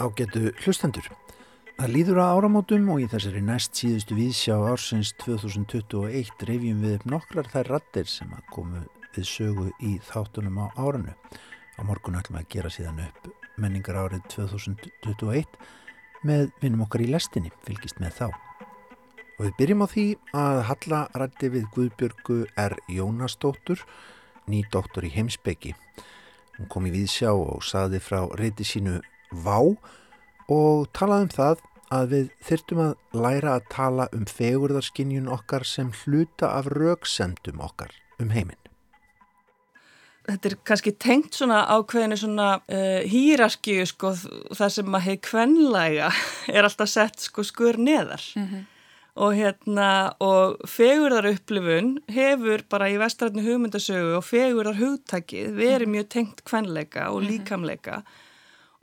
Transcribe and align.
Ágetu 0.00 0.48
hlustendur. 0.64 1.04
Það 1.76 1.90
líður 1.92 2.18
að 2.22 2.30
áramótum 2.38 2.86
og 2.94 3.02
í 3.02 3.08
þessari 3.12 3.42
næst 3.44 3.76
síðustu 3.76 4.16
viðsjá 4.16 4.54
ársins 4.70 5.10
2021 5.20 6.44
reyfjum 6.48 6.80
við 6.80 6.94
upp 6.96 7.04
nokkrar 7.12 7.50
þær 7.52 7.68
rattir 7.74 8.08
sem 8.08 8.30
að 8.32 8.46
komu 8.54 8.80
við 9.12 9.26
sögu 9.28 9.66
í 9.84 9.98
þáttunum 10.08 10.56
á 10.64 10.66
áranu. 10.80 11.12
Á 11.76 11.80
morgun 11.84 12.16
ætlum 12.16 12.40
að 12.40 12.48
gera 12.54 12.72
síðan 12.72 13.02
upp 13.04 13.28
menningar 13.60 14.00
árið 14.00 14.24
2021 14.32 15.60
með 16.24 16.48
vinnum 16.64 16.86
okkar 16.86 17.04
í 17.04 17.10
lestinni, 17.12 17.52
fylgist 17.68 18.00
með 18.00 18.16
þá. 18.22 18.26
Og 19.36 19.46
við 19.50 19.54
byrjum 19.60 19.84
á 19.84 19.88
því 19.92 20.08
að 20.46 20.64
Halla 20.70 21.04
rætti 21.12 21.52
við 21.52 21.68
Guðbjörgu 21.76 22.40
R. 22.56 22.80
Jónasdóttur, 22.88 23.84
ný 24.48 24.64
doktor 24.72 25.04
í 25.04 25.12
heimsbyggi. 25.12 25.76
Hún 26.56 26.72
kom 26.72 26.88
í 26.88 26.96
viðsjá 26.96 27.36
og 27.36 27.64
saði 27.64 28.00
frá 28.04 28.24
reyti 28.40 28.64
sínu 28.68 29.02
Vá 29.30 29.58
og 30.50 30.88
talaði 30.96 31.26
um 31.26 31.34
það 31.34 31.66
að 31.90 32.12
við 32.14 32.30
þyrtum 32.46 32.80
að 32.84 33.20
læra 33.24 33.56
að 33.58 33.68
tala 33.72 34.06
um 34.14 34.26
fegurðarskinjun 34.30 35.30
okkar 35.30 35.66
sem 35.66 35.90
hluta 36.04 36.52
af 36.54 36.70
rauksendum 36.70 37.62
okkar 37.62 37.94
um 38.22 38.30
heiminn. 38.34 38.58
Þetta 40.30 40.50
er 40.50 40.56
kannski 40.68 40.92
tengt 41.00 41.34
svona 41.34 41.64
ákveðinu 41.72 42.18
svona 42.20 42.50
uh, 42.60 43.00
hýrarskju 43.08 43.86
sko 43.88 44.12
það 44.14 44.74
sem 44.76 44.98
að 44.98 45.06
heið 45.08 45.22
kvenlæga 45.26 46.10
er 46.54 46.68
alltaf 46.68 46.92
sett 46.92 47.24
sko 47.24 47.44
skur 47.46 47.80
neðar 47.80 48.22
mm 48.36 48.46
-hmm. 48.46 48.64
og 49.24 49.34
hérna 49.34 49.90
og 50.20 50.60
fegurðar 50.68 51.32
upplifun 51.32 51.98
hefur 52.06 52.62
bara 52.68 52.90
í 52.90 52.98
vestrætni 53.00 53.42
hugmyndasögu 53.42 54.16
og 54.20 54.24
fegurðar 54.24 54.78
hugtakið 54.78 55.56
verið 55.56 55.88
mjög 55.88 56.08
tengt 56.08 56.44
kvenleika 56.44 57.10
og 57.10 57.22
líkamleika 57.22 58.02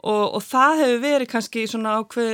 og, 0.04 0.36
og 0.38 0.44
það 0.46 0.82
hefur 0.82 1.00
verið 1.04 1.32
kannski 1.32 1.64
svona 1.70 1.96
ákveð, 2.02 2.34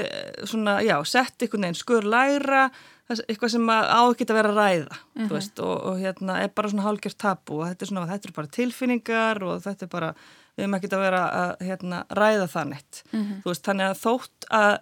svona, 0.50 0.80
já, 0.84 0.96
sett 1.08 1.46
einhvern 1.46 1.68
veginn 1.68 1.80
skur 1.80 2.08
læra, 2.08 2.66
eitthvað 3.14 3.54
sem 3.54 3.70
á 3.70 4.02
ekki 4.02 4.26
að 4.28 4.38
vera 4.40 4.52
að 4.52 4.58
ræða, 4.60 4.98
mm 4.98 5.22
-hmm. 5.22 5.30
veist, 5.36 5.60
og, 5.60 5.76
og 5.90 6.00
hérna 6.00 6.40
er 6.42 6.50
bara 6.56 6.70
svona 6.70 6.88
hálgjört 6.88 7.18
tapu 7.18 7.60
og 7.60 7.68
þetta 7.68 7.86
er 7.86 7.92
svona, 7.92 8.08
þetta 8.08 8.30
er 8.30 8.36
bara 8.36 8.48
tilfinningar 8.48 9.44
og 9.44 9.62
þetta 9.64 9.86
er 9.86 9.90
bara, 9.90 10.14
við 10.56 10.64
hefum 10.64 10.76
ekki 10.76 10.92
að 10.94 11.06
vera 11.06 11.24
að 11.44 11.66
hérna, 11.68 12.04
ræða 12.10 12.48
það 12.48 12.70
neitt, 12.70 13.04
mm 13.12 13.22
-hmm. 13.22 13.42
þú 13.44 13.50
veist, 13.52 13.66
þannig 13.66 13.88
að 13.90 14.02
þótt 14.04 14.46
að 14.50 14.78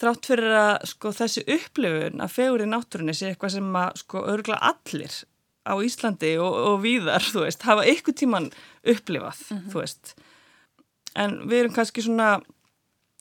þrátt 0.00 0.26
fyrir 0.26 0.54
að 0.56 0.86
sko 0.88 1.12
þessi 1.12 1.42
upplifun 1.44 2.20
að 2.20 2.32
fegur 2.32 2.64
í 2.64 2.68
náttúrunni 2.68 3.14
sé 3.14 3.28
eitthvað 3.28 3.52
sem 3.52 3.76
að 3.76 3.90
sko 4.00 4.24
örgla 4.32 4.56
allir 4.56 5.12
á 5.68 5.74
Íslandi 5.76 6.38
og, 6.40 6.54
og 6.68 6.80
víðar, 6.80 7.20
þú 7.20 7.44
veist, 7.44 7.62
hafa 7.62 7.84
ykkur 7.84 8.16
tíman 8.16 8.50
upplifað, 8.80 9.36
mm 9.50 9.58
-hmm. 9.58 9.70
þú 9.72 9.80
veist 9.80 10.14
en 11.14 11.38
við 11.50 11.64
erum 11.64 11.76
kannski 11.76 12.04
svona 12.06 12.40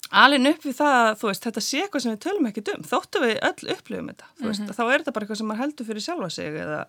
alin 0.09 0.49
upp 0.49 0.65
við 0.65 0.75
það 0.79 0.97
að 1.03 1.13
þú 1.21 1.29
veist 1.29 1.45
þetta 1.45 1.61
sé 1.61 1.83
eitthvað 1.83 2.03
sem 2.03 2.15
við 2.15 2.23
tölum 2.25 2.49
ekki 2.49 2.65
um 2.73 2.89
þóttu 2.89 3.21
við 3.23 3.37
öll 3.49 3.71
upplifum 3.75 4.11
þetta 4.11 4.27
mm 4.39 4.51
-hmm. 4.51 4.75
þá 4.77 4.83
er 4.85 4.99
þetta 4.99 5.11
bara 5.15 5.25
eitthvað 5.25 5.41
sem 5.41 5.47
maður 5.47 5.63
heldur 5.63 5.85
fyrir 5.85 6.05
sjálfa 6.05 6.29
sig 6.29 6.53
eða 6.65 6.83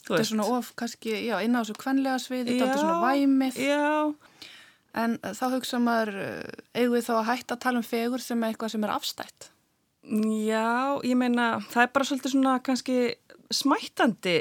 Þetta 0.00 0.20
er 0.22 0.28
svona 0.30 0.48
of 0.56 0.72
kannski, 0.80 1.12
já, 1.26 1.36
inn 1.44 1.56
á 1.56 1.60
þessu 1.60 1.76
kvenlega 1.80 2.18
svið, 2.22 2.48
þetta 2.48 2.68
er 2.72 2.80
svona 2.80 3.00
væmið. 3.04 3.58
Já. 3.60 4.14
En 5.00 5.16
þá 5.22 5.44
hugsa 5.54 5.80
maður, 5.82 6.14
eh, 6.24 6.62
eigum 6.74 6.96
við 6.96 7.06
þá 7.06 7.14
að 7.18 7.28
hætta 7.28 7.54
að 7.54 7.62
tala 7.64 7.78
um 7.78 7.86
fegur 7.86 8.24
sem 8.24 8.42
er 8.42 8.52
eitthvað 8.52 8.70
sem 8.70 8.84
er 8.84 8.94
afstætt? 8.94 9.50
Já, 10.02 11.00
ég 11.04 11.16
meina, 11.16 11.60
það 11.70 11.82
er 11.82 11.92
bara 11.94 12.04
svolítið 12.08 12.32
svona 12.32 12.62
kannski 12.64 13.14
smættandi 13.50 14.38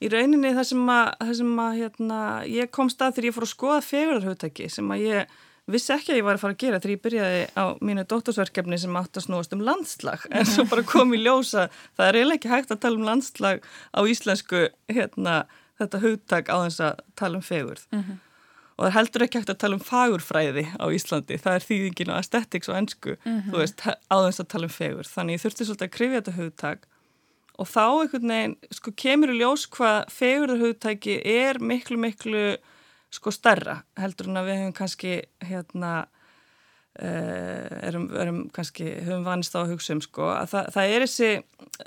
í 0.00 0.08
rauninni 0.08 0.54
það 0.54 0.66
sem 0.70 0.86
að, 0.94 1.06
það 1.20 1.34
sem 1.40 1.60
að 1.64 1.76
hérna, 1.80 2.20
ég 2.46 2.70
kom 2.70 2.88
stað 2.88 3.16
þegar 3.16 3.28
ég 3.28 3.36
fór 3.36 3.46
að 3.46 3.54
skoða 3.54 3.80
fegurarhautaki 3.84 4.68
sem 4.70 4.88
að 4.94 5.04
ég 5.04 5.38
vissi 5.70 5.92
ekki 5.94 6.14
að 6.14 6.20
ég 6.20 6.26
var 6.26 6.38
að 6.38 6.44
fara 6.44 6.54
að 6.56 6.62
gera 6.62 6.80
þegar 6.80 6.94
ég 6.94 7.02
byrjaði 7.04 7.42
á 7.54 7.64
mínu 7.84 8.04
dóttorsverkefni 8.08 8.78
sem 8.80 8.96
átt 9.00 9.18
að 9.18 9.26
snúast 9.26 9.54
um 9.56 9.64
landslag. 9.64 10.24
En 10.30 10.48
svo 10.48 10.64
bara 10.70 10.86
kom 10.86 11.14
í 11.14 11.20
ljósa 11.20 11.68
það 11.98 12.06
er 12.06 12.18
eiginlega 12.18 12.38
ekki 12.38 12.52
hægt 12.54 12.74
að 12.74 12.82
tala 12.84 13.00
um 13.00 13.06
landslag 13.06 13.62
á 13.94 14.00
íslensku 14.00 14.64
hérna, 14.90 15.36
þetta 15.80 16.02
hugtak 16.04 16.50
á 16.50 16.56
þess 16.66 16.84
að 16.88 17.04
tala 17.20 17.40
um 17.40 17.46
fegurð. 17.46 17.86
Mm 17.92 18.02
-hmm. 18.02 18.18
og 18.76 18.86
það 18.86 18.94
heldur 18.96 19.24
ekki 19.26 19.38
hægt 19.38 19.50
að 19.54 19.60
tala 19.64 19.76
um 19.76 19.84
fagurfræði 19.84 20.64
á 20.80 20.86
Íslandi. 20.88 21.36
Það 21.38 21.54
er 21.54 21.66
þýðingin 21.68 22.12
og 22.12 22.16
aesthetics 22.16 22.68
og 22.68 22.76
ennsku 22.76 23.16
mm 23.16 23.40
-hmm. 23.40 23.50
þú 23.50 23.56
veist, 23.58 23.80
á 23.86 24.16
þess 24.24 24.40
að 24.40 24.48
tala 24.48 24.64
um 24.64 24.76
fegur 24.78 25.06
þannig 25.06 25.34
ég 25.34 25.42
þurfti 25.44 25.64
svolítið 25.64 25.88
að 25.88 25.96
krifja 25.96 26.20
þetta 26.20 26.38
hugtak. 26.38 26.86
Og 27.60 27.66
þá 27.68 27.84
einhvern 28.00 28.28
veginn 28.28 28.56
sko 28.72 28.90
kemur 28.96 29.30
í 29.30 29.36
ljós 29.36 29.66
hvað 29.68 30.08
fegurðarhugtæki 30.08 31.20
er 31.24 31.60
miklu 31.60 31.96
miklu 31.96 32.56
sko 33.10 33.32
starra 33.34 33.82
heldur 33.98 34.30
en 34.30 34.40
að 34.40 34.48
við 34.50 34.58
höfum 34.60 34.74
kannski 34.78 35.12
hérna 35.42 35.92
uh, 37.00 37.78
erum, 37.86 38.06
erum 38.22 38.40
kannski, 38.54 38.86
höfum 39.06 39.26
vanist 39.26 39.56
á 39.56 39.62
að 39.62 39.74
hugsa 39.74 39.96
um 39.96 40.02
sko 40.04 40.30
að 40.34 40.54
það, 40.54 40.70
það 40.76 40.94
er 40.94 41.04
þessi 41.06 41.30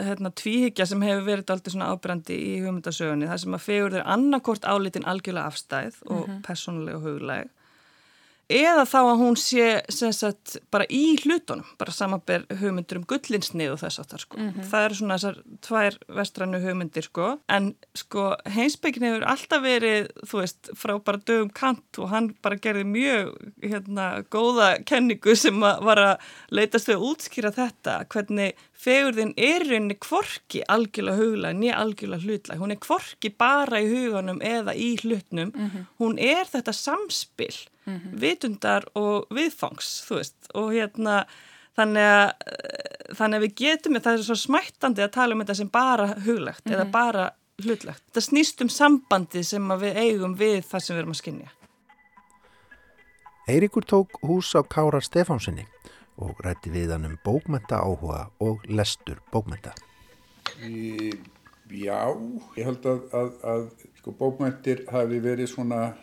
hérna 0.09 0.33
tvíhyggja 0.43 0.87
sem 0.89 1.05
hefur 1.07 1.25
verið 1.29 1.55
alltaf 1.55 1.75
svona 1.75 1.89
ábyrgandi 1.93 2.37
í 2.37 2.53
hugmyndasögunni 2.63 3.29
það 3.31 3.43
sem 3.45 3.57
að 3.57 3.65
fegur 3.67 3.97
þeir 3.97 4.07
annarkort 4.15 4.67
álitin 4.67 5.07
algjörlega 5.09 5.51
afstæð 5.51 5.99
og 6.05 6.23
mm 6.23 6.31
-hmm. 6.31 6.41
personlega 6.47 6.97
og 6.99 7.07
hugleg 7.07 7.51
eða 8.53 8.83
þá 8.87 8.97
að 9.01 9.21
hún 9.21 9.37
sé 9.39 9.67
sagt, 9.89 10.57
bara 10.73 10.85
í 10.93 11.15
hlutunum, 11.23 11.65
bara 11.79 11.93
samanber 11.95 12.45
hugmyndur 12.59 12.99
um 12.99 13.05
gullinsnið 13.09 13.73
og 13.73 13.79
þess 13.81 14.01
aftar 14.03 14.23
sko. 14.23 14.37
mm 14.37 14.49
-hmm. 14.49 14.67
það 14.71 14.85
eru 14.85 14.97
svona 14.99 15.17
þessar 15.17 15.37
tvær 15.67 15.97
vestrannu 16.19 16.59
hugmyndir 16.63 17.07
sko, 17.07 17.39
en 17.49 17.75
sko 17.95 18.35
heimsbyggin 18.45 19.07
hefur 19.07 19.25
alltaf 19.33 19.63
verið 19.63 20.11
þú 20.29 20.41
veist, 20.43 20.69
frá 20.75 20.93
bara 20.99 21.17
dögum 21.17 21.49
kant 21.49 21.99
og 21.99 22.09
hann 22.09 22.35
bara 22.41 22.55
gerði 22.55 22.83
mjög 22.83 23.33
hérna 23.61 24.23
góða 24.29 24.83
kenningu 24.85 25.35
sem 25.35 25.59
var 25.59 25.97
að 25.97 26.15
leitast 26.51 26.87
við 26.87 26.95
að 26.95 27.07
útskýra 27.09 27.51
þetta 27.51 28.05
hvernig 28.05 28.53
fegurðin 28.73 29.33
er 29.37 29.63
rauninni 29.63 29.95
kvorki 29.95 30.63
algjörlega 30.67 31.17
hugla, 31.17 31.53
nýja 31.53 31.79
algjörlega 31.79 32.23
hlutla 32.23 32.57
hún 32.59 32.71
er 32.71 32.81
kvorki 32.83 33.29
bara 33.29 33.81
í 33.81 33.87
hugunum 33.87 34.41
eða 34.41 34.75
í 34.75 34.95
hlutnum, 35.01 35.51
mm 35.55 35.69
-hmm. 35.69 35.85
hún 35.99 36.19
er 36.19 36.45
þetta 36.45 36.73
samspil 36.73 37.55
mm 37.85 37.93
-hmm. 37.93 38.19
vitundar 38.19 38.85
og 38.95 39.27
viðfangs 39.33 40.03
þú 40.07 40.19
veist 40.19 40.51
og 40.53 40.73
hérna 40.73 41.25
þannig 41.77 42.03
að, 42.03 42.29
eh, 42.47 43.15
þannig 43.17 43.37
að 43.37 43.45
við 43.45 43.55
getum 43.55 43.99
það 43.99 44.13
er 44.13 44.23
svo 44.23 44.35
smættandi 44.35 45.03
að 45.03 45.11
tala 45.11 45.33
um 45.33 45.41
þetta 45.41 45.55
sem 45.55 45.69
bara 45.69 46.07
huglegt 46.07 46.65
mm 46.65 46.71
-hmm. 46.71 46.75
eða 46.75 46.83
mhm. 46.83 46.91
bara 46.91 47.31
hlutlegt 47.63 48.03
það 48.13 48.23
snýst 48.29 48.61
um 48.61 48.69
sambandi 48.69 49.43
sem 49.43 49.69
við 49.69 49.97
eigum 49.97 50.35
við 50.37 50.61
það 50.61 50.79
sem 50.79 50.95
við 50.95 50.99
erum 50.99 51.11
að 51.11 51.21
skinja 51.21 51.49
Eirikur 53.47 53.83
tók 53.83 54.09
hús 54.21 54.55
á 54.55 54.61
Kára 54.63 55.01
Stefánsinni 55.01 55.65
og 56.17 56.39
rætti 56.39 56.69
við 56.69 56.91
hann 56.91 57.05
um 57.05 57.17
bókmenta 57.25 57.75
áhuga 57.75 58.29
og 58.39 58.61
lestur 58.67 59.19
bókmenta 59.31 59.73
Í, 60.63 61.11
Já, 61.73 62.13
ég 62.57 62.67
held 62.67 62.85
að, 62.85 63.05
að, 63.15 63.29
að 63.49 63.61
sko, 63.97 64.11
bókmentir 64.19 64.83
hafi 64.91 65.17
verið 65.23 65.49
svona 65.49 65.93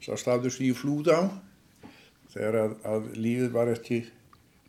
sá 0.00 0.16
staður 0.16 0.54
sem 0.54 0.66
ég 0.70 0.78
flúð 0.78 1.12
á 1.12 1.20
þegar 2.32 2.58
að, 2.64 2.74
að 2.86 3.08
lífið 3.18 3.54
var 3.54 3.72
ekki 3.72 4.00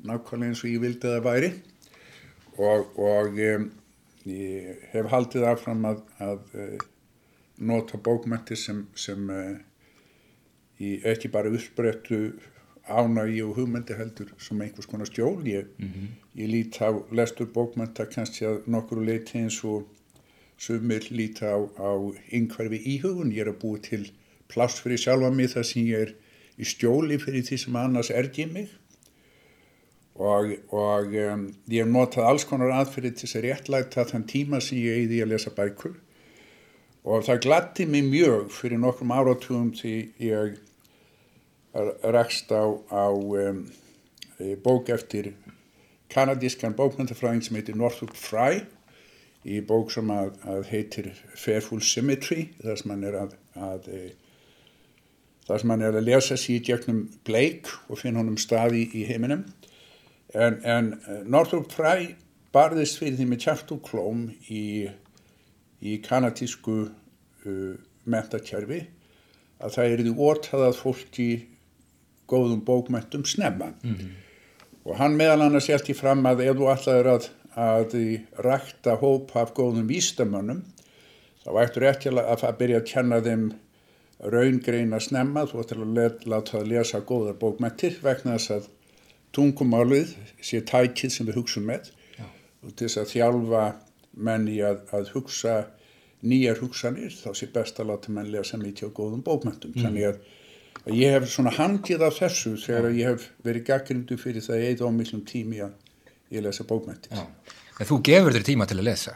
nákvæmlega 0.01 0.51
eins 0.51 0.63
og 0.63 0.71
ég 0.71 0.81
vildi 0.81 1.07
að 1.07 1.17
það 1.17 1.27
væri. 1.27 1.51
Og, 2.61 2.97
og 2.99 3.41
um, 3.47 3.67
ég 4.27 4.87
hef 4.91 5.11
haldið 5.11 5.47
affram 5.49 5.85
að, 5.87 6.01
að 6.21 6.55
uh, 6.57 6.87
nota 7.71 7.99
bókmætti 8.01 8.57
sem, 8.59 8.83
sem 8.97 9.29
uh, 9.31 9.53
ég 10.81 11.05
ekki 11.13 11.31
bara 11.31 11.53
uppbreyttu 11.53 12.21
ánægi 12.91 13.43
og 13.45 13.55
hugmyndi 13.55 13.95
heldur 13.95 14.33
sem 14.41 14.61
einhvers 14.61 14.89
konar 14.89 15.07
stjól 15.07 15.45
ég, 15.47 15.67
mm 15.77 15.87
-hmm. 15.87 16.07
ég 16.35 16.47
lít 16.49 16.81
á 16.81 16.89
lestur 17.11 17.47
bókmænta 17.53 18.05
kannski 18.05 18.45
að 18.45 18.65
nokkru 18.65 19.05
leiti 19.05 19.37
eins 19.37 19.63
og 19.63 19.87
sumir 20.57 21.07
líta 21.11 21.45
á, 21.55 21.59
á 21.77 21.91
yngverfi 22.31 22.77
íhugun. 22.77 23.31
Ég 23.31 23.41
er 23.45 23.53
að 23.53 23.61
búi 23.61 23.79
til 23.79 24.11
pláss 24.51 24.83
fyrir 24.83 25.01
sjálfa 25.01 25.31
mig 25.33 25.51
þar 25.53 25.67
sem 25.67 25.87
ég 25.87 26.05
er 26.05 26.13
í 26.61 26.67
stjóli 26.67 27.17
fyrir 27.21 27.45
því 27.47 27.59
sem 27.63 27.79
annars 27.79 28.11
ergi 28.13 28.45
mig. 28.51 28.69
Og, 30.21 30.51
og 30.75 31.13
um, 31.17 31.45
ég 31.71 31.85
hef 31.85 31.89
notað 31.89 32.27
alls 32.29 32.45
konar 32.45 32.73
aðferði 32.75 33.13
til 33.15 33.25
þess 33.25 33.39
að 33.39 33.45
réttlæta 33.47 34.07
þann 34.11 34.27
tíma 34.29 34.59
sem 34.61 34.81
ég 34.81 34.99
eiði 35.01 35.21
að 35.23 35.31
lesa 35.33 35.53
bækur. 35.55 35.95
Og 37.07 37.23
það 37.25 37.41
glatti 37.47 37.87
mig 37.89 38.05
mjög 38.05 38.51
fyrir 38.53 38.81
nokkrum 38.81 39.15
áratugum 39.15 39.71
því 39.73 39.95
ég 40.21 40.59
rækst 41.73 42.51
á, 42.53 42.67
á 42.91 43.07
um, 43.09 43.63
bók 44.61 44.91
eftir 44.93 45.31
kanadískan 46.11 46.75
bókmyndafræðing 46.75 47.45
sem 47.45 47.57
heitir 47.57 47.77
Northrop 47.79 48.13
Frye 48.19 48.65
í 49.47 49.61
bók 49.65 49.93
sem 49.93 50.09
að, 50.13 50.35
að 50.45 50.67
heitir 50.69 51.07
Fairful 51.39 51.79
Symmetry 51.81 52.49
þar 52.59 52.81
sem 52.81 52.93
hann 52.93 53.07
er 53.07 53.17
að, 53.23 53.37
að 53.55 53.87
þar 55.47 55.61
sem 55.61 55.73
hann 55.73 55.85
er 55.85 55.97
að 55.97 56.07
lesa 56.07 56.37
sér 56.39 56.63
gegnum 56.65 57.03
bleik 57.27 57.69
og 57.89 57.99
finna 58.01 58.21
honum 58.21 58.39
staði 58.41 58.85
í 58.97 59.05
heiminum 59.09 59.45
en, 60.33 60.59
en 60.63 60.93
eh, 61.07 61.21
Northrop 61.25 61.71
Frye 61.73 62.15
barðist 62.55 62.99
fyrir 62.99 63.17
því 63.19 63.29
með 63.29 63.43
kjart 63.45 63.71
og 63.75 63.83
klóm 63.87 64.25
í, 64.51 64.63
í 65.79 65.93
kanatísku 66.03 66.73
uh, 66.83 67.75
mentakerfi 68.03 68.81
að 69.61 69.77
það 69.77 69.93
er 69.93 70.03
því 70.03 70.13
orðað 70.25 70.65
að 70.67 70.79
fólki 70.81 71.29
góðum 72.31 72.63
bókmentum 72.67 73.23
snemma 73.27 73.71
mm 73.71 73.93
-hmm. 73.95 74.11
og 74.83 74.97
hann 74.99 75.15
meðal 75.15 75.47
annars 75.47 75.69
í 75.69 75.95
fram 75.95 76.25
að 76.25 76.43
ef 76.47 76.57
þú 76.59 76.69
allar 76.73 77.11
að, 77.15 77.29
að 77.55 77.95
rækta 78.47 78.95
hóp 78.99 79.35
af 79.35 79.53
góðum 79.53 79.87
vístamönnum 79.87 80.63
þá 81.43 81.51
ættur 81.63 81.87
ekki 81.87 82.09
að, 82.11 82.43
að 82.43 82.57
byrja 82.57 82.77
að 82.77 82.89
kenna 82.91 83.21
þeim 83.21 83.51
raungreina 84.21 84.99
snemma, 85.01 85.47
þú 85.49 85.63
ættir 85.63 85.81
að 85.81 86.27
láta 86.29 86.59
að 86.59 86.69
lesa 86.69 87.01
góðar 87.01 87.39
bókmættir 87.41 87.97
vegna 88.03 88.37
þess 88.37 88.53
að 88.57 88.67
tungumálið 89.33 90.13
sé 90.43 90.61
tækið 90.67 91.13
sem 91.15 91.29
við 91.29 91.39
hugsun 91.39 91.65
með 91.69 91.89
Já. 92.17 92.27
og 92.61 92.75
til 92.75 92.87
þess 92.87 93.01
að 93.01 93.13
þjálfa 93.15 93.63
menni 94.27 94.59
að, 94.67 94.83
að 94.93 95.13
hugsa 95.15 95.55
nýjar 96.21 96.61
hugsanir 96.61 97.15
þá 97.15 97.31
sé 97.37 97.49
best 97.53 97.79
að 97.81 97.93
láta 97.93 98.13
menn 98.13 98.29
lesa 98.33 98.59
mikið 98.61 98.91
á 98.91 98.97
góðum 98.99 99.23
bókmættum 99.25 99.73
mm. 99.73 99.81
þannig 99.85 100.07
að, 100.11 100.19
að 100.83 100.99
ég 100.99 101.15
hef 101.15 101.31
svona 101.31 101.55
hangið 101.55 102.05
af 102.05 102.19
þessu 102.19 102.53
þegar 102.61 102.91
ég 102.93 103.09
hef 103.13 103.27
verið 103.47 103.67
gaggrindu 103.71 104.19
fyrir 104.21 104.45
það 104.45 104.67
eða 104.67 104.91
ámillum 104.91 105.25
tími 105.25 105.63
að 105.65 105.73
ég 106.35 106.45
lesa 106.45 106.67
bókmættir 106.67 107.17
En 107.81 107.87
þú 107.89 107.97
gefur 108.05 108.35
þér 108.35 108.43
tíma 108.45 108.67
til 108.69 108.77
að 108.77 108.85
lesa? 108.91 109.15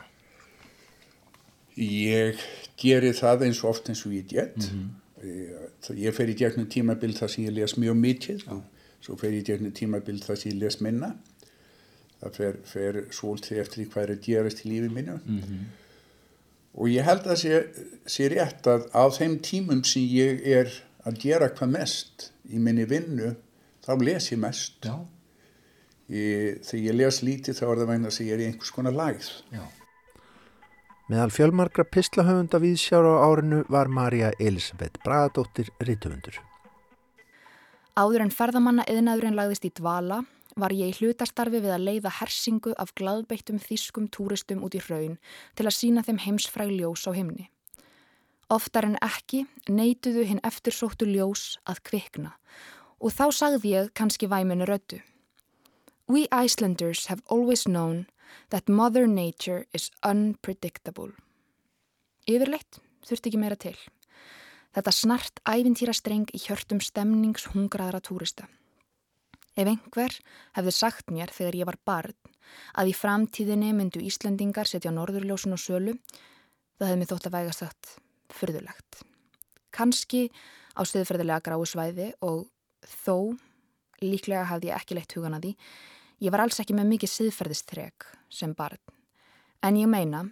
Ég 1.76 2.40
geri 2.80 3.12
það 3.16 3.48
eins 3.48 3.62
og 3.64 3.72
oft 3.72 3.90
eins 3.90 4.06
og 4.06 4.14
ég 4.16 4.28
get. 4.30 4.58
Mm 4.58 4.90
-hmm. 5.24 5.96
ég 5.96 6.14
fer 6.14 6.30
í 6.30 6.36
gegnum 6.36 6.68
tímabild 6.68 7.18
þar 7.18 7.30
sem 7.30 7.46
ég 7.46 7.54
les 7.54 7.78
mjög 7.78 7.96
mikið. 7.96 8.48
Og 8.52 8.64
svo 9.02 9.16
fer 9.16 9.32
ég 9.32 9.42
í 9.42 9.46
gegnum 9.46 9.72
tímabild 9.72 10.24
þar 10.24 10.36
sem 10.36 10.52
ég 10.52 10.60
les 10.60 10.82
minna. 10.82 11.16
Það 12.22 12.36
fer, 12.36 12.56
fer 12.64 13.04
svolítið 13.12 13.60
eftir 13.60 13.86
hvað 13.86 14.04
er 14.04 14.12
að 14.12 14.22
gerast 14.22 14.66
í 14.66 14.70
lífið 14.70 14.92
minna 14.92 15.20
mm 15.26 15.40
-hmm. 15.40 15.64
og 16.74 16.90
ég 16.90 17.04
held 17.04 17.28
að 17.28 17.36
sé, 17.36 17.66
sé 18.06 18.28
rétt 18.28 18.68
að 18.68 18.88
á 18.96 19.04
þeim 19.12 19.40
tímum 19.40 19.84
sem 19.84 20.02
ég 20.02 20.48
er 20.48 20.72
að 21.06 21.20
gera 21.20 21.50
hvað 21.50 21.70
mest 21.70 22.32
í 22.50 22.58
minni 22.58 22.86
vinnu 22.86 23.36
þá 23.86 24.02
les 24.02 24.32
ég 24.32 24.40
mest. 24.40 24.86
Ég, 26.10 26.62
þegar 26.64 26.86
ég 26.86 26.96
les 26.96 27.22
lítið 27.22 27.54
þá 27.60 27.66
er 27.72 27.78
það 27.78 27.88
væna 27.88 28.08
að 28.08 28.22
ég 28.22 28.34
er 28.34 28.40
í 28.40 28.46
einhvers 28.46 28.72
konar 28.72 28.94
lægð. 28.94 29.30
Já 29.52 29.66
Meðal 31.06 31.30
fjölmarkra 31.30 31.84
pislahöfunda 31.86 32.58
viðsjára 32.58 33.12
á 33.22 33.30
árinu 33.30 33.60
var 33.70 33.86
Marja 33.94 34.32
Elisabeth 34.42 34.98
Bragadóttir 35.04 35.68
rítufundur. 35.78 36.40
Áður 37.94 38.24
en 38.26 38.34
ferðamanna 38.34 38.88
eðnaðurinn 38.90 39.38
lagðist 39.38 39.68
í 39.70 39.72
dvala 39.78 40.24
var 40.58 40.74
ég 40.74 40.98
hlutastarfi 40.98 41.62
við 41.62 41.76
að 41.76 41.86
leiða 41.86 42.14
hersingu 42.18 42.74
af 42.82 42.96
gladbeittum 42.98 43.62
þýskum 43.62 44.08
túristum 44.10 44.64
út 44.66 44.74
í 44.74 44.82
raun 44.88 45.20
til 45.54 45.68
að 45.68 45.78
sína 45.78 46.02
þeim 46.08 46.24
heimsfræg 46.26 46.74
ljós 46.74 47.06
á 47.06 47.14
himni. 47.14 47.52
Oftar 48.50 48.90
en 48.90 48.98
ekki 49.06 49.44
neituðu 49.70 50.26
hinn 50.26 50.42
eftirsóttu 50.42 51.06
ljós 51.06 51.60
að 51.70 51.84
kvikna 51.86 52.34
og 52.98 53.14
þá 53.14 53.30
sagði 53.30 53.76
ég 53.78 53.94
kannski 53.94 54.26
væminu 54.26 54.66
rödu. 54.66 55.04
We 56.10 56.26
Icelanders 56.34 57.06
have 57.14 57.22
always 57.30 57.70
known 57.70 58.08
that 58.50 58.70
Mother 58.70 59.08
Nature 59.08 59.66
is 59.74 59.92
unpredictable. 60.04 61.14
Yfirleitt 62.26 62.80
þurfti 63.06 63.32
ekki 63.32 63.42
meira 63.42 63.58
til. 63.60 63.76
Þetta 64.76 64.92
snart 64.92 65.42
ævintýrastreng 65.48 66.32
í 66.36 66.42
hjörtum 66.42 66.82
stemningshungraðra 66.84 68.02
túrista. 68.04 68.48
Ef 69.56 69.70
einhver 69.72 70.12
hefði 70.58 70.74
sagt 70.76 71.14
mér 71.16 71.32
þegar 71.32 71.56
ég 71.56 71.70
var 71.70 71.78
barn 71.88 72.16
að 72.76 72.92
í 72.92 72.96
framtíðinni 72.98 73.72
myndu 73.76 74.02
Íslandingar 74.04 74.68
setja 74.68 74.92
norðurljósun 74.92 75.56
og 75.56 75.62
sölu, 75.62 75.94
það 76.76 76.90
hefði 76.90 77.00
mér 77.02 77.12
þótt 77.12 77.30
að 77.30 77.38
vægast 77.38 77.64
þátt 77.64 77.94
fyrðulegt. 78.36 79.00
Kanski 79.76 80.28
á 80.76 80.82
stöðferðilega 80.84 81.44
gráu 81.46 81.64
svæði 81.68 82.12
og 82.26 82.46
þó, 82.84 83.36
líklega 84.04 84.48
hafði 84.52 84.72
ég 84.72 84.80
ekki 84.82 85.00
leitt 85.00 85.16
hugan 85.16 85.38
að 85.38 85.48
því, 85.48 85.54
Ég 86.26 86.34
var 86.34 86.42
alls 86.42 86.58
ekki 86.58 86.74
með 86.74 86.88
mikið 86.96 87.12
siðferðistreg 87.12 88.06
sem 88.34 88.54
barn. 88.58 88.82
En 89.62 89.76
ég 89.78 89.90
meina, 89.90 90.24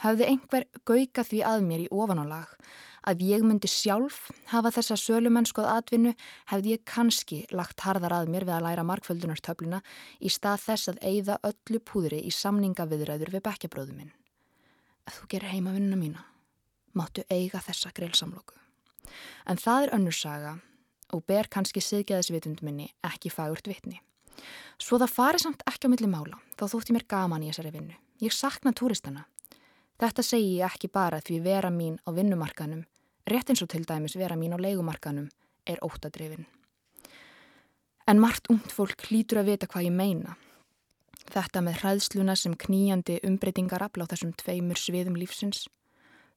hafði 0.00 0.30
einhver 0.30 0.64
gauka 0.88 1.24
því 1.28 1.42
að 1.44 1.64
mér 1.66 1.82
í 1.84 1.88
ofanálag 1.92 2.54
að 3.06 3.24
ég 3.26 3.44
myndi 3.44 3.68
sjálf 3.68 4.30
hafa 4.50 4.72
þessa 4.78 4.96
sölumennskuð 5.02 5.68
atvinnu 5.68 6.14
hefði 6.52 6.72
ég 6.72 6.86
kannski 6.88 7.42
lagt 7.52 7.84
harðar 7.84 8.16
að 8.16 8.32
mér 8.32 8.46
við 8.48 8.54
að 8.56 8.64
læra 8.64 8.86
markföldunartöfluna 8.88 9.82
í 10.18 10.32
stað 10.32 10.64
þess 10.64 10.92
að 10.94 11.02
eigða 11.10 11.38
öllu 11.50 11.82
púðri 11.84 12.22
í 12.24 12.32
samningaviðræður 12.32 13.34
við 13.36 13.44
bekkjabróðu 13.50 13.98
minn. 13.98 14.14
Að 15.04 15.20
þú 15.20 15.30
gerir 15.34 15.52
heima 15.52 15.76
vinnuna 15.76 16.00
mína, 16.00 16.24
máttu 16.96 17.26
eiga 17.28 17.60
þessa 17.60 17.92
greilsamlóku. 17.92 18.56
En 19.46 19.60
það 19.60 19.84
er 19.84 19.96
önnursaga 20.00 20.56
og 21.12 21.28
ber 21.28 21.52
kannski 21.52 21.84
siðgeðisvitundminni 21.84 22.88
ekki 23.04 23.30
fagurt 23.30 23.68
vitni. 23.68 24.00
Svo 24.78 24.98
það 25.00 25.12
fari 25.12 25.40
samt 25.42 25.64
ekki 25.68 25.88
á 25.88 25.92
milli 25.92 26.08
mála, 26.10 26.40
þá 26.58 26.64
þótti 26.72 26.96
mér 26.96 27.06
gaman 27.08 27.44
í 27.44 27.50
þessari 27.50 27.72
vinnu. 27.74 27.96
Ég 28.20 28.32
sakna 28.32 28.72
túristana. 28.76 29.26
Þetta 30.00 30.24
segi 30.24 30.58
ég 30.58 30.66
ekki 30.68 30.90
bara 30.92 31.22
því 31.24 31.40
vera 31.44 31.70
mín 31.72 31.96
á 32.04 32.12
vinnumarkanum, 32.12 32.84
rétt 33.26 33.52
eins 33.52 33.62
og 33.64 33.70
til 33.72 33.84
dæmis 33.88 34.16
vera 34.16 34.36
mín 34.36 34.52
á 34.52 34.58
leikumarkanum, 34.60 35.30
er 35.64 35.80
óttadrifin. 35.84 36.44
En 38.06 38.20
margt 38.20 38.50
ungt 38.52 38.70
fólk 38.70 39.08
hlýtur 39.08 39.40
að 39.40 39.52
vita 39.52 39.66
hvað 39.70 39.88
ég 39.88 39.96
meina. 39.96 40.36
Þetta 41.26 41.62
með 41.64 41.80
hræðsluna 41.80 42.36
sem 42.38 42.54
kníjandi 42.54 43.18
umbreytingar 43.26 43.82
afláð 43.82 44.12
þessum 44.12 44.36
tveimur 44.38 44.78
sviðum 44.78 45.16
lífsins 45.18 45.64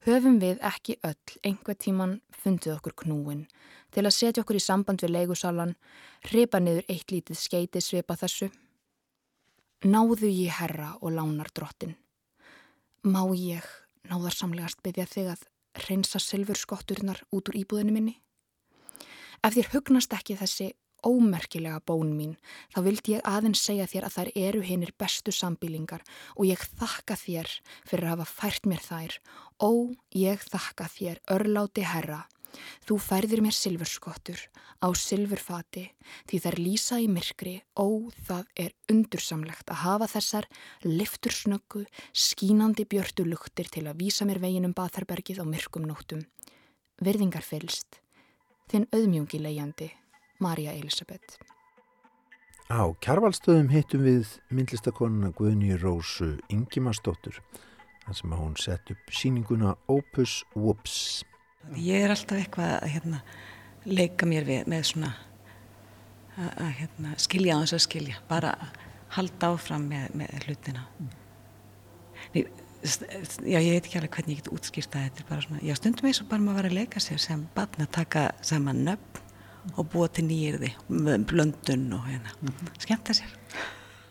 höfum 0.07 0.39
við 0.39 0.61
ekki 0.65 0.97
öll 1.03 1.39
einhver 1.43 1.75
tíman 1.75 2.19
fundið 2.43 2.77
okkur 2.77 2.95
knúin 3.03 3.45
til 3.93 4.05
að 4.05 4.15
setja 4.15 4.43
okkur 4.43 4.59
í 4.59 4.63
samband 4.63 5.03
við 5.03 5.13
leigusalan, 5.15 5.75
hripa 6.29 6.59
niður 6.61 6.85
eitt 6.87 7.11
lítið 7.11 7.39
skeiti 7.39 7.81
svipa 7.81 8.15
þessu. 8.19 8.49
Náðu 9.85 10.29
ég 10.29 10.59
herra 10.59 10.93
og 11.01 11.15
lánar 11.15 11.49
drottin. 11.55 11.95
Má 13.03 13.23
ég 13.35 13.65
náðarsamlegast 14.09 14.83
byggja 14.83 15.07
þig 15.07 15.31
að 15.33 15.45
reynsa 15.87 16.19
silfurskotturnar 16.19 17.23
út 17.31 17.49
úr 17.49 17.59
íbúðinu 17.61 17.95
minni? 17.95 18.15
Ef 19.39 19.55
þér 19.55 19.71
hugnast 19.73 20.13
ekki 20.13 20.35
þessi 20.35 20.73
ómerkilega 21.05 21.81
bón 21.85 22.15
mín, 22.17 22.33
þá 22.73 22.79
vildi 22.87 23.15
ég 23.17 23.27
aðeins 23.27 23.61
segja 23.65 23.87
þér 23.89 24.07
að 24.07 24.15
þær 24.17 24.31
eru 24.47 24.63
hinnir 24.65 24.95
bestu 24.97 25.33
sambílingar 25.35 26.03
og 26.35 26.49
ég 26.49 26.65
þakka 26.79 27.19
þér 27.19 27.53
fyrir 27.85 28.07
að 28.09 28.15
hafa 28.15 28.27
fært 28.33 28.69
mér 28.69 28.83
þær. 28.83 29.19
Ó, 29.59 29.71
ég 30.15 30.43
þakka 30.49 30.89
þér, 30.95 31.23
örláti 31.35 31.87
herra. 31.87 32.25
Þú 32.87 32.97
færðir 33.03 33.43
mér 33.45 33.53
silfurskottur 33.53 34.41
á 34.81 34.87
silfurfati 34.97 35.85
því 36.29 36.39
þær 36.45 36.57
lýsa 36.63 36.99
í 37.03 37.07
myrkri. 37.11 37.55
Ó, 37.77 38.09
það 38.25 38.49
er 38.65 38.75
undursamlegt 38.91 39.69
að 39.69 39.83
hafa 39.83 40.09
þessar 40.15 40.49
liftursnöggu, 40.85 41.85
skínandi 42.13 42.87
björtu 42.89 43.27
luktir 43.27 43.69
til 43.69 43.85
að 43.87 44.01
vísa 44.01 44.27
mér 44.29 44.41
veginum 44.41 44.75
Batharbergið 44.77 45.43
á 45.43 45.45
myrkum 45.45 45.85
nóttum. 45.89 46.25
Verðingar 46.99 47.45
fylst, 47.45 48.01
þinn 48.71 48.89
auðmjungi 48.91 49.39
leiðjandi. 49.39 49.93
Marja 50.39 50.73
Elisabeth. 50.75 51.39
Á 52.69 52.85
kjarvalstöðum 53.01 53.71
hittum 53.73 54.03
við 54.05 54.35
myndlistakonuna 54.53 55.31
Guðni 55.33 55.73
Rósu 55.79 56.35
Ingimarsdóttur 56.53 57.39
þar 58.03 58.17
sem 58.17 58.35
hún 58.37 58.57
sett 58.61 58.91
upp 58.93 59.13
síninguna 59.13 59.75
Opus 59.89 60.43
Whoops. 60.55 61.23
Ég 61.75 62.05
er 62.05 62.13
alltaf 62.13 62.37
eitthvað 62.37 62.75
að 62.77 62.91
hérna, 62.93 63.21
leika 63.89 64.27
mér 64.29 64.45
við, 64.47 64.69
með 64.69 64.85
svona 64.91 65.09
að, 66.37 66.51
að 66.51 66.71
hérna, 66.81 67.13
skilja 67.25 67.57
á 67.57 67.61
þess 67.63 67.77
að 67.77 67.85
skilja, 67.87 68.19
bara 68.29 68.53
halda 69.17 69.53
áfram 69.53 69.87
með, 69.89 70.11
með 70.21 70.45
hlutina. 70.47 70.85
Mm. 70.99 71.15
Já, 72.39 73.57
ég 73.59 73.73
veit 73.73 73.87
ekki 73.89 73.97
alveg 73.99 74.13
hvernig 74.13 74.37
ég 74.37 74.43
get 74.43 74.53
útskýrt 74.53 74.93
að 74.95 75.07
þetta 75.07 75.23
er 75.23 75.27
bara 75.33 75.43
svona, 75.43 75.63
já 75.65 75.75
stundum 75.75 76.07
eins 76.07 76.21
og 76.23 76.29
bara 76.29 76.45
maður 76.45 76.61
var 76.61 76.69
að 76.69 76.77
leika 76.77 77.01
sér 77.03 77.19
sem 77.19 77.41
barn 77.57 77.83
að 77.83 77.91
taka 77.97 78.29
saman 78.45 78.85
nöfn 78.85 79.25
og 79.75 79.89
búa 79.93 80.07
til 80.11 80.25
nýjirði 80.29 80.71
með 80.89 81.25
blöndun 81.31 81.93
og 81.97 82.07
hérna. 82.07 82.35
Mm 82.41 82.53
-hmm. 82.53 82.79
skemmt 82.79 83.09
að 83.09 83.19
sér. 83.21 83.33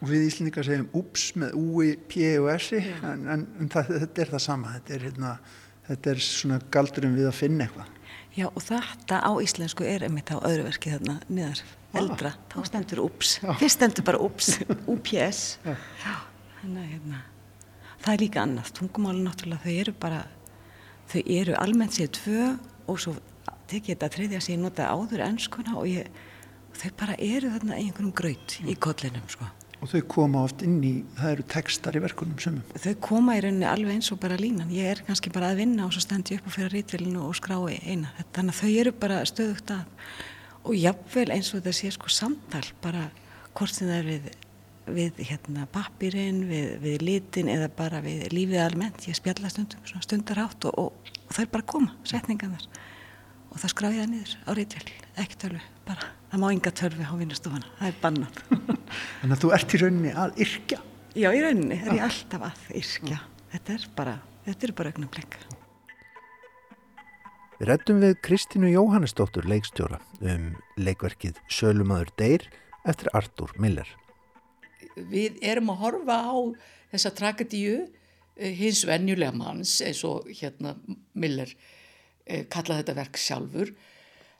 Og 0.01 0.09
við 0.09 0.27
Íslandingar 0.27 0.65
segjum 0.65 0.89
ups 0.93 1.33
með 1.37 1.53
úi, 1.55 1.97
p 2.09 2.39
og 2.39 2.51
s 2.61 2.73
en, 2.73 3.29
en, 3.29 3.47
en 3.61 3.69
það, 3.69 3.99
þetta 4.01 4.23
er 4.23 4.29
það 4.29 4.39
sama. 4.39 4.73
Þetta 4.75 4.95
er, 4.95 5.01
hérna, 5.01 5.39
þetta 5.89 6.11
er 6.11 6.19
svona 6.19 6.61
galdurum 6.71 7.17
við 7.17 7.27
að 7.27 7.35
finna 7.35 7.65
eitthvað. 7.65 7.87
Já 8.39 8.47
og 8.47 8.63
þetta 8.63 9.19
á 9.25 9.33
íslensku 9.43 9.85
er 9.85 10.05
einmitt 10.07 10.31
á 10.31 10.39
öðru 10.39 10.69
verki 10.69 10.93
þarna 10.93 11.19
niðar 11.29 11.63
ah. 11.65 11.99
eldra, 11.99 12.29
ah. 12.29 12.39
þá 12.53 12.59
stendur 12.71 13.01
ups 13.03 13.39
fyrst 13.59 13.79
stendur 13.79 14.07
bara 14.07 14.21
ups, 14.23 14.59
ups 14.87 15.13
Já. 15.67 15.75
Já, 16.05 16.15
hérna, 16.61 16.85
hérna 16.87 17.23
það 18.05 18.13
er 18.13 18.23
líka 18.23 18.43
annað, 18.45 18.73
tungumáli 18.79 19.25
náttúrulega 19.25 19.65
þau 19.65 19.81
eru 19.83 19.95
bara 20.05 20.21
þau 21.11 21.23
eru 21.25 21.57
almennt 21.59 21.97
sér 21.99 22.13
tvö 22.15 22.53
og 22.89 23.01
svo 23.03 23.17
tekið 23.71 23.95
þetta 23.95 24.11
þriðja 24.17 24.43
sem 24.45 24.57
ég 24.57 24.65
nota 24.65 24.91
áður 24.91 25.25
ennskuna 25.29 25.77
og 25.81 25.89
ég, 25.91 26.11
þau 26.79 26.91
bara 27.01 27.17
eru 27.19 27.53
þarna 27.55 27.79
einhvern 27.79 28.15
gröð 28.17 28.59
í 28.65 28.77
kollinum 28.81 29.31
sko. 29.33 29.49
Og 29.79 29.93
þau 29.93 30.01
koma 30.11 30.41
oft 30.43 30.65
inn 30.67 30.81
í, 30.83 30.93
það 31.15 31.33
eru 31.37 31.45
textar 31.53 31.95
í 31.95 32.01
verkunum 32.03 32.41
sumum. 32.43 32.65
Þau 32.83 32.95
koma 33.05 33.37
í 33.39 33.43
rauninni 33.45 33.69
alveg 33.71 33.95
eins 33.95 34.09
og 34.11 34.19
bara 34.25 34.39
línan. 34.41 34.73
Ég 34.75 34.91
er 34.91 35.03
kannski 35.07 35.31
bara 35.31 35.53
að 35.53 35.61
vinna 35.61 35.85
og 35.87 35.95
svo 35.95 36.03
stend 36.03 36.33
ég 36.33 36.41
upp 36.41 36.49
og 36.51 36.57
fyrir 36.57 36.75
rítvilinu 36.75 37.23
og 37.29 37.37
skrái 37.39 37.79
eina. 37.87 38.11
Þannig 38.35 38.57
að 38.57 38.59
þau 38.59 38.73
eru 38.83 38.95
bara 39.05 39.21
stöðugt 39.31 39.71
að 39.77 39.87
og 40.69 40.75
jáfnvel 40.77 41.31
eins 41.33 41.53
og 41.53 41.63
þetta 41.63 41.75
sé 41.77 41.93
sko 41.95 42.11
samtal 42.13 42.65
bara 42.83 43.07
hvort 43.57 43.75
sem 43.75 43.89
það 43.89 43.99
er 43.99 44.09
við, 44.09 44.29
við 44.99 45.23
hérna, 45.31 45.67
pappirinn, 45.73 46.43
við, 46.51 46.69
við 46.83 47.05
litin 47.05 47.51
eða 47.53 47.71
bara 47.79 48.03
við 48.05 48.27
lífið 48.35 48.65
almennt. 48.65 49.07
Ég 49.09 49.19
spjalla 49.19 49.51
stundum, 49.53 49.85
svona 49.89 50.05
stundarátt 50.05 50.69
og, 50.69 50.79
og, 50.79 51.15
og 51.25 51.33
það 51.33 51.45
er 51.45 51.53
bara 51.55 51.67
að 51.67 51.73
koma, 51.73 51.95
setningan 52.09 52.57
þar. 52.57 52.69
Og 53.49 53.61
það 53.63 53.73
skrá 53.73 53.89
ég 53.91 54.03
það 54.03 54.11
niður 54.13 54.33
á 54.45 54.51
rítvel, 54.59 54.87
ekki 55.23 55.39
tölvu, 55.45 55.61
bara. 55.89 56.09
Það 56.29 56.43
má 56.43 56.49
ynga 56.53 56.73
tölvu 56.83 57.07
á 57.09 57.15
vinnustofana, 57.17 57.71
það 57.79 57.91
er 57.91 58.01
bannat. 58.03 58.43
Þannig 59.21 59.37
að 59.37 59.45
þú 59.45 59.53
ert 59.57 59.75
í 59.75 59.81
rauninni 59.83 60.13
að 60.13 60.43
yrkja. 60.45 60.81
Já, 61.19 61.29
í 61.33 61.45
rauninni 61.45 61.79
er 61.79 61.95
ég 61.97 62.05
alltaf 62.05 62.45
að 62.51 62.67
yrkja. 62.83 63.23
Þetta 63.55 63.79
er 63.79 63.87
bara, 63.97 64.19
þetta 64.45 64.69
er 64.69 64.75
bara 64.81 64.93
ögnum 64.93 65.13
blikka. 65.15 65.41
Við 67.59 67.67
rættum 67.73 68.03
við 68.05 68.13
Kristínu 68.23 68.69
Jóhannesdóttur 68.71 69.49
leikstjóra 69.51 69.97
um 70.23 70.53
leikverkið 70.79 71.41
Sölumadur 71.51 72.13
Deyr 72.21 72.45
eftir 72.87 73.11
Artur 73.19 73.51
Miller. 73.59 73.89
Við 74.95 75.41
erum 75.43 75.73
að 75.73 75.81
horfa 75.81 76.19
á 76.23 76.37
þessa 76.93 77.13
tragedíu 77.19 77.81
eh, 78.37 78.53
hins 78.55 78.85
venjulega 78.87 79.35
manns 79.35 79.81
eins 79.83 80.05
og 80.07 80.29
hérna 80.31 80.77
Miller 81.19 81.51
eh, 82.29 82.45
kallaði 82.51 82.85
þetta 82.85 82.99
verk 83.01 83.21
sjálfur. 83.21 83.73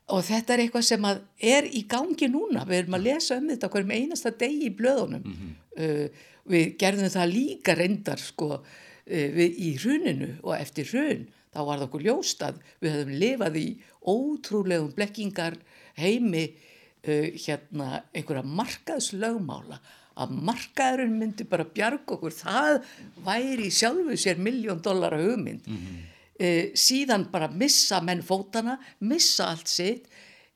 Og 0.09 0.25
þetta 0.25 0.55
er 0.55 0.63
eitthvað 0.63 0.85
sem 0.89 1.07
er 1.51 1.67
í 1.69 1.83
gangi 1.89 2.31
núna, 2.33 2.65
við 2.69 2.83
erum 2.83 2.97
að 2.97 3.09
lesa 3.11 3.37
um 3.37 3.49
þetta 3.51 3.69
hverjum 3.75 3.91
einasta 3.93 4.33
degi 4.41 4.71
í 4.71 4.77
blöðunum. 4.77 5.25
Mm 5.25 5.35
-hmm. 5.41 5.57
uh, 5.85 6.29
við 6.49 6.71
gerðum 6.81 7.13
það 7.13 7.35
líka 7.35 7.75
reyndar 7.77 8.23
sko 8.23 8.49
uh, 8.57 8.63
við, 9.11 9.59
í 9.61 9.75
hruninu 9.77 10.31
og 10.43 10.55
eftir 10.57 10.89
hrun 10.89 11.29
þá 11.53 11.61
var 11.61 11.77
það 11.77 11.87
okkur 11.89 12.07
ljóst 12.07 12.43
að 12.47 12.63
við 12.81 12.97
höfum 12.97 13.21
lifað 13.21 13.61
í 13.61 13.69
ótrúlegum 14.09 14.95
blekkingar 14.97 15.61
heimi 16.01 16.45
uh, 16.49 17.29
hérna 17.37 18.03
einhverja 18.15 18.49
markaðslögmála. 18.49 19.83
Að 20.19 20.31
markaðurinn 20.49 21.19
myndi 21.21 21.45
bara 21.45 21.69
bjarg 21.69 22.09
okkur, 22.17 22.33
það 22.33 22.81
væri 23.23 23.69
sjálfu 23.71 24.17
sér 24.17 24.41
miljón 24.41 24.81
dólar 24.81 25.15
að 25.15 25.29
hugmynd. 25.29 25.69
Mm 25.69 25.77
-hmm 25.77 26.07
eh, 26.39 26.71
síðan 26.75 27.29
bara 27.33 27.51
missa 27.51 28.01
menn 28.05 28.23
fótana, 28.23 28.79
missa 29.01 29.51
allt 29.53 29.69
sitt, 29.69 30.09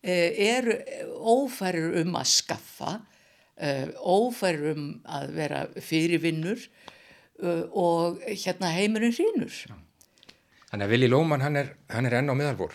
eh, 0.02 0.56
eru 0.56 0.78
ófærir 1.18 2.00
um 2.02 2.16
að 2.16 2.30
skaffa, 2.32 3.00
eh, 3.56 3.88
ófærir 3.98 4.72
um 4.72 4.86
að 5.04 5.34
vera 5.34 5.66
fyrirvinnur 5.76 6.68
og 7.42 8.20
hérna 8.22 8.68
heimurinn 8.70 9.10
hrínur. 9.10 9.50
Þannig 10.70 10.86
að 10.86 10.92
Vili 10.94 11.08
Lóman 11.08 11.42
hann 11.42 11.56
er, 11.56 11.74
hann 11.90 12.06
er 12.06 12.20
enn 12.20 12.30
á 12.30 12.34
miðalvor. 12.38 12.72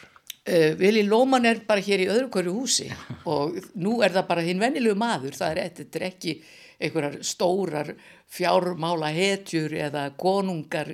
Uh, 0.48 0.76
Vili 0.80 1.02
Lóman 1.04 1.48
er 1.50 1.64
bara 1.68 1.84
hér 1.84 2.04
í 2.06 2.08
öðru 2.08 2.30
hverju 2.32 2.54
húsi 2.56 2.86
og 3.32 3.58
nú 3.76 3.98
er 4.06 4.14
það 4.16 4.28
bara 4.30 4.44
hinn 4.46 4.62
vennilegu 4.62 4.96
maður, 4.96 5.34
það 5.36 5.58
er, 5.64 5.82
er 5.84 6.06
ekki 6.08 6.36
einhverjar 6.78 7.18
stórar 7.26 7.90
fjármála 8.32 9.10
hetjur 9.12 9.74
eða 9.74 10.06
konungar 10.20 10.94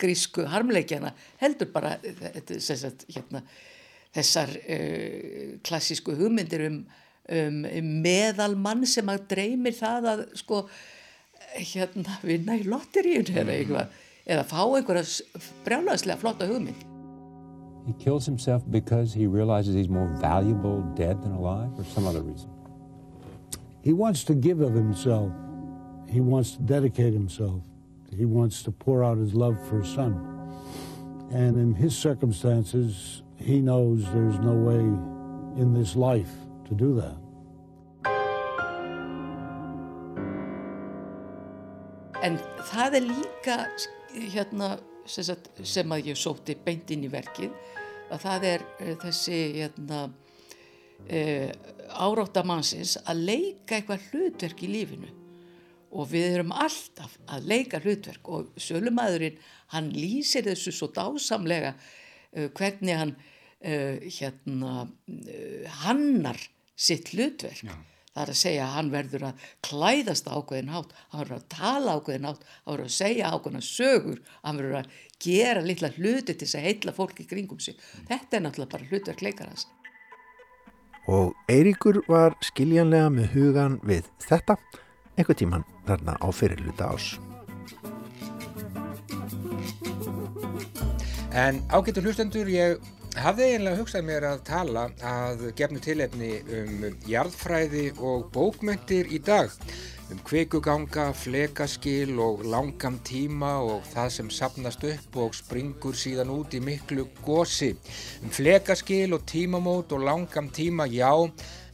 grísku 0.00 0.46
harmleikjana 0.50 1.12
heldur 1.40 1.70
bara 1.72 1.96
sagt, 2.58 3.06
hérna, 3.10 3.42
þessar 4.14 4.52
uh, 4.58 5.56
klassísku 5.66 6.14
hugmyndir 6.18 6.66
um, 6.68 6.78
um, 7.30 7.64
um 7.64 7.90
meðalmann 8.04 8.86
sem 8.88 9.10
að 9.12 9.26
dreymir 9.34 9.76
það 9.78 10.12
að 10.14 10.24
sko 10.42 10.64
hérna 11.56 12.20
vinna 12.22 12.56
í 12.58 12.66
lotteríun 12.66 13.30
eða 13.32 13.46
mm. 13.46 13.56
eitthvað 13.56 13.98
eða 14.30 14.46
fá 14.46 14.62
einhverja 14.62 15.42
brjálagslega 15.66 16.20
flotta 16.20 16.48
hugmynd. 16.50 16.86
He 17.86 17.94
kills 17.98 18.26
himself 18.26 18.62
because 18.70 19.14
he 19.14 19.26
realizes 19.26 19.74
he's 19.74 19.88
more 19.88 20.08
valuable 20.20 20.82
dead 20.94 21.22
than 21.22 21.32
alive 21.32 21.70
or 21.78 21.84
some 21.84 22.06
other 22.06 22.20
reason. 22.20 22.50
He 23.82 23.92
wants 23.92 24.22
to 24.24 24.34
give 24.34 24.60
of 24.60 24.74
himself. 24.74 25.32
He 26.08 26.20
wants 26.20 26.52
to 26.52 26.62
dedicate 26.62 27.14
himself 27.14 27.62
He 28.16 28.24
wants 28.24 28.62
to 28.64 28.72
pour 28.72 29.04
out 29.04 29.18
his 29.18 29.34
love 29.34 29.56
for 29.68 29.80
his 29.80 29.92
son. 29.92 30.12
And 31.30 31.56
in 31.56 31.74
his 31.74 31.96
circumstances, 31.96 33.22
he 33.36 33.60
knows 33.60 34.04
there's 34.12 34.38
no 34.40 34.52
way 34.52 34.80
in 35.60 35.72
this 35.74 35.94
life 35.94 36.32
to 36.68 36.74
do 36.74 36.94
that. 37.00 37.16
En 42.22 42.36
það 42.68 42.96
er 42.98 43.04
líka 43.06 43.56
hérna, 44.34 44.74
sem, 45.08 45.24
sagt, 45.24 45.48
sem 45.64 45.88
að 45.94 46.10
ég 46.10 46.18
sóti 46.18 46.56
beint 46.64 46.90
inn 46.92 47.06
í 47.06 47.12
verkið 47.12 47.54
að 48.10 48.26
það 48.26 48.44
er 48.50 48.66
uh, 48.66 48.90
þessi 49.00 49.38
hérna, 49.54 50.02
uh, 51.06 51.48
áráttamannsins 51.90 52.98
að 53.06 53.24
leika 53.30 53.78
eitthvað 53.78 54.10
hlutverk 54.10 54.66
í 54.66 54.72
lífinu 54.74 55.14
og 55.90 56.10
við 56.12 56.36
erum 56.36 56.54
alltaf 56.54 57.16
að 57.30 57.48
leika 57.50 57.80
hlutverk 57.82 58.30
og 58.30 58.50
sölumæðurinn 58.60 59.38
hann 59.74 59.90
lýsir 59.94 60.46
þessu 60.46 60.72
svo 60.74 60.90
dásamlega 60.94 61.74
uh, 61.74 62.48
hvernig 62.56 62.98
hann 62.98 63.14
uh, 63.16 63.96
hérna 64.06 64.74
uh, 64.86 65.78
hannar 65.84 66.40
sitt 66.80 67.12
hlutverk 67.14 67.64
Já. 67.66 67.74
það 68.14 68.22
er 68.22 68.32
að 68.34 68.40
segja 68.42 68.66
að 68.66 68.76
hann 68.76 68.92
verður 68.94 69.26
að 69.30 69.48
klæðast 69.66 70.30
ákveðin 70.30 70.72
átt, 70.78 70.94
hann 71.10 71.24
verður 71.24 71.40
að 71.40 71.48
tala 71.56 71.96
ákveðin 71.98 72.30
átt, 72.30 72.46
hann 72.64 72.74
verður 72.74 72.90
að 72.90 72.96
segja 73.00 73.34
ákveðina 73.34 73.66
sögur, 73.66 74.22
hann 74.44 74.62
verður 74.62 74.78
að 74.80 74.94
gera 75.20 75.66
litla 75.66 75.92
hluti 75.98 76.32
til 76.32 76.46
þess 76.46 76.60
að 76.60 76.66
heitla 76.68 76.96
fólki 76.96 77.26
kringum 77.28 77.60
sig 77.60 77.76
mm. 77.76 78.08
þetta 78.12 78.38
er 78.38 78.46
náttúrulega 78.46 78.74
bara 78.78 78.90
hlutverk 78.92 79.26
leikarans 79.26 79.68
Og 81.10 81.32
Eiríkur 81.50 82.02
var 82.06 82.36
skiljanlega 82.44 83.08
með 83.10 83.32
hugan 83.34 83.78
við 83.88 84.06
þetta 84.22 84.54
einhver 85.20 85.36
tíman 85.38 85.66
þarna 85.88 86.16
á 86.16 86.28
fyrirluta 86.32 86.90
ás. 86.94 87.12
En 91.30 91.60
ágættu 91.70 92.02
hlustendur, 92.02 92.48
ég 92.50 92.80
hafði 93.20 93.46
eiginlega 93.46 93.78
hugsað 93.78 94.06
mér 94.08 94.26
að 94.32 94.42
tala 94.48 94.88
að 95.06 95.44
gefnu 95.58 95.82
tilefni 95.82 96.32
um 96.56 96.84
jarðfræði 97.06 97.86
og 97.98 98.26
bókmyndir 98.34 99.10
í 99.14 99.20
dag 99.22 99.54
um 100.10 100.18
kvikuganga, 100.26 101.10
flekaskil 101.14 102.18
og 102.22 102.42
langam 102.48 102.98
tíma 103.06 103.52
og 103.62 103.84
það 103.92 104.08
sem 104.16 104.30
sapnast 104.34 104.84
upp 104.88 105.18
og 105.22 105.36
springur 105.38 105.94
síðan 105.98 106.32
út 106.34 106.54
í 106.56 106.60
miklu 106.64 107.06
gósi. 107.24 107.70
Um 108.22 108.32
flekaskil 108.34 109.14
og 109.14 109.26
tímamót 109.30 109.94
og 109.94 110.02
langam 110.06 110.50
tíma, 110.50 110.88
já, 110.90 111.12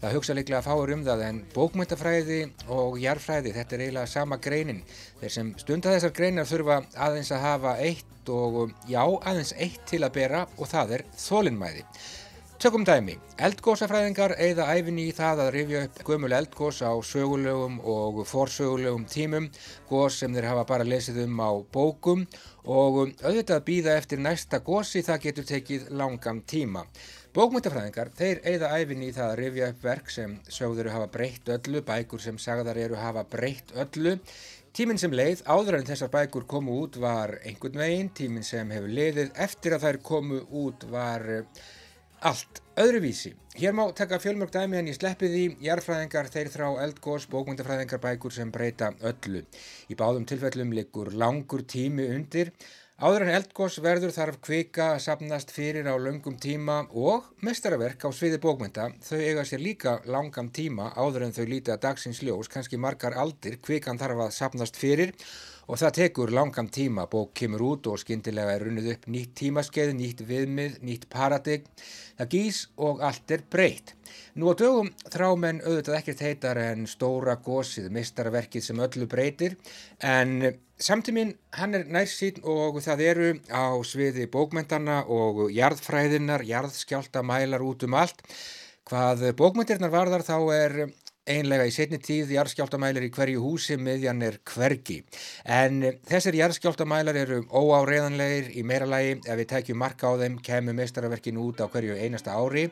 það 0.03 0.19
hugsa 0.19 0.37
líklega 0.37 0.61
að 0.61 0.69
fáur 0.69 0.93
um 0.95 1.07
það 1.07 1.25
en 1.29 1.41
bókmyndafræði 1.55 2.41
og 2.69 3.01
jarðfræði, 3.01 3.55
þetta 3.57 3.77
er 3.77 3.87
eiginlega 3.87 4.13
sama 4.13 4.41
greinin. 4.43 4.85
Þeir 5.23 5.35
sem 5.39 5.55
stunda 5.63 5.97
þessar 5.97 6.15
greinar 6.21 6.51
þurfa 6.51 6.83
aðeins 7.09 7.33
að 7.33 7.45
hafa 7.47 7.75
eitt 7.81 8.31
og 8.33 8.75
já, 8.91 9.03
aðeins 9.07 9.55
eitt 9.57 9.85
til 9.89 10.03
að 10.05 10.17
bera 10.19 10.47
og 10.59 10.69
það 10.69 10.99
er 10.99 11.09
þólinnmæði. 11.17 11.87
Tökum 12.57 12.87
dæmi, 12.89 13.19
eldgósafræðingar 13.45 14.33
eigða 14.41 14.65
æfinni 14.73 15.03
í 15.11 15.13
það 15.13 15.43
að 15.43 15.51
rifja 15.53 15.81
upp 15.85 15.99
gömul 16.09 16.33
eldgós 16.33 16.79
á 16.81 16.97
sögulegum 17.05 17.75
og 17.85 18.23
forsögulegum 18.31 19.05
tímum, 19.13 19.51
gós 19.91 20.17
sem 20.23 20.33
þeir 20.33 20.49
hafa 20.49 20.63
bara 20.71 20.87
lesið 20.89 21.19
um 21.27 21.37
á 21.45 21.53
bókum 21.77 22.25
og 22.65 23.13
auðvitað 23.21 23.63
býða 23.69 23.99
eftir 24.01 24.25
næsta 24.25 24.63
gósi 24.65 25.05
það 25.05 25.23
getur 25.27 25.49
tekið 25.53 25.87
langan 26.01 26.41
tíma. 26.49 26.87
Bókmyndafræðingar, 27.37 28.15
þeir 28.17 28.41
eigða 28.49 28.73
æfinni 28.81 29.11
í 29.11 29.15
það 29.21 29.29
að 29.29 29.39
rifja 29.43 29.73
upp 29.75 29.89
verk 29.91 30.13
sem 30.17 30.41
sögður 30.49 30.93
hafa 30.97 31.13
breytt 31.13 31.55
öllu, 31.59 31.85
bækur 31.85 32.25
sem 32.25 32.41
sagðar 32.41 32.81
eru 32.81 32.97
hafa 32.97 33.29
breytt 33.37 33.77
öllu. 33.77 34.17
Tíminn 34.73 35.01
sem 35.01 35.13
leið 35.13 35.45
áður 35.45 35.83
en 35.83 35.91
þessar 35.93 36.09
bækur 36.13 36.49
komu 36.49 36.81
út 36.81 36.97
var 37.05 37.37
einhvern 37.45 37.85
veginn, 37.85 38.15
tíminn 38.17 38.45
sem 38.45 38.73
hefur 38.73 38.89
leiðið 38.89 39.37
eftir 39.45 39.77
að 39.77 39.91
þær 39.91 40.05
komu 40.09 40.47
út 40.65 40.89
var 40.89 41.29
allt 42.21 42.63
öðruvísi. 42.77 43.35
Hér 43.57 43.73
má 43.73 43.87
taka 43.97 44.19
fjölmörg 44.21 44.53
dæmi 44.53 44.77
en 44.77 44.89
ég 44.91 44.97
sleppi 44.99 45.29
því 45.33 45.45
jarfræðingar 45.65 46.29
þeir 46.33 46.51
þrá 46.53 46.67
eldgós 46.85 47.25
bókmyndafræðingar 47.33 48.03
bækur 48.03 48.35
sem 48.37 48.51
breyta 48.53 48.91
öllu. 49.01 49.45
Í 49.89 49.97
báðum 49.97 50.27
tilfellum 50.29 50.75
liggur 50.77 51.13
langur 51.17 51.65
tími 51.65 52.09
undir. 52.13 52.53
Áður 52.97 53.27
en 53.27 53.35
eldgós 53.37 53.75
verður 53.85 54.13
þarf 54.13 54.39
kvika 54.41 54.85
að 54.95 55.03
sapnast 55.05 55.51
fyrir 55.53 55.85
á 55.85 55.97
löngum 56.01 56.39
tíma 56.41 56.79
og 56.97 57.27
mestarverk 57.45 58.05
á 58.05 58.09
sviði 58.09 58.39
bókmynda 58.41 58.87
þau 59.05 59.19
eiga 59.21 59.45
sér 59.45 59.61
líka 59.61 59.99
langam 60.09 60.49
tíma 60.49 60.95
áður 60.97 61.27
en 61.27 61.37
þau 61.37 61.45
lítið 61.45 61.75
að 61.75 61.83
dagsins 61.83 62.23
ljós, 62.25 62.49
kannski 62.49 62.81
margar 62.81 63.13
aldir 63.21 63.59
kvikan 63.61 64.01
þarf 64.01 64.25
að 64.25 64.33
sapnast 64.39 64.81
fyrir 64.81 65.13
og 65.67 65.81
það 65.81 65.95
tekur 65.99 66.33
langan 66.33 66.69
tíma, 66.73 67.05
bók 67.11 67.35
kemur 67.37 67.65
út 67.67 67.89
og 67.91 68.01
skindilega 68.01 68.55
er 68.55 68.65
runnið 68.65 68.93
upp 68.95 69.07
nýtt 69.11 69.33
tímaskeið, 69.43 69.93
nýtt 69.99 70.23
viðmið, 70.29 70.77
nýtt 70.87 71.09
paradig, 71.13 71.67
það 72.17 72.31
gís 72.33 72.61
og 72.77 73.03
allt 73.05 73.33
er 73.35 73.45
breytt. 73.51 73.95
Nú 74.37 74.51
á 74.53 74.55
dögum 74.59 74.91
þrá 75.13 75.29
menn 75.41 75.63
auðvitað 75.65 75.99
ekkert 76.01 76.23
heitar 76.25 76.61
en 76.61 76.87
stóra 76.91 77.37
gósið, 77.41 77.89
mistarverkið 77.93 78.67
sem 78.67 78.83
öllu 78.85 79.09
breytir, 79.09 79.57
en 80.01 80.53
samtíminn 80.77 81.35
hann 81.57 81.77
er 81.79 81.87
nærsýn 81.89 82.43
og 82.45 82.81
það 82.85 83.05
eru 83.07 83.33
á 83.49 83.77
sviði 83.85 84.29
bókmyndana 84.33 85.03
og 85.09 85.47
jarðfræðinar, 85.57 86.45
jarðskjálta 86.45 87.25
mælar 87.25 87.65
út 87.65 87.87
um 87.89 87.97
allt. 87.97 88.23
Hvað 88.87 89.31
bókmyndirnar 89.41 89.91
varðar 89.91 90.23
þá 90.27 90.37
er 90.55 90.77
einlega 91.27 91.67
í 91.67 91.73
setni 91.75 91.99
tíð 92.03 92.31
jarðskjáltamælar 92.37 93.07
í 93.07 93.11
hverju 93.15 93.43
húsi 93.43 93.77
miðjan 93.81 94.23
er 94.23 94.39
hvergi. 94.47 95.01
En 95.43 95.83
þessir 96.07 96.39
jarðskjáltamælar 96.39 97.19
eru 97.23 97.41
óáreðanlegir 97.51 98.53
í 98.55 98.63
meira 98.67 98.87
lagi 98.89 99.19
ef 99.19 99.35
við 99.41 99.51
tækjum 99.53 99.83
marka 99.83 100.13
á 100.15 100.15
þeim 100.23 100.39
kemur 100.47 100.79
meistarverkin 100.79 101.41
út 101.43 101.63
á 101.63 101.67
hverju 101.67 101.99
einasta 101.99 102.39
ári 102.39 102.69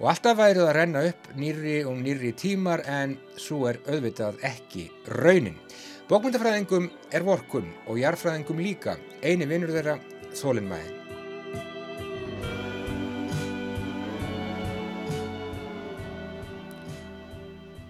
og 0.00 0.08
alltaf 0.10 0.38
værið 0.40 0.64
að 0.66 0.74
renna 0.78 1.04
upp 1.10 1.28
nýri 1.36 1.76
og 1.86 2.00
nýri 2.00 2.32
tímar 2.38 2.82
en 2.88 3.18
svo 3.36 3.68
er 3.70 3.82
auðvitað 3.86 4.40
ekki 4.48 4.88
raunin. 5.20 5.60
Bókmyndafræðingum 6.08 6.90
er 7.12 7.28
vorkun 7.28 7.70
og 7.86 8.00
jarðfræðingum 8.00 8.64
líka, 8.64 8.98
eini 9.22 9.46
vinnur 9.48 9.72
þeirra 9.76 10.00
þólinnmæðin. 10.34 11.01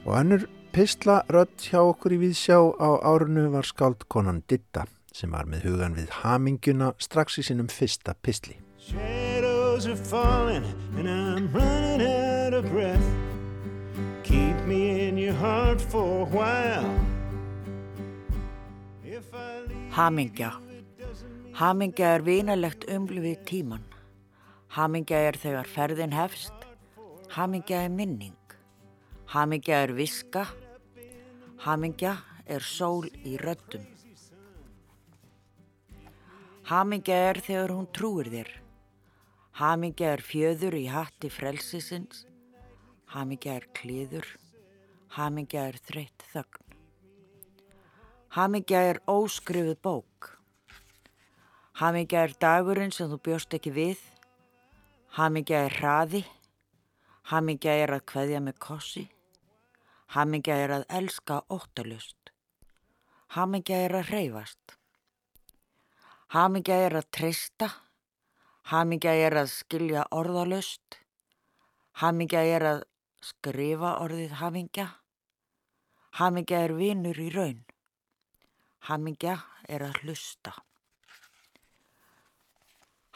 Og 0.03 0.17
annur 0.19 0.49
pistla 0.75 1.21
rött 1.31 1.69
hjá 1.69 1.79
okkur 1.85 2.17
í 2.17 2.19
viðsjá 2.25 2.57
á 2.59 2.91
árunu 3.07 3.47
var 3.53 3.69
skáldkonan 3.69 4.43
Ditta 4.51 4.87
sem 5.13 5.31
var 5.31 5.47
með 5.47 5.69
hugan 5.69 5.95
við 5.95 6.11
haminguna 6.23 6.93
strax 6.99 7.39
í 7.39 7.45
sinum 7.47 7.69
fyrsta 7.71 8.17
pistli. 8.25 8.57
Shadows 8.81 9.87
are 9.87 9.97
falling 9.97 10.65
and 10.99 11.09
I'm 11.09 11.53
running 11.53 12.03
out 12.03 12.55
of 12.55 12.67
breath. 12.73 13.09
Keep 14.25 14.67
me 14.67 15.09
in 15.09 15.19
your 15.19 15.35
heart 15.35 15.81
for 15.81 16.23
a 16.23 16.31
while. 16.33 16.91
Hamingja. 19.93 20.55
Hamingja 21.53 22.15
er 22.17 22.23
vinalegt 22.25 22.87
umlufið 22.89 23.43
tíman 23.45 23.83
Hamingja 24.73 25.19
er 25.29 25.37
þegar 25.37 25.69
ferðin 25.69 26.15
hefst. 26.17 26.65
Hamingja 27.37 27.85
er 27.85 27.91
minning 27.93 28.33
Hamingja 29.33 29.79
er 29.81 29.95
viska, 29.97 30.43
hamingja 31.65 32.11
er 32.45 32.61
sól 32.61 33.07
í 33.25 33.39
röddum. 33.41 33.87
Hamingja 36.69 37.17
er 37.31 37.41
þegar 37.41 37.73
hún 37.73 37.87
trúir 37.97 38.29
þér. 38.29 38.51
Hamingja 39.57 40.11
er 40.19 40.23
fjöður 40.27 40.77
í 40.77 40.83
hatti 40.93 41.31
frelsisins. 41.33 42.27
Hamingja 43.15 43.55
er 43.63 43.65
kliður. 43.73 44.29
Hamingja 45.17 45.65
er 45.71 45.81
þreytt 45.81 46.27
þögn. 46.35 46.77
Hamingja 48.37 48.85
er 48.91 49.01
óskrifuð 49.09 49.81
bók. 49.81 50.31
Hamingja 51.81 52.27
er 52.29 52.37
dagurinn 52.37 52.93
sem 52.93 53.09
þú 53.09 53.23
bjóst 53.31 53.57
ekki 53.57 53.73
við. 53.81 54.05
Hamingja 55.17 55.65
er 55.71 55.81
hraði. 55.81 56.25
Hamingja 57.33 57.81
er 57.81 57.97
að 57.97 58.07
kveðja 58.13 58.45
með 58.45 58.61
kossi. 58.69 59.09
Hamingja 60.13 60.59
er 60.61 60.73
að 60.77 60.83
elska 60.93 61.39
óttalust. 61.49 62.33
Hamingja 63.33 63.77
er 63.87 63.95
að 63.97 64.11
hreyfast. 64.11 64.75
Hamingja 66.35 66.77
er 66.87 66.97
að 67.01 67.07
trista. 67.17 67.69
Hamingja 68.69 69.15
er 69.17 69.39
að 69.41 69.49
skilja 69.55 70.03
orðalust. 70.13 70.99
Hamingja 72.03 72.43
er 72.45 72.67
að 72.69 72.83
skrifa 73.25 73.95
orðið 74.03 74.35
hamingja. 74.41 74.87
Hamingja 76.21 76.61
er 76.67 76.75
vinur 76.77 77.21
í 77.21 77.31
raun. 77.33 77.63
Hamingja 78.89 79.39
er 79.65 79.87
að 79.87 80.03
hlusta. 80.03 80.53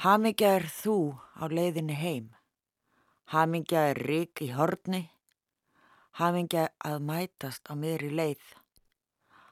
Hamingja 0.00 0.54
er 0.62 0.66
þú 0.78 0.96
á 1.36 1.44
leiðinni 1.52 1.98
heim. 2.00 2.32
Hamingja 3.36 3.84
er 3.90 4.00
rík 4.08 4.40
í 4.40 4.50
horni. 4.56 5.02
Hamingja 6.16 6.70
að 6.80 7.02
mætast 7.04 7.68
á 7.68 7.76
miðri 7.76 8.08
leið. 8.08 8.44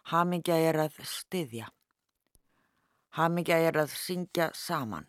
Hamingja 0.09 0.57
er 0.65 0.79
að 0.87 0.97
styðja. 1.05 1.67
Hamingja 3.19 3.59
er 3.67 3.77
að 3.83 3.93
syngja 3.93 4.47
saman. 4.57 5.05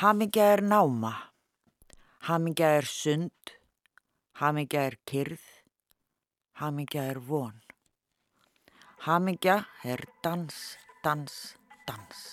Hamingja 0.00 0.48
er 0.54 0.64
náma. 0.64 1.12
Hamingja 2.24 2.72
er 2.78 2.88
sund. 2.88 3.54
Hamingja 4.40 4.88
er 4.88 4.96
kyrð. 5.04 5.44
Hamingja 6.64 7.04
er 7.12 7.20
von. 7.20 7.60
Hamingja 9.04 9.66
er 9.84 10.08
dans, 10.24 10.60
dans, 11.04 11.40
dans. 11.84 12.28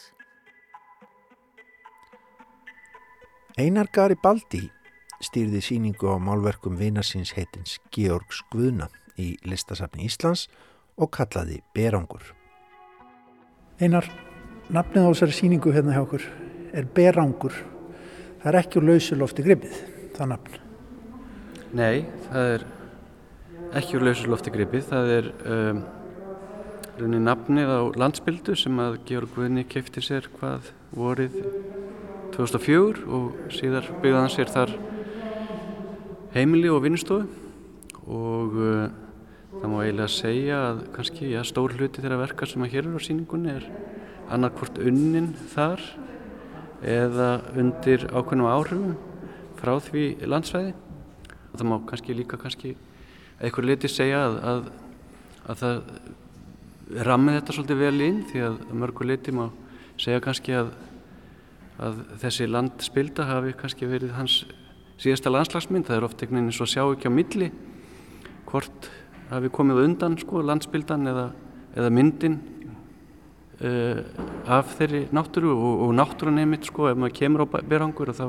Einar 3.60 3.92
Gari 3.92 4.16
Baldi 4.16 4.70
stýrði 5.22 5.62
síningu 5.64 6.10
á 6.10 6.18
málverkum 6.22 6.78
vinasins 6.80 7.36
heitins 7.38 7.78
Georgs 7.94 8.42
Guðna 8.52 8.90
í 9.22 9.36
listasafni 9.46 10.08
Íslands 10.08 10.48
og 10.98 11.12
kallaði 11.16 11.62
Berangur. 11.76 12.24
Einar, 13.82 14.08
nafnið 14.70 15.08
á 15.08 15.10
þessari 15.12 15.38
síningu 15.38 15.74
hérna 15.74 15.96
hjá 15.96 16.04
okkur 16.04 16.28
er 16.74 16.90
Berangur. 16.96 17.56
Það 18.42 18.52
er 18.52 18.60
ekki 18.62 18.80
úr 18.82 18.88
lausulofti 18.90 19.46
gripið, 19.46 19.80
það 20.18 20.32
nafn. 20.34 20.60
Nei, 21.78 22.06
það 22.28 22.54
er 22.56 22.68
ekki 23.80 23.98
úr 23.98 24.08
lausulofti 24.10 24.54
gripið. 24.54 24.88
Það 24.90 25.12
er 25.16 25.32
um, 25.56 25.84
raunin 27.00 27.28
nafnið 27.28 27.74
á 27.74 27.82
landsbyldu 28.02 28.56
sem 28.60 28.80
að 28.82 29.00
Georg 29.10 29.36
Guðni 29.38 29.66
kefti 29.70 30.04
sér 30.06 30.30
hvað 30.40 30.72
vorið 30.98 31.38
2004 32.36 33.06
og 33.12 33.54
síðar 33.54 33.88
byggðan 34.04 34.32
sér 34.32 34.52
þar 34.52 34.74
heimili 36.36 36.70
og 36.72 36.84
vinnustofu. 36.86 37.28
Og 38.12 38.56
uh, 38.58 38.86
það 39.52 39.68
má 39.72 39.80
eiginlega 39.84 40.12
segja 40.12 40.60
að 40.72 40.84
kannski 40.96 41.32
ja, 41.34 41.44
stór 41.48 41.76
hluti 41.78 42.04
þeirra 42.04 42.22
verka 42.24 42.48
sem 42.50 42.64
að 42.66 42.74
hér 42.74 42.88
eru 42.88 43.02
á 43.02 43.06
síningunni 43.06 43.56
er 43.60 43.68
annarkvort 44.32 44.80
unnin 44.82 45.34
þar 45.52 45.84
eða 46.82 47.28
undir 47.60 48.08
ákveðnum 48.10 48.50
áhrifum 48.50 48.96
frá 49.60 49.76
því 49.86 50.06
landsvæði. 50.26 50.74
Og 51.52 51.60
það 51.60 51.68
má 51.68 51.78
kannski 51.90 52.16
líka 52.16 52.40
kannski 52.42 52.74
eitthvað 53.42 53.68
liti 53.68 53.92
segja 53.92 54.24
að, 54.26 54.40
að, 54.52 54.64
að 55.52 55.62
það 55.62 55.84
rammið 57.08 57.38
þetta 57.40 57.56
svolítið 57.58 57.84
vel 57.86 58.06
inn 58.08 58.24
því 58.32 58.46
að 58.48 58.58
mörgu 58.82 59.08
liti 59.08 59.36
má 59.36 59.46
segja 60.00 60.24
kannski 60.24 60.56
að, 60.58 60.72
að 61.82 62.02
þessi 62.24 62.48
landspilda 62.50 63.28
hafi 63.30 63.54
kannski 63.60 63.90
verið 63.90 64.16
hans 64.18 64.42
síðasta 65.02 65.32
landslagsmynd, 65.34 65.88
það 65.88 65.98
er 65.98 66.06
oft 66.06 66.22
einhvern 66.22 66.46
veginn 66.46 66.62
og 66.62 66.70
sjá 66.70 66.84
ekki 66.86 67.10
á 67.10 67.14
milli 67.14 67.48
hvort 68.52 68.90
hafi 69.32 69.50
komið 69.54 69.84
undan 69.86 70.18
sko, 70.22 70.44
landsbildan 70.46 71.10
eða, 71.10 71.26
eða 71.74 71.92
myndin 71.96 72.38
uh, 73.64 74.02
af 74.52 74.76
þeirri 74.78 75.06
náttúru 75.16 75.54
og, 75.56 75.86
og 75.88 75.94
náttúrun 75.98 76.42
einmitt 76.44 76.70
sko, 76.70 76.90
ef 76.92 77.00
maður 77.00 77.18
kemur 77.18 77.46
á 77.48 77.52
berangur 77.66 78.14
þá 78.14 78.28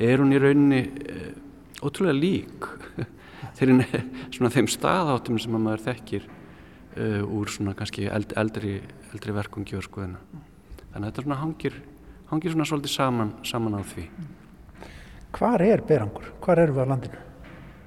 er 0.00 0.22
hún 0.22 0.34
í 0.34 0.40
rauninni 0.42 0.82
uh, 0.82 1.32
ótrúlega 1.84 2.18
lík 2.18 2.70
þeirri 3.60 4.04
svona 4.34 4.54
þeim 4.54 4.70
staðáttum 4.72 5.38
sem 5.38 5.54
maður 5.54 5.86
þekkir 5.90 6.26
uh, 6.26 7.20
úr 7.22 7.52
svona 7.54 7.76
kannski 7.78 8.08
eld, 8.10 8.34
eldri, 8.40 8.80
eldri 9.12 9.36
verkum 9.36 9.68
gjörskoðina 9.68 10.18
þannig 10.90 11.04
að 11.04 11.10
þetta 11.10 11.26
svona 11.28 11.42
hangir, 11.44 11.82
hangir 12.32 12.56
svona 12.56 12.66
svolítið 12.72 12.96
saman, 12.96 13.36
saman 13.46 13.78
á 13.78 13.82
því 13.94 14.08
Hvar 15.34 15.62
er 15.62 15.82
Berangur? 15.82 16.28
Hvar 16.44 16.60
erum 16.62 16.76
við 16.76 16.86
á 16.86 16.90
landinu? 16.92 17.20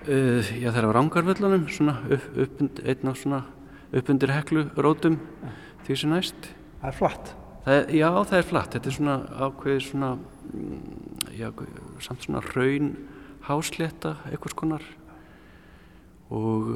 Uh, 0.07 0.43
já, 0.59 0.67
það 0.67 0.79
er 0.81 0.87
á 0.87 0.95
Rangarvöllunum, 0.97 1.67
svona 1.71 1.97
upp, 2.11 2.25
upp, 2.43 2.63
einn 2.83 3.11
á 3.11 3.13
svona 3.15 3.41
uppundir 3.95 4.33
heklu 4.35 4.65
rótum 4.75 5.15
ja. 5.43 5.51
því 5.87 5.99
sem 6.01 6.11
næst. 6.11 6.49
Það 6.81 6.89
er 6.89 6.97
flatt? 6.97 7.33
Það 7.63 7.77
er, 7.77 7.93
já, 7.95 8.07
það 8.11 8.37
er 8.39 8.47
flatt. 8.51 8.75
Þetta 8.75 8.91
er 8.91 8.97
svona 8.97 9.17
ákveðið 9.47 9.81
svona, 9.87 10.09
mm, 10.51 11.27
já, 11.39 11.47
samt 12.03 12.27
svona 12.27 12.43
raun 12.51 12.93
hásleta 13.47 14.17
einhvers 14.27 14.55
konar 14.59 14.83
og 16.27 16.71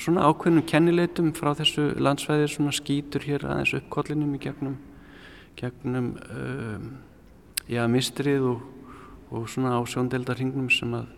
svona 0.00 0.26
ákveðnum 0.28 0.66
kennileitum 0.68 1.30
frá 1.36 1.54
þessu 1.56 1.94
landsvæðir 1.96 2.52
svona 2.52 2.74
skýtur 2.76 3.24
hér 3.24 3.46
aðeins 3.48 3.72
uppkollinum 3.78 4.34
í 4.36 4.40
gegnum, 4.42 4.76
gegnum 5.56 6.12
um, 6.28 6.90
já, 7.68 7.86
mistrið 7.88 8.50
og 8.52 8.68
og 9.30 9.48
svona 9.48 9.76
á 9.78 9.80
sjóndeldarhingnum 9.86 10.70
sem 10.74 10.94
að 10.94 11.08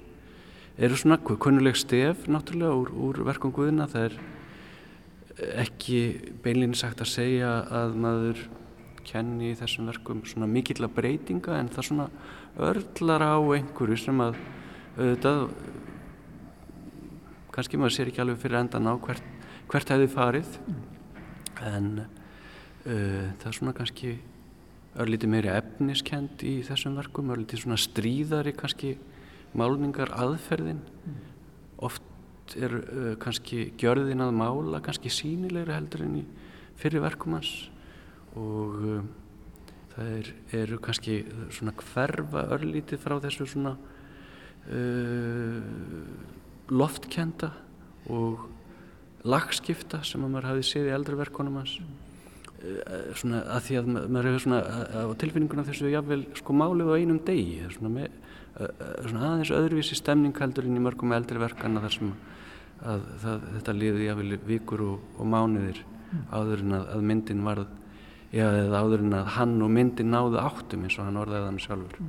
eru 0.79 0.97
svona 0.97 1.19
kunnuleg 1.21 1.77
stef 1.77 2.27
náttúrulega 2.29 2.77
úr, 2.77 2.93
úr 2.93 3.23
verkum 3.29 3.53
Guðina 3.53 3.89
það 3.91 4.09
er 4.09 4.19
ekki 5.63 6.01
beinleginni 6.45 6.79
sagt 6.79 7.01
að 7.01 7.13
segja 7.13 7.53
að 7.73 7.97
maður 8.01 8.43
kenni 9.07 9.53
þessum 9.59 9.89
verkum 9.91 10.23
svona 10.29 10.49
mikill 10.51 10.85
að 10.85 10.97
breytinga 10.97 11.59
en 11.59 11.71
það 11.73 11.89
svona 11.89 12.09
örlar 12.61 13.25
á 13.25 13.37
einhverju 13.57 13.99
sem 13.99 14.21
að 14.23 14.37
auðvitað 14.97 15.47
kannski 17.53 17.81
maður 17.81 17.97
sér 17.97 18.11
ekki 18.11 18.23
alveg 18.25 18.41
fyrir 18.41 18.61
endan 18.61 18.89
á 18.89 18.95
hvert, 18.97 19.25
hvert 19.69 19.93
hefði 19.93 20.09
farið. 20.13 20.53
En 21.63 21.89
uh, 22.03 23.27
það 23.41 23.49
er 23.51 23.57
svona 23.59 23.75
kannski 23.77 24.15
örlítið 25.01 25.33
meiri 25.33 25.51
efniskend 25.53 26.43
í 26.45 26.59
þessum 26.67 26.97
verkum, 26.99 27.31
örlítið 27.33 27.65
svona 27.65 27.81
stríðari 27.81 28.53
kannski 28.57 28.97
málningar 29.57 30.13
aðferðin 30.17 30.83
mm. 30.83 31.17
oft 31.89 32.57
er 32.59 32.75
uh, 32.77 33.15
kannski 33.23 33.71
gjörðin 33.81 34.25
að 34.25 34.35
mála 34.37 34.83
kannski 34.85 35.13
sínilegra 35.13 35.79
heldur 35.79 36.05
en 36.05 36.21
í 36.21 36.25
fyrir 36.81 37.05
verkum 37.05 37.39
hans. 37.39 37.53
Og 38.37 38.77
uh, 38.83 39.01
það 39.95 40.13
er, 40.19 40.31
eru 40.63 40.81
kannski 40.83 41.19
svona 41.55 41.75
hverfa 41.79 42.47
örlítið 42.57 43.01
frá 43.01 43.17
þessu 43.23 43.49
svona 43.49 43.77
uh, 44.69 45.61
loftkenda 46.73 47.53
og 48.13 48.49
lagskipta 49.23 50.03
sem 50.05 50.25
að 50.25 50.33
maður 50.35 50.51
hafi 50.51 50.65
séð 50.67 50.91
í 50.91 50.97
eldri 50.97 51.21
verkunum 51.21 51.61
hans. 51.63 51.79
Uh, 51.81 52.12
svona 53.19 53.43
að 53.57 53.65
því 53.67 53.79
að 53.81 53.89
maður 53.93 54.29
hefur 54.31 54.45
svona 54.45 54.61
á 54.95 55.11
tilfinninguna 55.23 55.65
þessu 55.67 55.91
jáfnvel 55.93 56.21
sko 56.39 56.55
málið 56.57 56.93
á 56.93 56.95
einum 57.01 57.21
degi 57.27 57.69
svona, 57.75 57.91
með, 57.97 58.19
uh, 58.57 58.73
svona 59.09 59.25
aðeins 59.31 59.55
öðruvísi 59.57 59.99
stemning 59.99 60.37
heldur 60.39 60.69
inn 60.69 60.79
í 60.79 60.85
mörgum 60.85 61.15
eldri 61.17 61.43
verkana 61.43 61.83
þar 61.85 61.97
sem 61.97 62.13
að 62.83 63.07
það, 63.23 63.47
þetta 63.57 63.77
liði 63.79 64.09
jáfnvel 64.09 64.41
vikur 64.47 64.85
og, 64.87 65.07
og 65.19 65.31
mánuðir 65.35 65.83
áður 66.31 66.65
en 66.67 66.77
að, 66.79 66.91
að 66.97 67.07
myndin 67.11 67.47
varð 67.47 67.71
já, 68.33 68.47
eða 68.47 68.83
áður 68.83 69.07
en 69.07 69.17
að 69.21 69.31
hann 69.37 69.55
og 69.63 69.73
myndin 69.73 70.13
náðu 70.13 70.41
áttum 70.43 70.85
eins 70.87 70.99
og 70.99 71.09
hann 71.09 71.21
orðaði 71.21 71.49
hann 71.49 71.63
sjálfur. 71.63 72.03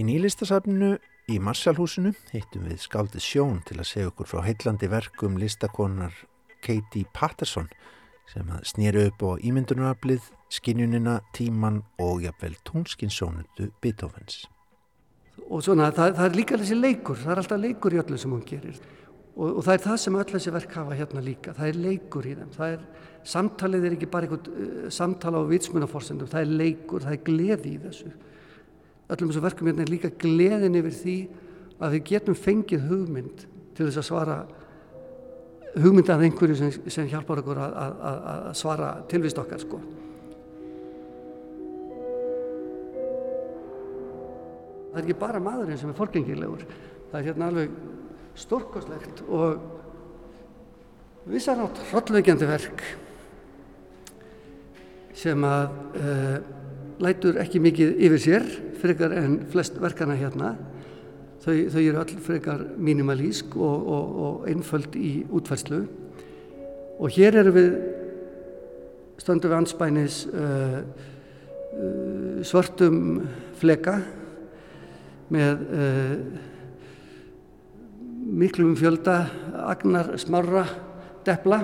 Í 0.00 0.04
nýlistasafninu 0.08 0.92
í 1.32 1.38
Marshallhúsinu 1.42 2.14
hittum 2.32 2.68
við 2.68 2.84
skáldið 2.86 3.24
Sjón 3.24 3.58
til 3.68 3.78
að 3.78 3.90
segja 3.90 4.12
okkur 4.12 4.30
frá 4.30 4.44
heillandi 4.46 4.88
verkum 4.90 5.36
listakonar 5.40 6.14
Katie 6.64 7.08
Patterson 7.12 7.68
sem 8.30 8.48
að 8.52 8.64
snýru 8.70 9.06
upp 9.10 9.22
á 9.26 9.30
ímyndunaraflið, 9.42 10.30
skinjunina, 10.52 11.20
tíman 11.36 11.82
og 12.00 12.22
jafnvel 12.24 12.56
tónskinsónutu 12.68 13.70
Beethovens. 13.82 14.44
Og 15.48 15.62
svona 15.64 15.90
það, 15.92 16.16
það 16.18 16.26
er 16.28 16.36
líka 16.38 16.58
þessi 16.60 16.78
leikur, 16.78 17.18
það 17.20 17.32
er 17.34 17.42
alltaf 17.42 17.62
leikur 17.62 17.96
í 17.96 18.02
öllu 18.02 18.18
sem 18.20 18.32
hún 18.32 18.44
gerir 18.46 18.80
og, 19.36 19.46
og 19.46 19.62
það 19.64 19.74
er 19.74 19.84
það 19.86 20.00
sem 20.02 20.18
öll 20.20 20.28
þessi 20.32 20.54
verk 20.54 20.74
hafa 20.76 20.98
hérna 20.98 21.24
líka, 21.24 21.54
það 21.56 21.70
er 21.70 21.80
leikur 21.86 22.28
í 22.28 22.34
þeim, 22.38 22.50
það 22.56 22.74
er, 22.74 22.82
samtalið 23.32 23.86
er 23.86 23.96
ekki 23.96 24.10
bara 24.12 24.28
einhvern 24.28 24.66
uh, 24.66 24.88
samtala 24.92 25.40
á 25.40 25.50
vitsmunaforsendum, 25.50 26.30
það 26.30 26.44
er 26.44 26.56
leikur, 26.62 27.06
það 27.06 27.16
er 27.16 27.22
gleði 27.28 27.72
í 27.72 27.80
þessu. 27.86 28.12
Öllum 29.12 29.32
þessu 29.32 29.44
verkum 29.44 29.70
hérna 29.70 29.86
er 29.86 29.92
líka 29.92 30.12
gleðin 30.22 30.78
yfir 30.80 30.98
því 30.98 31.16
að 31.82 31.96
við 31.96 32.04
getum 32.12 32.38
fengið 32.38 32.84
hugmynd 32.90 33.46
til 33.76 33.86
þess 33.86 34.02
að 34.02 34.08
svara 34.08 34.36
hugmynd 35.74 36.10
af 36.12 36.20
einhverju 36.20 36.56
sem, 36.58 36.72
sem 36.92 37.08
hjálpar 37.08 37.40
okkur 37.42 37.60
að, 37.64 37.76
að, 37.80 38.24
að 38.32 38.48
svara 38.60 38.92
tilvist 39.08 39.40
okkar 39.40 39.62
sko. 39.62 39.80
Það 44.92 44.98
er 45.00 45.06
ekki 45.06 45.20
bara 45.22 45.40
maðurinn 45.40 45.80
sem 45.80 45.92
er 45.92 45.96
forgengilegur, 45.96 46.66
það 47.10 47.20
er 47.20 47.28
hérna 47.30 47.48
alveg 47.48 47.78
stórkoslegt 48.42 49.22
og 49.28 49.62
vissanátt 51.28 51.80
hrollveikjandi 51.90 52.48
verk 52.48 52.82
sem 55.16 55.44
að 55.46 55.64
uh, 56.00 56.36
lætur 57.02 57.38
ekki 57.40 57.60
mikið 57.62 58.04
yfir 58.08 58.22
sér 58.22 58.46
frekar 58.82 59.14
en 59.16 59.38
flest 59.52 59.76
verkana 59.80 60.16
hérna 60.18 60.54
þau, 61.42 61.56
þau 61.72 61.80
eru 61.82 62.00
all 62.02 62.20
frekar 62.22 62.62
mínimalísk 62.78 63.56
og, 63.56 63.88
og, 63.96 64.14
og 64.26 64.46
einföld 64.50 64.96
í 64.98 65.12
útfærslu. 65.32 65.82
Og 67.02 67.10
hér 67.16 67.40
eru 67.42 67.54
við 67.56 67.72
stöndum 69.22 69.52
við 69.52 69.58
anspænis 69.58 70.22
uh, 70.30 70.80
uh, 71.74 72.40
svartum 72.46 73.22
fleka 73.58 73.98
með 75.32 75.62
miklum 78.32 78.74
fjölda 78.76 79.14
agnar 79.70 80.10
smarra 80.20 80.66
depla. 81.24 81.62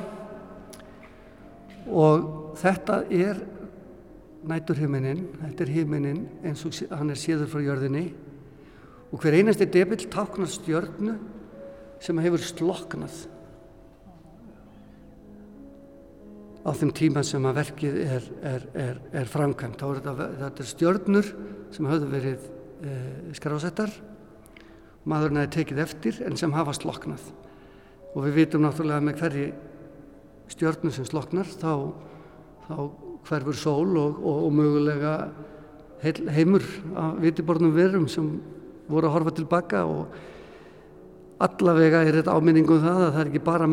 Og 1.88 2.54
þetta 2.56 3.02
er 3.12 3.42
næturhiminin, 4.48 5.20
þetta 5.42 5.66
er 5.66 5.74
himinin 5.74 6.22
eins 6.46 6.64
og 6.64 6.72
hann 6.96 7.12
er 7.12 7.20
séður 7.20 7.50
frá 7.52 7.60
jörðinni 7.66 8.06
og 9.08 9.22
hver 9.22 9.38
einasti 9.38 9.66
debill 9.72 10.08
táknar 10.12 10.50
stjörnu 10.52 11.16
sem 12.04 12.20
hefur 12.22 12.44
sloknað 12.44 13.16
á 16.68 16.70
þeim 16.76 16.92
tíma 16.92 17.24
sem 17.24 17.46
að 17.48 17.60
verkið 17.62 17.96
er, 18.04 18.28
er, 18.44 18.66
er, 18.76 19.00
er 19.22 19.30
framkvæmt. 19.30 19.80
Er 19.80 20.00
þetta, 20.02 20.28
þetta 20.42 20.64
er 20.64 20.68
stjörnur 20.68 21.30
sem 21.72 21.88
hafðu 21.88 22.10
verið 22.12 22.44
e, 22.84 22.96
skrásettar 23.38 23.94
maðurinn 25.08 25.40
hefði 25.42 25.54
tekið 25.56 25.82
eftir 25.84 26.20
en 26.26 26.36
sem 26.36 26.52
hafa 26.52 26.74
sloknað 26.76 27.30
og 28.12 28.24
við 28.26 28.38
vitum 28.42 28.64
náttúrulega 28.64 29.04
með 29.04 29.22
hverji 29.22 29.48
stjörnum 30.52 30.92
sem 30.92 31.06
sloknar 31.08 31.48
þá, 31.48 31.72
þá 32.66 32.76
hverfur 33.28 33.56
sól 33.56 33.96
og, 34.00 34.20
og, 34.20 34.44
og 34.48 34.54
mögulega 34.58 35.14
heil, 36.02 36.22
heimur 36.32 36.64
af 36.98 37.18
vitibornum 37.22 37.74
verum 37.76 38.08
sem 38.10 38.30
voru 38.88 39.08
að 39.08 39.14
horfa 39.16 39.34
tilbaka 39.36 39.84
og 39.88 40.16
allavega 41.44 42.02
er 42.04 42.18
þetta 42.18 42.34
áminningum 42.34 42.82
það 42.82 43.04
að 43.04 43.12
það 43.12 43.20
er 43.22 43.30
ekki 43.30 43.44
bara 43.46 43.68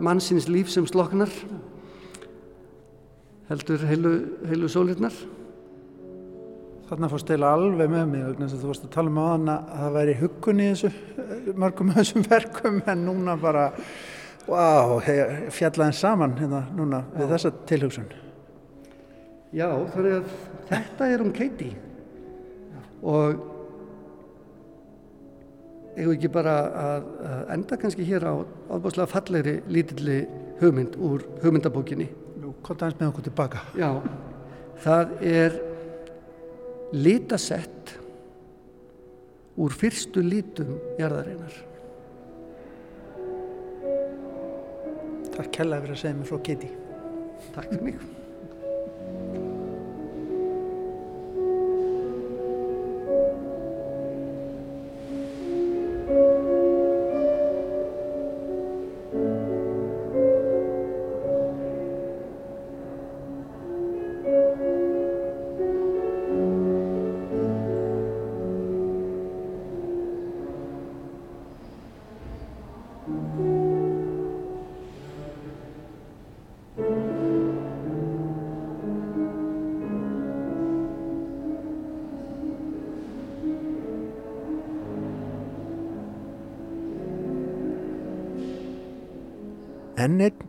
mannsins 0.00 0.48
líf 0.48 0.70
sem 0.72 0.86
sloknar 0.88 1.32
heldur 3.50 3.84
heilu, 3.90 4.14
heilu 4.48 4.70
sólirnar 4.70 5.14
Þarna 6.90 7.06
fórst 7.06 7.28
eila 7.30 7.52
alveg 7.54 7.86
með 7.86 8.06
mig 8.10 8.22
þess 8.40 8.54
að 8.56 8.62
þú 8.64 8.68
vorst 8.72 8.86
að 8.88 8.94
tala 8.96 9.10
um 9.12 9.18
þann 9.20 9.50
að 9.52 9.66
það 9.78 9.92
væri 9.94 10.14
huggun 10.18 10.62
í 10.62 10.64
þessu 10.72 11.52
mörgum 11.62 11.92
þessum 11.94 12.24
verkum 12.32 12.80
en 12.90 13.04
núna 13.06 13.36
bara 13.38 13.68
wow, 14.48 14.96
fjallaðin 15.54 15.94
saman 15.94 16.34
hérna 16.40 16.64
núna 16.74 17.04
Já. 17.04 17.12
við 17.20 17.30
þessa 17.36 17.52
tilhugsun. 17.70 18.08
Já, 19.54 19.68
þannig 19.94 20.16
að 20.16 20.34
þetta 20.72 21.08
er 21.14 21.22
um 21.22 21.30
Katie 21.38 21.78
og 23.06 23.46
eigum 25.96 26.14
ekki 26.14 26.30
bara 26.32 26.54
að, 26.80 27.08
enda 27.56 27.78
kannski 27.80 28.06
hér 28.06 28.26
á 28.26 28.34
ábúrslega 28.70 29.10
fallegri 29.10 29.56
lítilli 29.70 30.20
hugmynd 30.60 30.98
úr 31.00 31.24
hugmyndabókinni. 31.42 32.08
Nú, 32.40 32.54
hvort 32.62 32.84
aðeins 32.84 33.00
með 33.00 33.10
okkur 33.10 33.26
tilbaka. 33.28 33.64
Já, 33.78 33.90
það 34.84 35.16
er 35.32 35.58
litasett 36.94 37.96
úr 39.60 39.74
fyrstu 39.76 40.22
lítum 40.24 40.76
jarðarinnar. 41.00 41.58
Takk 45.34 45.52
kella 45.56 45.82
fyrir 45.82 45.96
að 45.96 46.02
segja 46.04 46.16
mér 46.16 46.32
frá 46.32 46.42
Kitty. 46.48 46.72
Takk 47.54 47.70
fyrir 47.70 47.86
mig. 47.90 48.19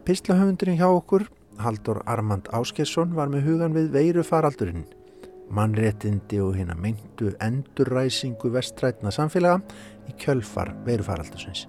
Pislahöfundurinn 0.06 0.80
hjá 0.80 0.88
okkur, 0.90 1.28
Haldur 1.62 2.02
Armand 2.10 2.50
Áskesson, 2.56 3.14
var 3.16 3.30
með 3.32 3.46
hugan 3.50 3.76
við 3.76 3.92
veiru 3.94 4.24
faraldurinn, 4.26 4.86
mannréttindi 5.52 6.40
og 6.42 6.56
hérna 6.58 6.78
meintu 6.80 7.34
endurræsingu 7.44 8.52
vestrætna 8.54 9.12
samfélaga 9.14 9.62
í 10.10 10.16
kjölfar 10.22 10.74
veiru 10.88 11.06
faraldursins. 11.06 11.68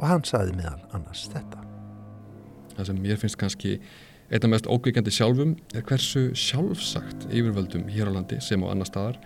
Og 0.00 0.08
hann 0.10 0.26
saði 0.26 0.56
meðal 0.58 0.82
annars 0.96 1.24
þetta. 1.32 1.62
Það 2.76 2.90
sem 2.90 3.02
mér 3.02 3.20
finnst 3.20 3.40
kannski 3.40 3.76
einna 4.28 4.50
mest 4.52 4.68
ókvíkjandi 4.68 5.14
sjálfum 5.14 5.54
er 5.72 5.84
hversu 5.86 6.28
sjálfsagt 6.36 7.28
yfirvöldum 7.30 7.86
hér 7.88 8.10
á 8.10 8.16
landi 8.18 8.40
sem 8.44 8.60
á 8.60 8.68
annar 8.68 8.90
staðar 8.90 9.20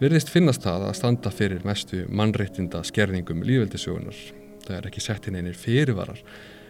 verðist 0.00 0.30
finnast 0.30 0.62
það 0.62 0.90
að 0.90 0.98
standa 0.98 1.32
fyrir 1.32 1.64
mestu 1.66 2.04
mannréttinda 2.12 2.82
skerðingum 2.84 3.40
lífveldisögunar. 3.48 4.18
Það 4.66 4.76
er 4.76 4.88
ekki 4.90 5.02
sett 5.02 5.26
inn 5.26 5.38
einir 5.40 5.56
fyrirvarar 5.56 6.20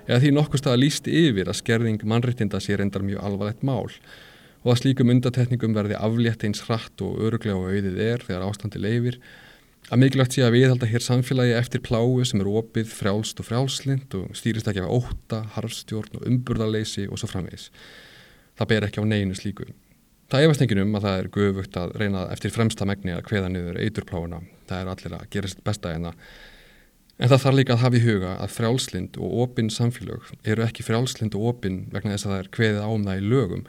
eða 0.06 0.20
því 0.22 0.32
nokkuð 0.36 0.62
staða 0.62 0.80
líst 0.80 1.10
yfir 1.10 1.50
að 1.50 1.60
skerðing 1.60 2.06
mannréttinda 2.06 2.60
sé 2.62 2.78
reyndar 2.78 3.04
mjög 3.06 3.24
alvarlegt 3.26 3.66
mál 3.66 3.90
og 4.66 4.72
að 4.72 4.80
slíkum 4.80 5.12
undatekningum 5.14 5.74
verði 5.76 5.98
aflétt 5.98 6.46
eins 6.46 6.64
hratt 6.66 7.02
og 7.04 7.20
öruglega 7.22 7.58
og 7.58 7.70
auðið 7.70 8.00
er 8.02 8.24
þegar 8.26 8.46
ástandi 8.48 8.82
leifir 8.82 9.20
að 9.86 10.00
mikilvægt 10.02 10.34
sé 10.34 10.42
að 10.42 10.56
viðhalda 10.56 10.88
hér 10.90 11.04
samfélagi 11.04 11.54
eftir 11.54 11.82
pláu 11.86 12.24
sem 12.26 12.42
er 12.42 12.48
opið, 12.50 12.88
frjálst 12.90 13.38
og 13.38 13.46
frjálslind 13.46 14.16
og 14.18 14.32
stýrist 14.34 14.66
ekki 14.66 14.82
af 14.82 14.90
óta, 14.90 15.44
harfstjórn 15.54 16.18
og 16.18 16.26
umburðarleysi 16.26 17.06
og 17.06 17.20
svo 17.20 17.30
framvegis. 17.30 17.68
Það 18.58 18.70
ber 18.72 18.86
ekki 18.88 19.04
á 19.06 19.06
neginu 19.06 19.38
slíku. 19.38 19.68
Það 20.26 20.48
efast 20.48 20.64
engin 20.64 20.82
um 20.82 20.98
að 20.98 21.06
það 21.06 21.20
er 21.20 21.30
guðvugt 21.36 21.78
að 21.78 21.94
reyna 22.02 22.24
eftir 22.34 22.50
fremsta 22.50 22.88
megni 22.88 23.14
að 23.14 23.28
hveða 23.28 23.52
niður 23.52 23.78
eiturpláuna. 23.78 24.42
Það 24.66 24.80
er 24.80 24.90
allir 24.90 25.16
að 25.20 25.28
gera 25.36 25.52
sitt 25.52 25.62
besta 25.66 25.94
en 25.94 26.08
það. 26.08 26.24
En 27.16 27.30
það 27.30 27.42
þarf 27.46 27.56
líka 27.56 27.72
að 27.72 27.80
hafa 27.80 27.96
í 27.96 28.00
huga 28.04 28.30
að 28.44 28.50
frjálslind 28.52 29.14
og 29.24 29.36
opinn 29.46 29.70
samfélög 29.72 30.26
eru 30.44 30.64
ekki 30.66 30.84
frjálslind 30.84 31.36
og 31.38 31.46
opinn 31.54 31.78
vegna 31.94 32.12
þess 32.12 32.26
að 32.26 32.32
það 32.32 32.42
er 32.42 32.50
hveðið 32.56 32.80
ám 32.84 33.06
það 33.06 33.20
í 33.20 33.28
lögum. 33.30 33.62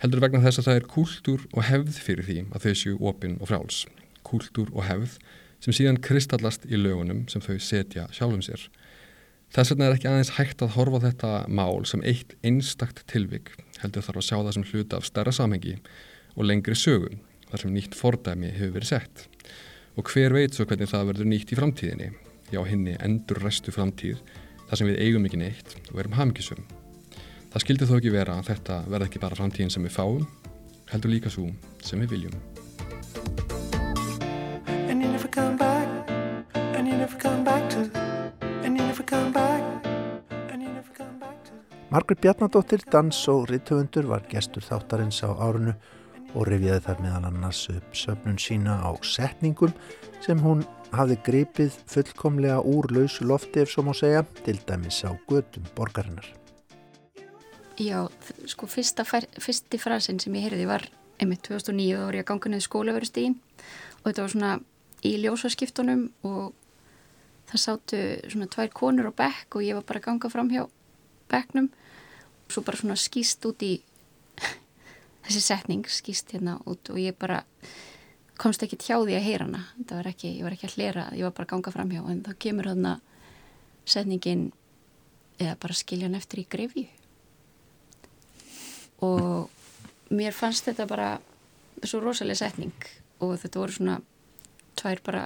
Heldur 0.00 0.22
vegna 0.24 0.40
þess 0.44 0.60
að 0.62 0.68
það 0.68 0.78
er 0.78 0.86
kúltúr 0.94 1.42
og 1.52 1.66
hefð 1.68 1.98
fyrir 2.06 2.24
því 2.24 2.38
að 2.48 2.64
þau 2.64 2.78
séu 2.80 2.94
opinn 3.10 3.34
og 3.42 3.50
frjáls. 3.50 3.82
Kúltúr 4.24 4.70
og 4.72 4.86
hefð 4.88 5.18
sem 5.60 5.76
síðan 5.76 6.00
kristallast 6.00 6.64
í 6.64 6.80
lögunum 6.80 7.26
sem 7.28 7.44
þau 7.44 7.58
setja 7.60 8.06
sjálfum 8.14 8.44
sér. 8.46 8.64
Þess 9.52 9.72
vegna 9.74 9.88
er 9.88 9.96
ekki 9.96 10.08
aðeins 10.08 10.32
hægt 10.38 10.64
að 10.64 10.72
horfa 10.76 11.02
þetta 11.02 11.32
mál 11.48 11.84
sem 11.88 12.04
eitt 12.08 12.34
einstakt 12.44 13.02
tilvik, 13.08 13.52
heldur 13.82 14.04
þarf 14.04 14.22
að 14.22 14.26
sjá 14.28 14.36
það 14.38 14.54
sem 14.56 14.66
hluta 14.70 15.00
af 15.00 15.08
stærra 15.08 15.32
samhengi 15.32 15.76
og 16.36 16.48
lengri 16.48 16.76
sögum, 16.76 17.20
þar 17.50 17.64
sem 17.64 17.74
nýtt 17.74 17.96
fordæmi 17.96 18.52
hefur 18.54 18.74
verið 18.76 18.92
sett. 18.92 19.24
Og 19.96 20.08
hver 20.12 20.36
veit 20.36 20.56
svo 20.56 20.68
hvernig 20.68 20.92
það 20.92 21.08
verður 21.12 21.30
nýtt 21.32 21.52
í 21.52 21.58
framtíðinni, 21.58 22.10
já 22.52 22.60
hinni 22.64 22.96
endur 23.04 23.40
restu 23.42 23.72
framtíð, 23.74 24.20
þar 24.68 24.80
sem 24.80 24.90
við 24.90 25.00
eigum 25.04 25.26
ekki 25.28 25.40
neitt 25.40 25.74
og 25.92 26.02
erum 26.02 26.16
hafmyggisum. 26.18 26.62
Það 27.52 27.64
skildi 27.64 27.88
þó 27.88 27.96
ekki 27.98 28.14
vera 28.14 28.38
að 28.38 28.52
þetta 28.52 28.82
verð 28.92 29.08
ekki 29.08 29.24
bara 29.24 29.38
framtíðin 29.38 29.72
sem 29.72 29.84
við 29.84 29.96
fáum, 29.96 30.24
heldur 30.92 31.12
líka 31.12 31.32
svo 31.32 31.50
sem 31.84 32.00
við 32.04 32.16
viljum. 32.16 32.40
Margrit 41.88 42.20
Bjarnadóttir, 42.20 42.82
dans 42.92 43.16
og 43.32 43.46
rittöfundur 43.48 44.10
var 44.10 44.26
gestur 44.28 44.60
þáttarins 44.60 45.22
á 45.24 45.32
árunu 45.32 45.72
og 46.36 46.44
rifjaði 46.44 46.82
þar 46.84 46.98
meðal 47.00 47.28
annars 47.30 47.62
upp 47.72 47.96
söfnun 47.96 48.36
sína 48.36 48.74
á 48.84 48.92
setningum 49.00 49.72
sem 50.20 50.36
hún 50.44 50.66
hafði 50.94 51.16
gripið 51.26 51.78
fullkomlega 51.90 52.60
úr 52.64 52.90
lausu 52.94 53.26
lofti 53.28 53.62
ef 53.62 53.72
svo 53.72 53.84
má 53.86 53.94
segja, 53.96 54.24
til 54.44 54.58
dæmis 54.68 55.02
á 55.04 55.12
gödum 55.28 55.66
borgarinnar. 55.76 56.26
Já, 57.78 58.08
sko 58.50 58.66
fyrsta, 58.66 59.04
fyrsti 59.06 59.78
frasin 59.78 60.18
sem 60.18 60.34
ég 60.34 60.48
heyrði 60.48 60.66
var 60.66 60.88
einmitt 61.22 61.44
2009 61.46 61.98
þá 61.98 62.06
var 62.06 62.16
ég 62.18 62.24
að 62.24 62.30
ganga 62.30 62.50
niður 62.52 62.66
skólaverustígin 62.66 63.36
og 64.00 64.08
þetta 64.08 64.24
var 64.24 64.32
svona 64.32 64.52
í 65.06 65.12
ljósaskiptunum 65.22 66.02
og 66.26 66.54
það 67.48 67.62
sátu 67.62 68.00
svona 68.28 68.48
tvær 68.52 68.72
konur 68.74 69.10
á 69.10 69.18
bekk 69.22 69.58
og 69.58 69.66
ég 69.66 69.78
var 69.78 69.86
bara 69.88 70.02
að 70.02 70.08
ganga 70.08 70.32
fram 70.32 70.50
hjá 70.52 70.64
bekknum 71.30 71.68
og 71.70 72.54
svo 72.54 72.64
bara 72.66 72.80
svona 72.80 72.98
skýst 72.98 73.46
út 73.48 73.62
í 73.66 73.76
þessi 75.26 75.44
setning 75.44 75.86
skýst 75.86 76.34
hérna 76.34 76.58
út 76.66 76.90
og 76.92 77.00
ég 77.02 77.18
bara 77.18 77.42
komst 78.38 78.62
ekki 78.62 78.78
tjá 78.80 78.96
því 78.96 79.16
að 79.18 79.26
heyra 79.26 79.48
hana. 79.48 79.64
Það 79.82 79.96
var 80.00 80.10
ekki, 80.12 80.32
ég 80.36 80.46
var 80.46 80.56
ekki 80.56 80.68
að 80.68 80.76
hlera, 80.78 81.06
ég 81.16 81.26
var 81.26 81.34
bara 81.36 81.48
að 81.48 81.52
ganga 81.54 81.74
fram 81.74 81.94
hjá 81.94 82.02
en 82.02 82.22
þá 82.26 82.30
kemur 82.44 82.70
þarna 82.70 82.94
setningin 83.88 84.44
eða 85.38 85.56
bara 85.62 85.78
skilja 85.78 86.08
hann 86.08 86.18
eftir 86.18 86.42
í 86.42 86.48
grefi 86.50 86.88
og 89.06 89.50
mér 90.10 90.34
fannst 90.34 90.66
þetta 90.66 90.86
bara 90.90 91.10
svo 91.84 92.00
rosalega 92.02 92.40
setning. 92.42 92.74
Og 93.22 93.34
þetta 93.38 93.58
voru 93.58 93.74
svona 93.74 94.00
tvær 94.78 95.00
bara 95.06 95.22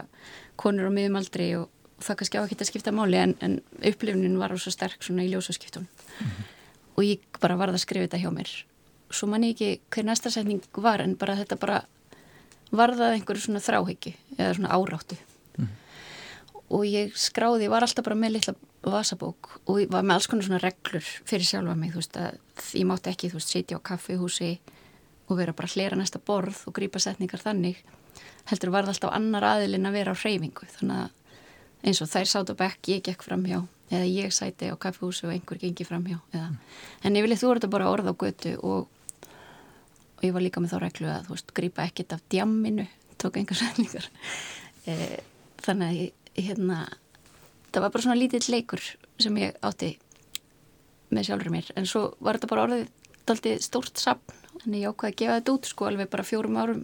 konur 0.61 0.89
á 0.89 0.93
miðumaldri 0.93 1.51
og 1.61 1.71
og 2.03 2.09
það 2.09 2.19
kannski 2.19 2.41
á 2.41 2.43
ekki 2.43 2.59
að 2.59 2.71
skipta 2.71 2.93
máli 2.95 3.19
en, 3.21 3.33
en 3.39 3.61
upplifunin 3.79 4.39
var 4.41 4.55
svo 4.59 4.73
sterk 4.75 5.05
svona 5.07 5.23
í 5.23 5.31
ljósaskiptun 5.31 5.87
mm 5.87 6.27
-hmm. 6.27 6.47
og 6.97 7.05
ég 7.05 7.21
bara 7.41 7.57
varði 7.57 7.79
að 7.79 7.85
skrifa 7.87 8.07
þetta 8.07 8.23
hjá 8.23 8.31
mér. 8.35 8.51
Svo 9.11 9.27
man 9.29 9.45
ég 9.45 9.55
ekki 9.55 9.81
hver 9.91 10.05
næsta 10.05 10.31
setning 10.31 10.63
var 10.75 11.01
en 11.01 11.15
bara 11.17 11.37
þetta 11.37 11.57
bara 11.57 11.85
varðað 12.73 13.19
einhverju 13.19 13.47
svona 13.47 13.63
þráheggi 13.65 14.17
eða 14.39 14.57
svona 14.57 14.75
áráttu 14.77 15.19
mm 15.59 15.71
og 16.73 16.85
ég 16.89 17.17
skráði, 17.19 17.67
ég 17.67 17.73
var 17.73 17.85
alltaf 17.85 18.07
bara 18.07 18.19
með 18.19 18.37
litla 18.37 18.55
vasabók 18.83 19.51
og 19.69 19.83
ég 19.83 19.91
var 19.93 20.05
með 20.07 20.17
alls 20.17 20.29
konar 20.31 20.47
svona 20.47 20.61
reglur 20.63 21.05
fyrir 21.29 21.47
sjálfa 21.47 21.75
mig, 21.79 21.93
þú 21.93 22.01
veist 22.01 22.19
að 22.19 22.71
ég 22.79 22.87
mátti 22.89 23.13
ekki, 23.13 23.31
þú 23.33 23.39
veist, 23.39 23.53
sitja 23.53 23.79
á 23.79 23.87
kaffihúsi 23.91 24.53
og 25.29 25.37
vera 25.39 25.55
bara 25.57 25.71
hlera 25.75 25.99
næsta 25.99 26.21
borð 26.23 26.65
og 26.69 26.77
grýpa 26.77 27.03
setningar 27.03 27.43
þannig 27.45 27.83
heldur 28.51 28.73
var 28.73 28.89
það 28.89 28.95
alltaf 28.97 29.15
annar 29.19 29.49
aðilinn 29.53 29.89
að 29.89 29.99
vera 29.99 30.17
á 30.17 30.21
hreyfingu 30.23 30.71
þannig 30.79 31.05
að 31.05 31.91
eins 31.91 32.03
og 32.03 32.11
þær 32.11 32.33
sátt 32.33 32.53
á 32.53 32.55
bekk, 32.57 32.91
ég 32.95 33.05
gekk 33.05 33.27
fram 33.27 33.45
hjá 33.47 33.61
eða 33.93 34.09
ég 34.09 34.33
sæti 34.33 34.73
á 34.73 34.77
kaffehúsu 34.81 35.29
og 35.29 35.37
einhver 35.37 35.61
gengi 35.61 35.85
fram 35.85 36.05
hjá 36.09 36.19
eða. 36.33 36.49
en 37.05 37.17
ég 37.17 37.27
vilja 37.27 37.41
þú 37.43 37.53
verður 37.53 37.75
bara 37.77 37.91
orða 37.93 38.17
á 38.17 38.21
götu 38.25 38.57
og, 38.65 38.89
og 40.23 40.27
ég 40.29 40.35
var 40.37 40.45
líka 40.45 40.63
með 40.63 40.75
þá 40.77 40.79
reglu 40.85 41.11
að 41.11 41.27
þú 41.27 41.37
veist, 41.37 41.55
grýpa 41.59 41.87
ekkit 41.89 42.15
af 42.15 42.23
djamminu 42.31 42.87
tók 43.19 43.39
einhver 43.39 43.59
sætningar 43.59 44.07
e, 44.89 44.95
þannig 45.67 45.89
að 45.89 45.99
ég, 45.99 46.13
hérna 46.47 46.79
það 47.73 47.85
var 47.85 47.93
bara 47.95 48.07
svona 48.07 48.19
lítill 48.21 48.45
leikur 48.53 48.85
sem 49.23 49.43
ég 49.43 49.59
átti 49.67 49.97
með 51.13 51.29
sjálfur 51.29 51.53
mér. 51.53 51.69
En 51.77 51.89
svo 51.89 52.07
var 52.25 52.39
þetta 52.39 52.51
bara 52.53 52.65
orðið 52.69 52.87
daldi 53.29 53.53
stórt 53.63 54.01
sapn, 54.01 54.39
en 54.63 54.79
ég 54.79 54.89
ákvaði 54.89 55.13
að 55.13 55.19
gefa 55.21 55.37
þetta 55.39 55.55
út 55.57 55.69
sko 55.69 55.89
alveg 55.89 56.11
bara 56.13 56.27
fjórum 56.27 56.59
árum 56.59 56.83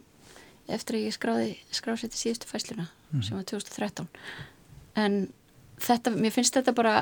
eftir 0.68 0.98
að 0.98 1.06
ég 1.06 1.16
skráði 1.16 1.48
skráðsætti 1.74 2.20
síðustu 2.20 2.48
fæsluna 2.50 2.86
mm. 2.86 3.22
sem 3.24 3.38
var 3.38 3.46
2013 3.48 4.08
en 5.00 5.16
þetta, 5.80 6.12
mér 6.12 6.34
finnst 6.34 6.58
þetta 6.58 6.74
bara 6.76 6.94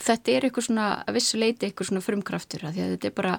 þetta 0.00 0.32
er 0.32 0.46
eitthvað 0.46 0.68
svona, 0.68 0.86
að 1.04 1.18
vissu 1.18 1.40
leiti 1.40 1.66
eitthvað 1.66 1.90
svona 1.90 2.04
frumkraftur, 2.04 2.64
að 2.64 2.76
því 2.76 2.84
að 2.84 2.94
þetta 2.94 3.10
er 3.10 3.16
bara 3.18 3.34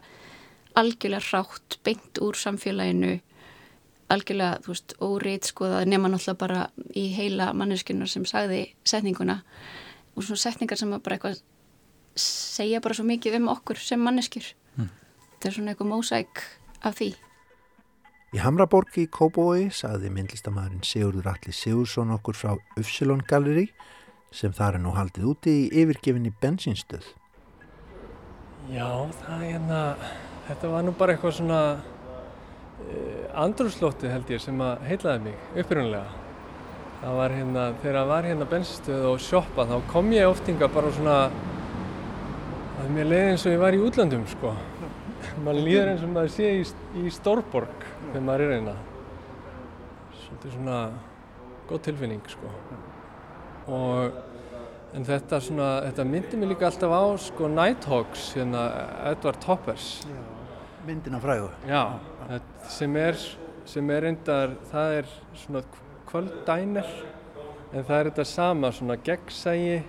algjörlega 0.80 1.24
rátt, 1.32 1.80
beint 1.86 2.22
úr 2.24 2.38
samfélaginu 2.38 3.20
algjörlega, 4.12 4.60
þú 4.66 4.74
veist, 4.74 4.96
óreit 5.00 5.48
skoða 5.48 5.86
nema 5.88 6.12
náttúrulega 6.12 6.40
bara 6.42 6.62
í 6.98 7.08
heila 7.16 7.52
manneskunar 7.56 8.10
sem 8.12 8.26
sagði 8.28 8.66
setninguna 8.84 9.42
og 10.16 10.26
svona 10.26 10.44
setningar 10.44 10.80
sem 10.80 10.92
bara 10.98 11.18
eitthvað 11.18 11.42
segja 12.20 12.82
bara 12.84 12.98
svo 12.98 13.08
mikið 13.08 13.40
um 13.40 13.52
okkur 13.54 13.80
sem 13.80 14.02
manneskjur 14.04 14.52
mm. 14.76 14.90
þetta 15.36 15.50
er 15.50 15.58
svona 15.58 15.74
eitthvað 15.74 15.94
mósæk 15.94 16.44
af 16.88 16.98
því 17.00 17.14
Í 18.32 18.40
Hamraborgi 18.40 19.04
í 19.04 19.08
Kóbói 19.12 19.66
saði 19.76 20.08
myndlistamæðurinn 20.16 20.86
Sigurður 20.88 21.34
Alli 21.34 21.52
Sigursson 21.52 22.14
okkur 22.16 22.38
frá 22.40 22.54
Ufsilon 22.80 23.24
Gallery 23.28 23.66
sem 24.32 24.54
þar 24.56 24.78
er 24.78 24.84
nú 24.86 24.94
haldið 24.96 25.26
úti 25.34 25.56
í 25.66 25.82
yfirgefinni 25.82 26.32
bensinstöð. 26.40 27.04
Já, 28.72 28.88
það 29.20 29.34
er 29.36 29.44
hérna, 29.50 29.82
þetta 30.48 30.72
var 30.72 30.86
nú 30.86 30.94
bara 30.98 31.16
eitthvað 31.16 31.38
svona 31.38 31.62
uh, 31.78 33.24
andrúrslótið 33.44 34.14
held 34.16 34.34
ég 34.34 34.44
sem 34.44 34.66
að 34.66 34.84
heitlaði 34.90 35.24
mig 35.30 35.62
upprunlega. 35.64 36.20
Það 37.02 37.18
var 37.18 37.34
hérna, 37.34 37.64
þegar 37.82 37.98
það 37.98 38.12
var 38.12 38.28
hérna 38.30 38.50
bensinstöð 38.52 39.08
og 39.10 39.24
shoppa 39.26 39.66
þá 39.70 39.76
kom 39.90 40.12
ég 40.14 40.30
oftinga 40.30 40.70
bara 40.70 40.92
svona 40.94 41.18
að 42.82 42.92
mér 42.94 43.10
leiði 43.10 43.32
eins 43.32 43.46
og 43.48 43.56
ég 43.56 43.64
var 43.64 43.78
í 43.78 43.82
útlandum 43.82 44.28
sko. 44.30 44.54
Man 45.46 45.62
líður 45.66 45.94
eins 45.94 46.06
og 46.06 46.14
maður 46.14 46.36
sé 46.36 46.52
í, 46.60 46.66
í 47.02 47.14
Stórborg 47.14 47.88
þegar 48.12 48.28
maður 48.28 48.46
er 48.46 48.56
einna 48.60 48.78
svolítið 50.22 50.56
svona 50.58 50.78
góð 51.70 51.84
tilfinning 51.88 52.30
sko 52.30 52.52
og 53.72 54.31
en 54.98 55.06
þetta 55.08 55.40
svona, 55.44 55.70
þetta 55.88 56.06
myndir 56.08 56.42
mér 56.42 56.52
líka 56.52 56.68
alltaf 56.68 56.92
á 56.92 57.04
sko 57.24 57.48
Nighthawks 57.52 58.32
hérna 58.36 58.66
Edward 59.12 59.40
Toppers. 59.44 60.02
Já, 60.08 60.20
myndina 60.88 61.22
fræðu 61.24 61.48
Já, 61.70 61.84
sem 62.68 62.98
er 63.00 63.18
sem 63.70 63.90
er 63.94 64.04
reyndar, 64.08 64.56
það 64.72 64.98
er 65.00 65.16
svona 65.38 65.62
kvölddænir 66.10 66.92
en 67.72 67.86
það 67.88 67.98
er 67.98 68.10
þetta 68.10 68.26
sama 68.28 68.72
svona 68.76 68.98
gegnsægi 69.00 69.82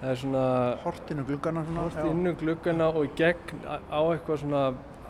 það 0.00 0.10
er 0.10 0.20
svona 0.22 0.46
hortinu 0.82 1.26
gluggana 1.28 1.64
hortinu 1.76 2.34
gluggana 2.40 2.88
og 2.90 3.14
gegn 3.18 3.62
á 3.68 4.00
eitthvað 4.00 4.42
svona 4.42 4.64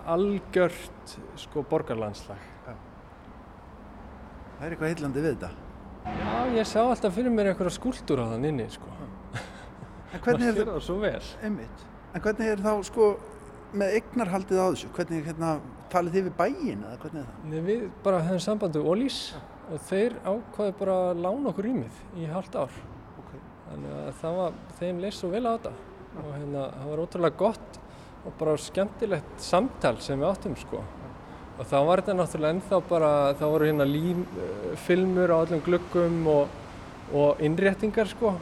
algjört 0.07 1.17
sko 1.41 1.65
borgarlandslag. 1.67 2.43
Já. 2.67 2.75
Það 4.59 4.67
er 4.67 4.75
eitthvað 4.75 4.93
heillandi 4.93 5.25
við 5.25 5.33
þetta. 5.33 5.51
Já, 6.07 6.35
ég 6.55 6.69
sá 6.71 6.79
alltaf 6.85 7.17
fyrir 7.17 7.35
mér 7.35 7.51
eitthvað 7.51 7.75
skúldur 7.75 8.23
á 8.23 8.25
þann 8.31 8.47
inni 8.53 8.69
sko 8.71 8.96
hvernig 10.25 10.51
er 10.51 10.61
það 10.61 10.83
svo 10.85 10.99
vel 11.03 11.23
einmitt. 11.45 11.87
En 12.15 12.23
hvernig 12.25 12.53
er 12.53 12.63
þá 12.65 12.73
sko 12.87 13.09
með 13.77 13.97
eignarhaldið 13.99 14.61
á 14.63 14.67
þessu 14.67 14.91
hvernig 14.97 15.25
hérna, 15.27 15.53
talið 15.93 16.17
þið 16.17 16.27
við 16.29 16.35
bæin 16.39 16.85
eða 16.87 16.99
hvernig 17.03 17.23
er 17.23 17.31
það? 17.31 17.47
Nei, 17.51 17.61
við 17.67 17.87
bara 18.05 18.21
hefum 18.27 18.43
samband 18.45 18.79
við 18.79 18.91
Ólís 18.93 19.21
og 19.67 19.81
þeir 19.89 20.19
ákvaði 20.23 20.77
bara 20.81 20.99
að 21.09 21.23
lána 21.25 21.51
okkur 21.51 21.67
rýmið 21.67 22.03
í 22.21 22.29
halvt 22.31 22.59
ár 22.61 22.77
okay. 23.23 23.41
þannig 23.71 23.97
að 23.97 24.13
það 24.21 24.39
var, 24.41 24.61
þeim 24.81 25.01
leist 25.03 25.23
svo 25.23 25.33
vel 25.33 25.43
á 25.43 25.51
þetta 25.57 25.73
og 26.17 26.29
hérna, 26.31 26.69
það 26.77 26.93
var 26.93 27.03
ótrúlega 27.03 27.41
gott 27.43 27.81
og 28.27 28.37
bara 28.39 28.61
skemmtilegt 28.63 29.43
samtal 29.43 29.97
sem 30.03 30.23
við 30.23 30.31
áttum 30.31 30.55
sko 30.61 30.85
og 31.57 31.65
þá 31.67 31.77
var 31.89 32.03
þetta 32.03 32.17
náttúrulega 32.21 32.57
ennþá 32.57 32.81
bara, 32.89 33.11
þá 33.37 33.45
voru 33.49 33.69
hérna 33.71 33.89
límfilmur 33.91 35.35
á 35.35 35.37
öllum 35.43 35.67
glöggum 35.67 36.23
og 36.31 36.63
og 37.15 37.39
innréttingar 37.39 38.09
sko 38.11 38.33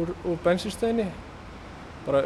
úr, 0.00 0.12
úr 0.24 0.42
bensinstöðinni 0.44 1.08
bara 2.04 2.24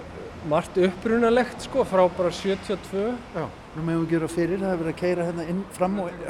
margt 0.51 0.79
upprunalegt 0.83 1.69
sko 1.69 1.85
frá 1.87 2.03
bara 2.17 2.33
72 2.35 3.05
Já, 3.37 3.45
nú 3.77 3.85
meðum 3.87 4.05
við 4.07 4.17
gera 4.17 4.33
fyrir 4.33 4.63
það 4.63 4.75
hefur 4.75 4.85
verið 4.85 4.95
að 4.95 5.01
keira 5.05 5.29
hérna 5.29 5.49
inn 5.53 5.63
fram 5.77 6.03
og 6.03 6.27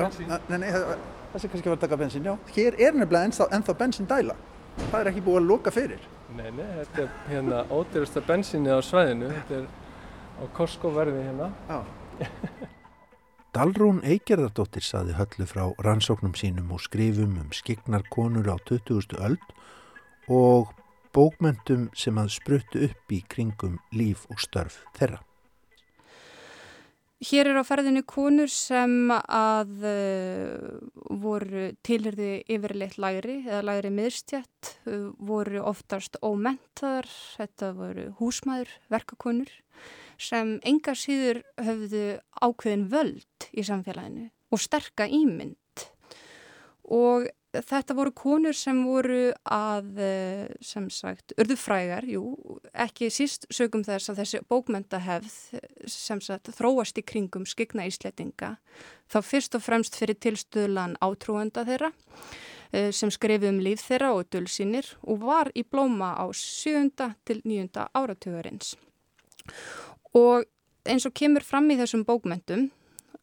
nei, 0.50 0.58
nei, 0.58 0.68
það 0.68 1.40
sé 1.40 1.50
kannski 1.50 1.64
að 1.64 1.72
vera 1.72 1.78
að 1.78 1.84
taka 1.86 2.00
bensin, 2.04 2.28
já 2.28 2.54
hér 2.56 2.78
er 2.78 2.96
nefnilega 2.96 3.30
ennþá, 3.30 3.50
ennþá 3.58 3.76
bensindæla 3.82 4.38
það 4.86 5.00
er 5.00 5.10
ekki 5.12 5.24
búið 5.26 5.40
að 5.40 5.50
loka 5.50 5.74
fyrir. 5.74 6.08
Nei, 6.36 6.48
nei, 6.54 6.66
þetta 6.80 7.04
er 7.04 7.12
hérna 7.32 7.60
ódýrasta 7.72 8.22
bensinni 8.26 8.72
á 8.72 8.78
svæðinu. 8.84 9.30
Þetta 9.34 9.60
er 9.60 9.68
á 10.38 10.44
Costco 10.56 10.92
verði 10.94 11.24
hérna. 11.26 11.50
Já. 11.68 11.78
Dalrún 13.56 14.02
Eigerðardóttir 14.06 14.84
saði 14.84 15.16
höllu 15.18 15.46
frá 15.48 15.64
rannsóknum 15.82 16.34
sínum 16.38 16.74
og 16.76 16.82
skrifum 16.84 17.38
um 17.40 17.54
skignar 17.56 18.04
konur 18.12 18.50
á 18.52 18.56
20. 18.68 19.16
öld 19.18 19.48
og 20.28 20.74
bókmentum 21.18 21.88
sem 21.98 22.18
að 22.20 22.36
spruttu 22.36 22.84
upp 22.86 23.14
í 23.14 23.24
kringum 23.26 23.80
líf 23.96 24.28
og 24.30 24.38
störf 24.42 24.84
þeirra. 24.98 25.18
Hér 27.18 27.48
er 27.50 27.56
á 27.58 27.66
ferðinu 27.66 28.04
konur 28.06 28.50
sem 28.52 29.10
að 29.10 29.72
uh, 29.82 30.76
voru 31.18 31.72
tilhörði 31.82 32.44
yfirleitt 32.46 32.94
lægri 33.02 33.40
eða 33.40 33.64
lægri 33.66 33.90
miðstjætt, 33.96 34.70
uh, 34.86 35.08
voru 35.18 35.64
oftast 35.66 36.20
ómentaðar, 36.22 37.10
þetta 37.34 37.72
voru 37.74 38.04
húsmaður, 38.20 38.70
verkakonur 38.94 39.50
sem 40.18 40.60
enga 40.66 40.94
síður 40.98 41.42
höfðu 41.58 42.04
ákveðin 42.38 42.86
völd 42.94 43.48
í 43.50 43.66
samfélaginu 43.66 44.28
og 44.54 44.62
sterka 44.62 45.10
ímynd 45.10 45.88
og 46.94 47.26
þetta 47.52 47.96
voru 47.96 48.12
konur 48.12 48.56
sem 48.56 48.76
voru 48.84 49.32
að, 49.44 49.98
eh, 49.98 50.48
sem 50.60 50.88
sagt, 50.90 51.32
urðu 51.38 51.56
frægar, 51.56 52.04
jú, 52.04 52.36
ekki 52.74 53.08
síst 53.08 53.46
sögum 53.50 53.84
þess 53.84 54.10
að 54.10 54.20
þessi 54.20 54.40
bókmyndahefð 54.48 55.60
sem 55.86 56.20
sagt 56.20 56.52
þróast 56.52 56.98
í 56.98 57.04
kringum 57.04 57.46
skigna 57.46 57.86
íslettinga, 57.88 58.58
þá 59.08 59.18
fyrst 59.22 59.54
og 59.54 59.62
fremst 59.62 59.96
fyrir 59.96 60.18
tilstöðlan 60.20 60.96
átrúenda 61.00 61.64
þeirra 61.64 61.92
eh, 62.72 62.90
sem 62.90 63.08
skrifið 63.08 63.48
um 63.48 63.60
líf 63.60 63.80
þeirra 63.80 64.12
og 64.14 64.28
dölsýnir 64.30 64.94
og 65.06 65.20
var 65.20 65.50
í 65.54 65.64
blóma 65.64 66.16
á 66.20 66.28
7. 66.32 67.14
til 67.24 67.40
9. 67.44 67.88
áratugurins. 67.94 68.76
Og 70.14 70.44
eins 70.84 71.06
og 71.06 71.14
kemur 71.14 71.44
fram 71.44 71.70
í 71.70 71.78
þessum 71.80 72.04
bókmyndum 72.04 72.70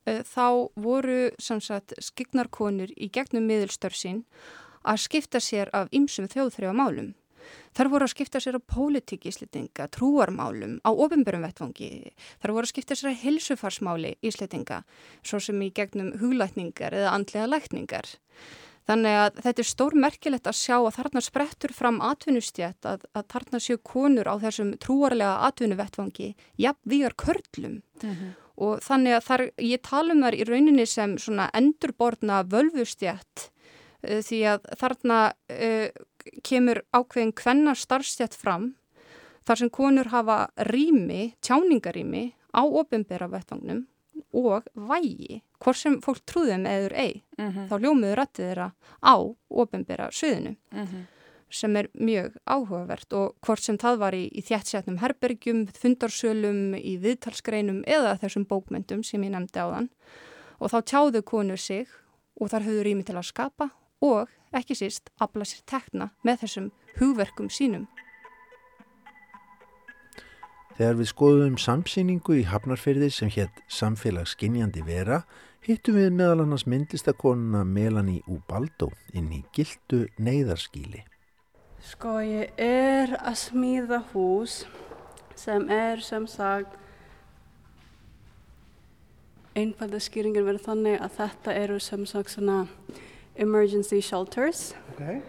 þá 0.05 0.69
voru 0.75 1.31
sagt, 1.39 1.95
skiknarkonur 1.99 2.93
í 2.95 3.09
gegnum 3.09 3.47
miðilstörf 3.49 3.97
sín 3.97 4.23
að 4.85 5.01
skipta 5.07 5.41
sér 5.41 5.71
af 5.73 5.89
ymsum 5.95 6.27
þjóðþrjá 6.29 6.73
málum. 6.73 7.13
Þar 7.77 7.89
voru 7.91 8.07
að 8.07 8.13
skipta 8.13 8.39
sér 8.41 8.57
á 8.57 8.67
pólitíkíslitinga, 8.73 9.89
trúarmálum, 9.93 10.79
á 10.81 10.89
ofinbörum 10.89 11.43
vettvangi. 11.45 12.13
Þar 12.41 12.53
voru 12.55 12.65
að 12.65 12.71
skipta 12.71 12.97
sér 12.97 13.13
á 13.13 13.21
hilsufarsmáli 13.21 14.15
íslitinga, 14.25 14.83
svo 15.21 15.41
sem 15.43 15.59
í 15.61 15.71
gegnum 15.75 16.15
huglætningar 16.21 16.95
eða 16.95 17.13
andlega 17.17 17.49
lækningar. 17.51 18.09
Þannig 18.85 19.17
að 19.17 19.37
þetta 19.41 19.61
er 19.61 19.67
stór 19.67 19.95
merkilegt 19.97 20.47
að 20.49 20.57
sjá 20.59 20.75
að 20.77 20.95
þarna 20.99 21.21
sprettur 21.25 21.73
fram 21.73 21.95
atvinnustjætt 22.05 22.85
að, 22.85 23.05
að 23.17 23.27
þarna 23.33 23.61
séu 23.65 23.79
konur 23.81 24.29
á 24.29 24.35
þessum 24.43 24.75
trúarlega 24.81 25.47
atvinnuvettvangi 25.47 26.27
jafn 26.61 26.91
viðar 26.93 27.15
körlum 27.17 27.79
mm 27.81 28.11
-hmm. 28.11 28.33
Og 28.57 28.79
þannig 28.85 29.17
að 29.17 29.25
þar, 29.27 29.43
ég 29.59 29.83
tala 29.83 30.13
um 30.13 30.23
þar 30.23 30.37
í 30.37 30.47
rauninni 30.47 30.85
sem 30.87 31.17
svona 31.21 31.49
endurborna 31.53 32.43
völvustjætt 32.51 33.49
uh, 33.49 34.21
því 34.23 34.41
að 34.53 34.69
þarna 34.79 35.19
uh, 35.51 35.89
kemur 36.45 36.81
ákveðin 36.95 37.35
hvenna 37.37 37.75
starfstjætt 37.77 38.37
fram 38.37 38.73
þar 39.45 39.61
sem 39.61 39.69
konur 39.69 40.09
hafa 40.09 40.45
rými, 40.71 41.35
tjáningarými 41.45 42.31
á 42.55 42.63
ofinbera 42.65 43.27
vettvangnum 43.29 43.85
og 44.35 44.65
vægi, 44.73 45.41
hvort 45.63 45.79
sem 45.79 45.97
fólk 46.03 46.23
trúðum 46.27 46.65
eður 46.67 46.93
ei, 46.95 47.23
mm 47.37 47.49
-hmm. 47.51 47.67
þá 47.69 47.75
ljómiður 47.79 48.17
rættið 48.19 48.45
þeirra 48.45 48.71
á 49.03 49.15
ofinbera 49.49 50.09
söðinu 50.11 50.55
mm 50.71 50.85
-hmm. 50.85 51.03
Sem 51.53 51.75
er 51.77 51.89
mjög 51.93 52.35
áhugavert 52.45 53.13
og 53.13 53.35
hvort 53.45 53.63
sem 53.63 53.77
það 53.81 53.99
var 54.01 54.17
í, 54.17 54.25
í 54.33 54.41
þjættsetnum 54.45 54.99
herbergjum, 55.01 55.65
fundarsölum, 55.77 56.75
í 56.75 56.97
viðtalsgreinum 57.03 57.83
eða 57.87 58.17
þessum 58.23 58.47
bókmyndum 58.49 59.03
sem 59.05 59.23
ég 59.23 59.35
nefndi 59.35 59.61
á 59.61 59.67
þann 59.69 59.91
og 60.59 60.71
þá 60.71 60.77
tjáðu 60.91 61.21
konur 61.27 61.61
sig 61.61 61.91
og 62.41 62.51
þar 62.51 62.67
höfðu 62.67 62.85
rými 62.87 63.05
til 63.07 63.17
að 63.19 63.29
skapa 63.29 63.69
og 64.03 64.31
ekki 64.55 64.77
síst 64.77 65.11
afla 65.21 65.47
sér 65.47 65.63
tekna 65.69 66.09
með 66.25 66.45
þessum 66.45 66.71
hugverkum 66.99 67.51
sínum. 67.51 67.87
Þegar 70.75 70.97
við 70.99 71.07
skoðum 71.07 71.57
samsýningu 71.61 72.35
í 72.41 72.47
Hafnarfyrði 72.51 73.07
sem 73.13 73.29
hétt 73.31 73.61
Samfélagsginjandi 73.71 74.83
vera, 74.83 75.21
hittum 75.63 75.95
við 75.95 76.09
meðal 76.17 76.43
annars 76.43 76.65
myndlistakonuna 76.67 77.63
Melanie 77.63 78.23
Ubaldo 78.27 78.89
inn 79.15 79.31
í 79.31 79.39
gildu 79.55 80.03
neyðarskíli. 80.19 81.05
Sko 81.85 82.17
ég 82.25 82.55
er 82.57 83.11
að 83.19 83.35
smíða 83.37 83.99
hús 84.09 84.63
sem 85.37 85.67
er 85.69 85.99
sem 86.01 86.23
sagt 86.25 86.79
einfalda 89.55 89.99
skýringin 90.01 90.47
verið 90.47 90.65
þannig 90.65 91.03
að 91.05 91.19
þetta 91.19 91.53
eru 91.61 91.77
sem 91.83 92.07
sagt 92.09 92.33
svona 92.33 92.63
emergency 93.37 93.99
shelters 94.01 94.71
okay. 94.95 95.19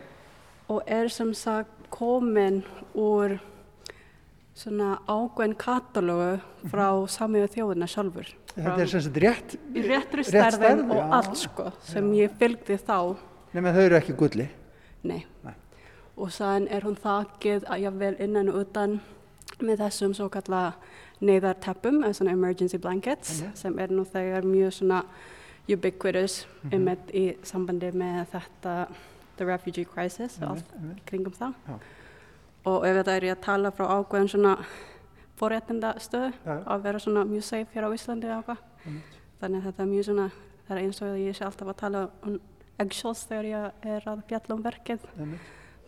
og 0.72 0.80
er 0.88 1.10
sem 1.12 1.34
sagt 1.36 1.90
komin 1.92 2.62
úr 2.96 3.36
svona 4.56 4.96
ágveðin 5.04 5.58
katalógu 5.60 6.40
frá 6.70 6.88
mm 6.88 7.04
-hmm. 7.04 7.12
samíðu 7.18 7.52
þjóðina 7.52 7.86
sjálfur. 7.86 8.32
Þetta 8.54 8.80
er 8.80 8.88
sem 8.88 9.00
sagt 9.00 9.16
rétt 9.16 9.58
réttri 9.74 10.24
stærðin 10.24 10.90
og 10.90 10.96
já, 10.96 11.12
allt 11.12 11.36
sko 11.36 11.72
sem 11.82 12.12
já. 12.12 12.24
ég 12.24 12.30
fylgdi 12.38 12.80
þá. 12.80 13.16
Nefnum 13.52 13.74
þau 13.74 13.84
eru 13.84 13.96
ekki 13.96 14.12
gulli? 14.16 14.48
Nei. 15.02 15.26
Nei. 15.44 15.54
Og 16.16 16.32
þann 16.32 16.68
er 16.72 16.86
hún 16.86 16.96
þakkið 16.96 17.66
að 17.68 17.82
ég 17.84 17.98
vel 18.00 18.14
innan 18.24 18.48
og 18.48 18.60
utan 18.64 19.00
með 19.60 19.82
þessum 19.84 20.14
svo 20.16 20.28
kalla 20.32 20.72
neyðarteppum, 21.20 22.02
eða 22.04 22.12
svona 22.12 22.32
emergency 22.32 22.78
blankets 22.78 23.40
mm 23.40 23.46
-hmm. 23.46 23.54
sem 23.54 23.78
er 23.78 23.92
nú 23.92 24.04
þegar 24.04 24.44
mjög 24.44 24.72
svona 24.72 25.04
ubiquitous 25.68 26.46
mm 26.62 26.70
-hmm. 26.70 26.76
um 26.76 26.96
í 27.12 27.36
sambandi 27.42 27.92
með 27.92 28.26
þetta 28.32 28.86
the 29.36 29.44
refugee 29.44 29.84
crisis 29.84 30.38
og 30.42 30.48
allt 30.48 30.74
kringum 31.06 31.32
það. 31.32 31.52
Já 31.68 31.78
og 32.66 32.86
ef 32.86 32.98
þetta 32.98 33.14
er 33.16 33.28
ég 33.28 33.36
að 33.36 33.44
tala 33.46 33.72
frá 33.74 33.86
ákveðin 33.94 34.32
svona 34.32 34.54
forréttinda 35.38 35.94
stöðu 36.02 36.32
ja. 36.32 36.58
að 36.64 36.86
vera 36.88 37.02
svona 37.02 37.24
mjög 37.28 37.46
safe 37.46 37.76
hér 37.76 37.86
á 37.86 37.90
Íslandi 37.94 38.28
eða 38.28 38.38
eitthvað 38.40 38.62
mm. 38.82 38.98
þannig 39.42 39.58
að 39.60 39.68
þetta 39.68 39.84
er 39.84 39.90
mjög 39.92 40.08
svona 40.08 40.26
það 40.66 40.72
er 40.76 40.82
eins 40.82 41.02
og 41.02 41.18
ég 41.20 41.36
sé 41.36 41.46
alltaf 41.46 41.70
að 41.70 41.78
tala 41.82 42.02
um 42.26 42.38
eggshots 42.82 43.26
þegar 43.30 43.50
ég 43.50 43.86
er 43.94 44.08
að 44.10 44.24
bjalla 44.30 44.56
um 44.56 44.64
verkið 44.64 45.06
mm. 45.14 45.36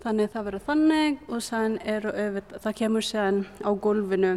Þannig 0.05 0.31
það 0.35 0.47
verður 0.51 0.67
þannig 0.69 1.25
og 1.29 1.43
þann 1.49 1.81
eru 1.97 2.13
auðvitað 2.13 2.63
það 2.67 2.79
kemur 2.83 3.09
séðan 3.09 3.43
á 3.65 3.71
gólfinu 3.87 4.37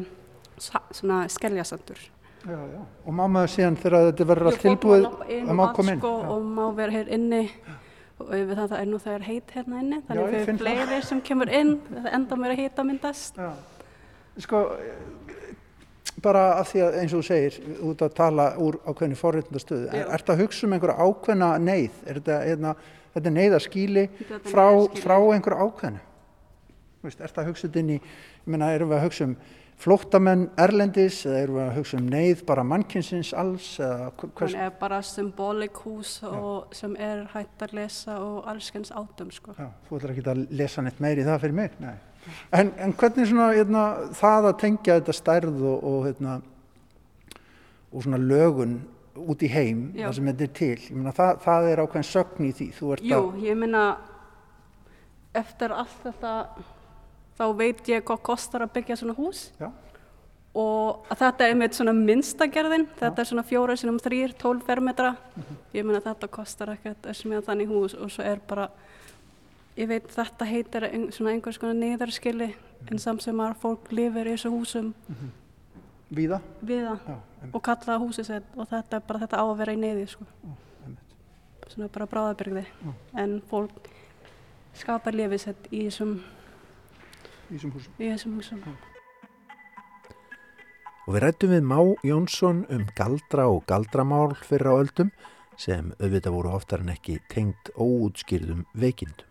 svona 0.62 1.21
skelljasandur 1.32 2.02
Já, 2.41 2.58
já. 2.58 2.82
Og 3.06 3.13
má 3.13 3.28
maður 3.30 3.52
síðan 3.54 3.76
þegar 3.78 4.08
þetta 4.08 4.26
verður 4.32 4.50
allt 4.50 4.63
tilbúið 4.65 5.04
að 5.06 5.52
má 5.54 5.63
koma 5.78 5.93
inn? 5.93 6.00
Sko, 6.02 6.13
og 6.34 6.45
má 6.58 6.63
vera 6.78 6.95
hér 6.95 7.12
inni. 7.13 7.41
Og 8.21 8.32
við 8.34 8.54
það 8.58 8.74
er 8.80 8.88
nú 8.89 9.00
þegar 9.02 9.26
heit 9.28 9.54
hérna 9.54 9.82
inni 9.84 10.00
þannig 10.08 10.24
að 10.24 10.34
fyrir 10.34 10.58
fleiri 10.62 10.97
sem 11.06 11.21
kemur 11.26 11.52
inn 11.54 11.76
það 11.89 12.08
enda 12.17 12.38
mér 12.41 12.54
að 12.56 12.62
hita 12.63 12.86
myndast. 12.88 13.38
Já. 13.38 13.52
Sko 14.41 14.63
bara 16.26 16.43
af 16.60 16.71
því 16.71 16.82
að 16.86 16.97
eins 17.02 17.13
og 17.13 17.21
þú 17.21 17.28
segir 17.30 17.78
út 17.91 18.02
að 18.06 18.17
tala 18.17 18.47
úr 18.62 18.78
ákveðinu 18.86 19.19
forréttundastöðu 19.19 19.89
er, 19.89 20.08
er 20.08 20.21
þetta 20.21 20.36
að 20.36 20.43
hugsa 20.43 20.66
um 20.68 20.76
einhverja 20.76 21.07
ákveðna 21.07 21.51
neyð? 21.62 22.01
Er 22.05 22.20
þetta, 22.20 22.39
hérna, 22.49 22.74
þetta 23.14 23.28
er 23.28 23.38
neyðaskíli 23.38 24.05
frá, 24.49 24.66
frá 25.01 25.18
einhverja 25.20 25.68
ákveðinu 25.68 26.05
er 27.01 27.18
þetta 27.18 27.41
að 27.41 27.49
hugsa 27.49 27.68
þetta 27.68 27.82
inn 27.82 27.95
í 27.95 27.97
ég 27.97 28.53
menna 28.53 28.72
erum 28.76 28.91
við 28.91 28.99
að 28.99 29.05
hugsa 29.07 29.28
um 29.30 29.36
flóttamenn 29.82 30.43
erlendis 30.62 31.24
eða 31.26 31.39
eru 31.41 31.55
við 31.55 31.64
að 31.64 31.78
hugsa 31.80 31.97
um 31.97 32.09
neyð 32.12 32.43
bara 32.45 32.66
mannkynsins 32.68 33.32
alls? 33.38 33.72
Það 33.80 34.53
er 34.53 34.76
bara 34.78 35.01
symbolik 35.05 35.82
hús 35.86 36.20
sem 36.78 36.93
er 37.01 37.24
hægt 37.34 37.66
að 37.66 37.76
lesa 37.80 38.20
og 38.22 38.45
allskens 38.51 38.93
átum 38.93 39.32
sko. 39.34 39.55
Já, 39.57 39.72
þú 39.88 39.97
ætlar 39.97 40.14
ekki 40.14 40.26
að 40.36 40.45
lesa 40.62 40.86
neitt 40.86 41.01
meiri 41.01 41.26
það 41.26 41.43
fyrir 41.45 41.57
mig? 41.57 41.78
Nei. 41.82 41.95
En, 42.53 42.70
en 42.78 42.93
hvernig 42.93 43.30
svona, 43.32 43.49
hérna, 43.57 43.84
það 44.14 44.47
að 44.51 44.57
tengja 44.62 44.97
þetta 44.99 45.18
stærð 45.18 45.64
og, 45.66 45.86
og, 45.89 46.01
hérna, 46.05 46.36
og 47.89 48.05
svona 48.05 48.22
lögun 48.22 48.78
út 49.16 49.43
í 49.43 49.49
heim, 49.51 49.91
Já. 49.95 50.07
það 50.07 50.16
sem 50.18 50.30
þetta 50.32 50.43
er 50.45 50.53
til, 50.59 50.76
myna, 50.95 51.14
það, 51.16 51.32
það 51.43 51.70
er 51.72 51.82
ákveðin 51.84 52.07
sögn 52.07 52.47
í 52.47 52.51
því? 52.55 52.68
Jú, 52.80 53.20
að... 53.20 53.39
ég 53.43 53.57
minna 53.59 53.86
eftir 55.38 55.74
allt 55.76 56.03
þetta 56.03 56.34
þá 57.39 57.45
veit 57.57 57.88
ég 57.89 58.05
hvað 58.07 58.22
kostar 58.28 58.66
að 58.66 58.76
byggja 58.78 58.99
svona 59.01 59.16
hús 59.18 59.43
Já. 59.59 59.70
og 60.62 61.12
þetta 61.18 61.47
er 61.47 61.57
með 61.59 61.76
svona 61.80 61.95
minnstagerðin, 61.97 62.88
þetta 62.99 63.24
er 63.24 63.32
svona 63.32 63.47
fjóra 63.47 63.76
sinum 63.80 63.99
þrýr, 64.03 64.36
tólf 64.39 64.66
fermetra, 64.68 65.16
mm 65.16 65.43
-hmm. 65.43 65.59
ég 65.74 65.86
meina 65.86 66.03
þetta 66.03 66.32
kostar 66.32 66.74
ekkert 66.76 67.05
að 67.05 67.20
smíða 67.20 67.47
þannig 67.49 67.68
hús 67.68 67.95
og 67.95 68.12
svo 68.12 68.24
er 68.24 68.39
bara 68.47 68.70
ég 69.76 69.88
veit 69.88 70.07
þetta 70.12 70.45
heitir 70.45 70.88
svona 71.12 71.32
einhvers 71.32 71.57
konar 71.57 71.76
niðarskili 71.76 72.53
en 72.91 72.99
samt 72.99 73.24
sem 73.24 73.39
að 73.39 73.55
fólk 73.62 73.91
lifir 73.91 74.28
í 74.28 74.36
þessu 74.36 74.51
húsum 74.51 74.93
Víða? 76.12 76.41
viða 76.62 76.97
Já, 77.07 77.16
og 77.53 77.62
kalla 77.64 77.86
það 77.88 78.01
húsið 78.03 78.26
sitt 78.28 78.55
og 78.59 78.68
þetta 78.68 78.97
er 78.99 79.03
bara 79.07 79.20
þetta 79.24 79.39
á 79.39 79.45
að 79.47 79.57
vera 79.62 79.74
í 79.76 79.80
neyði 79.80 80.07
sko. 80.12 80.26
svona 81.72 81.88
bara 81.88 82.05
bráðabyrgði 82.12 82.66
en 83.22 83.38
fólk 83.47 83.88
skapar 84.76 85.16
lifið 85.16 85.39
sitt 85.45 85.70
í 85.72 85.86
þessum 85.88 86.18
Í 87.51 87.55
þessum 87.57 87.72
húsum. 87.76 87.93
í 87.99 88.09
þessum 88.12 88.36
húsum 88.39 88.64
Og 91.07 91.16
við 91.16 91.24
rættum 91.24 91.49
við 91.51 91.64
Má 91.66 91.80
Jónsson 92.05 92.59
um 92.70 92.84
galdra 92.95 93.47
og 93.49 93.64
galdramál 93.68 94.36
fyrir 94.45 94.70
á 94.70 94.74
öldum 94.84 95.09
sem 95.57 95.89
auðvitað 95.99 96.36
voru 96.36 96.51
oftar 96.55 96.84
en 96.84 96.91
ekki 96.93 97.18
tengt 97.32 97.72
óútskýrðum 97.76 98.66
veikindum. 98.76 99.26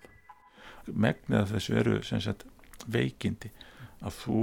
megnið 0.90 1.38
af 1.42 1.52
þessu 1.54 1.76
eru 1.78 2.02
sagt 2.02 2.44
veikindi 2.88 3.50
að 4.02 4.16
þú 4.24 4.42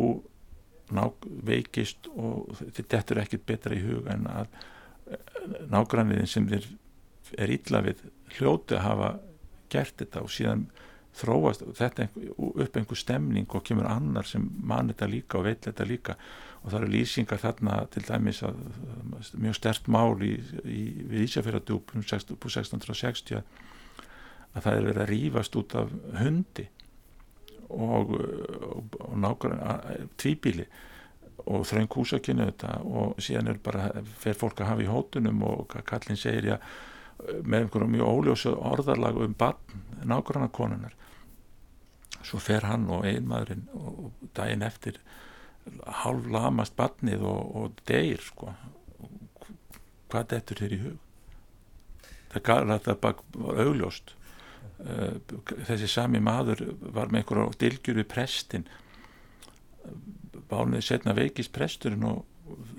veikist 1.47 2.09
og 2.15 2.51
þetta 2.75 3.15
er 3.15 3.23
ekkit 3.25 3.45
betra 3.45 3.75
í 3.75 3.83
hug 3.83 4.07
en 4.11 4.27
að 4.31 4.51
nágranniðin 5.71 6.29
sem 6.29 6.47
þér 6.49 6.67
er 7.37 7.53
illa 7.53 7.81
við 7.83 8.03
hljóti 8.37 8.77
að 8.77 8.85
hafa 8.85 9.09
gert 9.71 9.97
þetta 9.99 10.23
og 10.23 10.31
síðan 10.31 10.67
þróast 11.17 11.63
þetta 11.77 12.07
upp 12.37 12.77
einhver 12.77 12.99
stemning 12.99 13.47
og 13.49 13.65
kemur 13.65 13.87
annar 13.89 14.27
sem 14.27 14.43
mann 14.63 14.91
þetta 14.91 15.09
líka 15.09 15.39
og 15.39 15.47
veit 15.47 15.65
þetta 15.65 15.87
líka. 15.87 16.15
Og 16.61 16.71
það 16.71 16.79
eru 16.79 16.91
lýsingar 16.93 17.41
þarna 17.41 17.77
til 17.93 18.03
dæmis 18.05 18.43
að 18.45 18.59
mjög 19.39 19.57
stert 19.57 19.89
mál 19.91 20.17
í, 20.25 20.35
í, 20.63 20.81
við 21.09 21.25
Ísafjörðardjúp 21.25 21.95
um 21.95 22.05
1660 22.05 23.41
að 23.41 24.61
það 24.63 24.73
er 24.73 24.87
verið 24.89 25.03
að 25.03 25.11
rýfast 25.13 25.57
út 25.59 25.77
af 25.79 25.93
hundi 26.21 26.67
og, 27.69 28.13
og, 28.13 28.99
og 28.99 29.17
nákvæmlega 29.23 29.97
tvíbíli 30.19 30.67
og 31.47 31.65
þröng 31.69 31.89
húsakynnu 31.93 32.49
þetta 32.49 32.77
og 32.83 33.19
síðan 33.23 33.53
er 33.53 33.59
bara, 33.63 33.89
fer 34.19 34.37
fólk 34.37 34.61
að 34.61 34.71
hafa 34.71 34.85
í 34.85 34.91
hótunum 34.91 35.43
og 35.47 35.77
kallin 35.87 36.19
segir 36.19 36.53
já 36.53 36.57
með 37.43 37.63
einhverjum 37.63 37.93
mjög 37.95 38.09
óljósu 38.13 38.51
orðarlag 38.55 39.17
um 39.23 39.33
barn, 39.37 39.79
nákvæmlega 40.05 40.53
konunar 40.53 40.97
svo 42.27 42.39
fer 42.43 42.65
hann 42.67 42.87
og 42.91 43.05
einmaðurinn 43.07 43.65
og 43.77 44.11
daginn 44.37 44.65
eftir 44.65 44.99
hálf 46.01 46.27
lamast 46.31 46.75
barnið 46.79 47.23
og, 47.27 47.55
og 47.59 47.81
deyr 47.89 48.21
sko. 48.23 48.53
Hvað 50.11 50.29
dettur 50.33 50.61
þér 50.63 50.75
í 50.75 50.79
hug? 50.85 50.97
Það 52.31 52.73
er 52.77 52.99
bara 53.01 53.63
augljóst 53.63 54.13
þessi 54.77 55.89
sami 55.89 56.21
maður 56.21 56.61
var 56.93 57.09
með 57.09 57.23
einhverjum 57.23 57.55
dilgjur 57.59 57.97
við 57.97 58.09
prestin 58.11 58.67
bánuði 60.49 60.83
setna 60.85 61.15
veikist 61.17 61.53
presturinn 61.55 62.05
og 62.07 62.23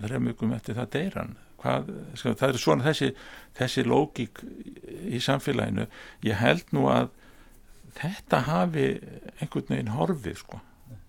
þreymugum 0.02 0.56
eftir 0.56 0.78
það 0.78 0.96
deyran 0.96 1.36
Hvað, 1.58 1.88
sko, 2.14 2.32
það 2.38 2.52
er 2.52 2.60
svona 2.62 2.84
þessi, 2.86 3.06
þessi 3.58 3.82
lógík 3.82 4.44
í 5.10 5.18
samfélaginu 5.18 5.88
ég 6.22 6.38
held 6.38 6.68
nú 6.70 6.84
að 6.86 7.08
þetta 7.98 8.44
hafi 8.46 8.84
einhvern 9.40 9.72
veginn 9.72 9.90
horfið 9.96 10.38
sko 10.44 10.60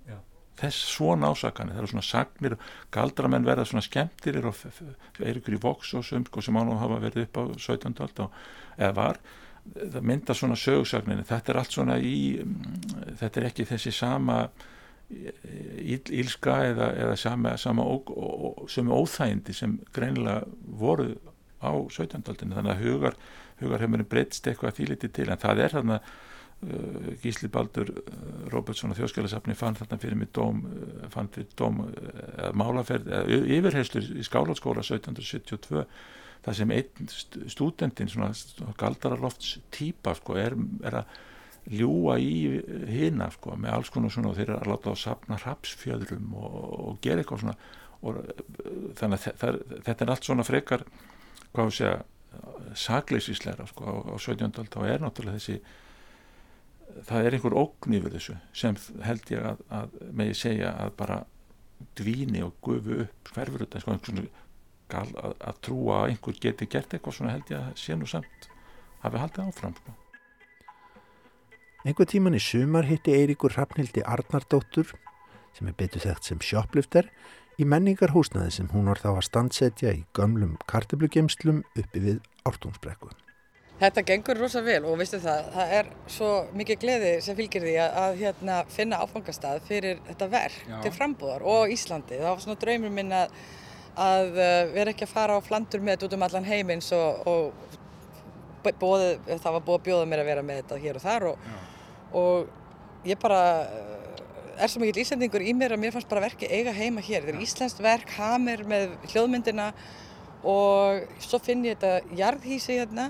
Já. 0.09 0.15
þess 0.63 0.87
svona 0.95 1.29
ásakanir 1.29 1.77
það 1.77 1.83
eru 1.83 1.91
svona 1.91 2.07
sagnir, 2.07 2.55
galdramenn 2.89 3.45
verða 3.45 3.67
svona 3.69 3.85
skemmtir 3.85 4.41
og 4.41 4.57
er 5.21 5.37
ykkur 5.37 5.59
í 5.59 5.61
voks 5.61 5.93
og 5.99 6.07
söm 6.07 6.25
sko, 6.25 6.41
sem 6.41 6.57
ánum 6.57 6.81
hafa 6.81 6.97
verið 7.05 7.27
upp 7.27 7.37
á 7.37 7.43
17. 7.53 7.93
aldar 8.07 8.33
eða 8.79 8.91
var 8.97 9.21
það 9.77 10.03
mynda 10.11 10.35
svona 10.37 10.57
sögsagnir 10.59 11.23
þetta 11.27 11.53
er 11.53 11.61
allt 11.61 11.75
svona 11.75 11.97
í 12.01 12.17
þetta 13.19 13.41
er 13.41 13.49
ekki 13.49 13.67
þessi 13.69 13.93
sama 13.95 14.41
ílska 15.09 16.55
eða, 16.69 16.91
eða 16.93 17.15
sama, 17.17 17.55
sama 17.57 17.81
ó, 17.81 17.97
ó, 17.97 18.65
óþægindi 18.69 19.55
sem 19.57 19.79
greinilega 19.95 20.43
voru 20.79 21.15
á 21.59 21.71
17. 21.73 22.21
aldinu 22.29 22.55
þannig 22.55 22.75
að 22.75 22.83
hugar, 22.85 23.15
hugar 23.59 23.83
hefur 23.83 24.03
breytst 24.11 24.47
eitthvað 24.47 24.77
þýliti 24.77 25.09
til 25.11 25.29
en 25.29 25.41
það 25.41 25.63
er 25.63 25.73
þarna 25.73 25.97
uh, 25.99 27.09
Gísli 27.23 27.49
Baldur 27.51 27.89
uh, 27.89 28.21
Robertsson 28.53 28.93
og 28.93 28.99
þjóðskjálasafni 28.99 29.57
fann 29.57 29.79
þarna 29.79 29.99
fyrir 29.99 30.21
mig 30.21 30.31
dóm, 30.35 30.61
fann 31.09 31.31
fyrir 31.33 31.49
dóm 31.59 31.81
uh, 31.87 32.51
málaferð, 32.53 33.09
uh, 33.09 33.49
yfirherslu 33.57 34.05
í 34.13 34.27
skálaskóla 34.27 34.85
1772 34.85 35.87
það 36.45 36.59
sem 36.59 36.75
einn 36.75 37.09
stúdendin 37.51 38.11
svona 38.11 38.31
galdaralofts 38.79 39.57
típa 39.75 40.15
sko, 40.17 40.37
er, 40.39 40.55
er 40.85 41.01
að 41.01 41.17
ljúa 41.69 42.15
í 42.21 42.61
hina 42.89 43.27
sko, 43.33 43.57
með 43.59 43.75
alls 43.75 43.91
konar 43.93 44.13
svona 44.13 44.31
og 44.31 44.39
þeir 44.39 44.53
eru 44.53 44.61
að 44.61 44.71
láta 44.71 44.93
að 44.93 45.01
sapna 45.03 45.37
rapsfjöðrum 45.43 46.31
og, 46.39 46.55
og 46.79 47.01
gera 47.03 47.21
eitthvað 47.21 47.43
svona 47.43 47.57
og 47.99 48.21
þannig 48.95 49.17
að 49.17 49.39
það, 49.41 49.59
þetta 49.85 50.05
er 50.05 50.13
allt 50.13 50.29
svona 50.29 50.45
frekar 50.47 50.85
hvað 51.51 51.67
við 51.67 51.77
segja 51.79 51.97
sakleisísleira 52.77 53.65
sko 53.69 53.85
á, 53.89 53.93
á 54.13 54.15
17. 54.15 54.47
aldar 54.47 54.83
og 54.83 54.89
er 54.89 55.03
náttúrulega 55.03 55.39
þessi 55.39 55.57
það 57.09 57.25
er 57.25 57.37
einhver 57.37 57.57
ógn 57.57 57.97
yfir 57.97 58.15
þessu 58.15 58.37
sem 58.61 58.77
held 59.05 59.33
ég 59.33 59.47
að, 59.51 59.63
að 59.73 59.97
megi 60.21 60.37
segja 60.37 60.73
að 60.85 60.93
bara 60.99 61.19
dvíni 61.99 62.43
og 62.45 62.55
gufu 62.65 63.01
upp 63.05 63.33
hverfur 63.33 63.65
þetta 63.65 63.83
sko, 63.83 63.97
að, 64.97 65.15
að 65.39 65.63
trúa 65.65 66.03
að 66.03 66.11
einhver 66.13 66.39
geti 66.41 66.69
gert 66.69 66.93
eitthvað 66.93 67.17
svona 67.19 67.35
held 67.37 67.51
ég 67.53 67.59
að 67.61 67.81
sé 67.81 67.97
nú 67.97 68.09
samt 68.09 68.49
hafi 69.03 69.21
haldið 69.21 69.49
áfram 69.49 69.75
sko 69.77 69.97
Einhver 71.87 72.09
tíman 72.11 72.35
í 72.35 72.41
sumar 72.43 72.83
hitti 72.89 73.13
Eiríkur 73.15 73.53
Hrafnildi 73.55 74.01
Arnardóttur, 74.03 74.89
sem 75.55 75.69
er 75.69 75.77
betur 75.79 76.03
þekkt 76.03 76.27
sem 76.27 76.41
sjóplifter, 76.43 77.07
í 77.55 77.63
menningarhúsnaði 77.67 78.51
sem 78.51 78.67
hún 78.73 78.89
var 78.91 78.99
þá 78.99 79.13
að 79.13 79.25
standsetja 79.29 79.93
í 79.95 80.03
gömlum 80.15 80.57
kartablugemslum 80.67 81.61
uppi 81.79 82.03
við 82.03 82.19
Ártúnsbrekku. 82.47 83.13
Þetta 83.79 84.03
gengur 84.09 84.41
rosa 84.41 84.59
vel 84.59 84.81
og 84.83 84.97
veistu 84.99 85.21
það, 85.23 85.45
það 85.55 85.73
er 85.77 85.89
svo 86.11 86.29
mikið 86.59 86.81
gleði 86.81 87.11
sem 87.23 87.37
fylgir 87.37 87.63
því 87.63 87.75
að, 87.79 87.97
að 88.03 88.17
hérna, 88.25 88.57
finna 88.75 88.99
áfangastað 88.99 89.61
fyrir 89.69 90.01
þetta 90.09 90.27
verk 90.33 90.57
Já. 90.67 90.77
til 90.83 90.91
frambúðar 90.97 91.45
og 91.47 91.71
Íslandi. 91.71 92.19
Það 92.19 92.33
var 92.33 92.43
svona 92.43 92.59
draumur 92.59 92.95
minn 92.97 93.15
að, 93.15 93.37
að 93.95 94.31
vera 94.73 94.93
ekki 94.93 95.07
að 95.07 95.13
fara 95.13 95.37
á 95.37 95.41
flandur 95.41 95.81
með 95.81 95.95
þetta 95.95 96.07
út 96.07 96.17
um 96.17 96.25
allan 96.27 96.47
heimins 96.47 96.91
og, 96.95 97.27
og 97.27 97.51
bóðið, 98.79 99.19
það 99.39 99.55
var 99.55 99.65
búið 99.65 99.79
að 99.79 99.85
bjóða 99.87 100.09
mér 100.11 100.23
að 100.23 100.29
vera 100.29 100.43
með 100.45 100.61
þetta 100.61 100.79
hér 100.83 100.99
og 100.99 101.05
þar 101.05 101.27
og, 101.29 101.49
og 102.19 103.07
ég 103.07 103.19
bara 103.21 103.41
er 104.59 104.71
svo 104.71 104.81
mikið 104.83 105.01
ísendingur 105.03 105.43
í 105.45 105.53
mér 105.55 105.75
að 105.75 105.83
mér 105.83 105.95
fannst 105.95 106.09
bara 106.11 106.25
verki 106.25 106.49
eiga 106.51 106.73
heima 106.75 107.01
hér. 107.03 107.23
Þetta 107.23 107.37
er 107.37 107.45
íslenskt 107.45 107.83
verk, 107.83 108.11
hamir 108.17 108.65
með 108.67 108.95
hljóðmyndina 109.13 109.69
og 110.47 111.05
svo 111.23 111.39
finn 111.43 111.65
ég 111.67 111.79
þetta 111.79 112.17
jarðhísi 112.19 112.79
hérna 112.79 113.09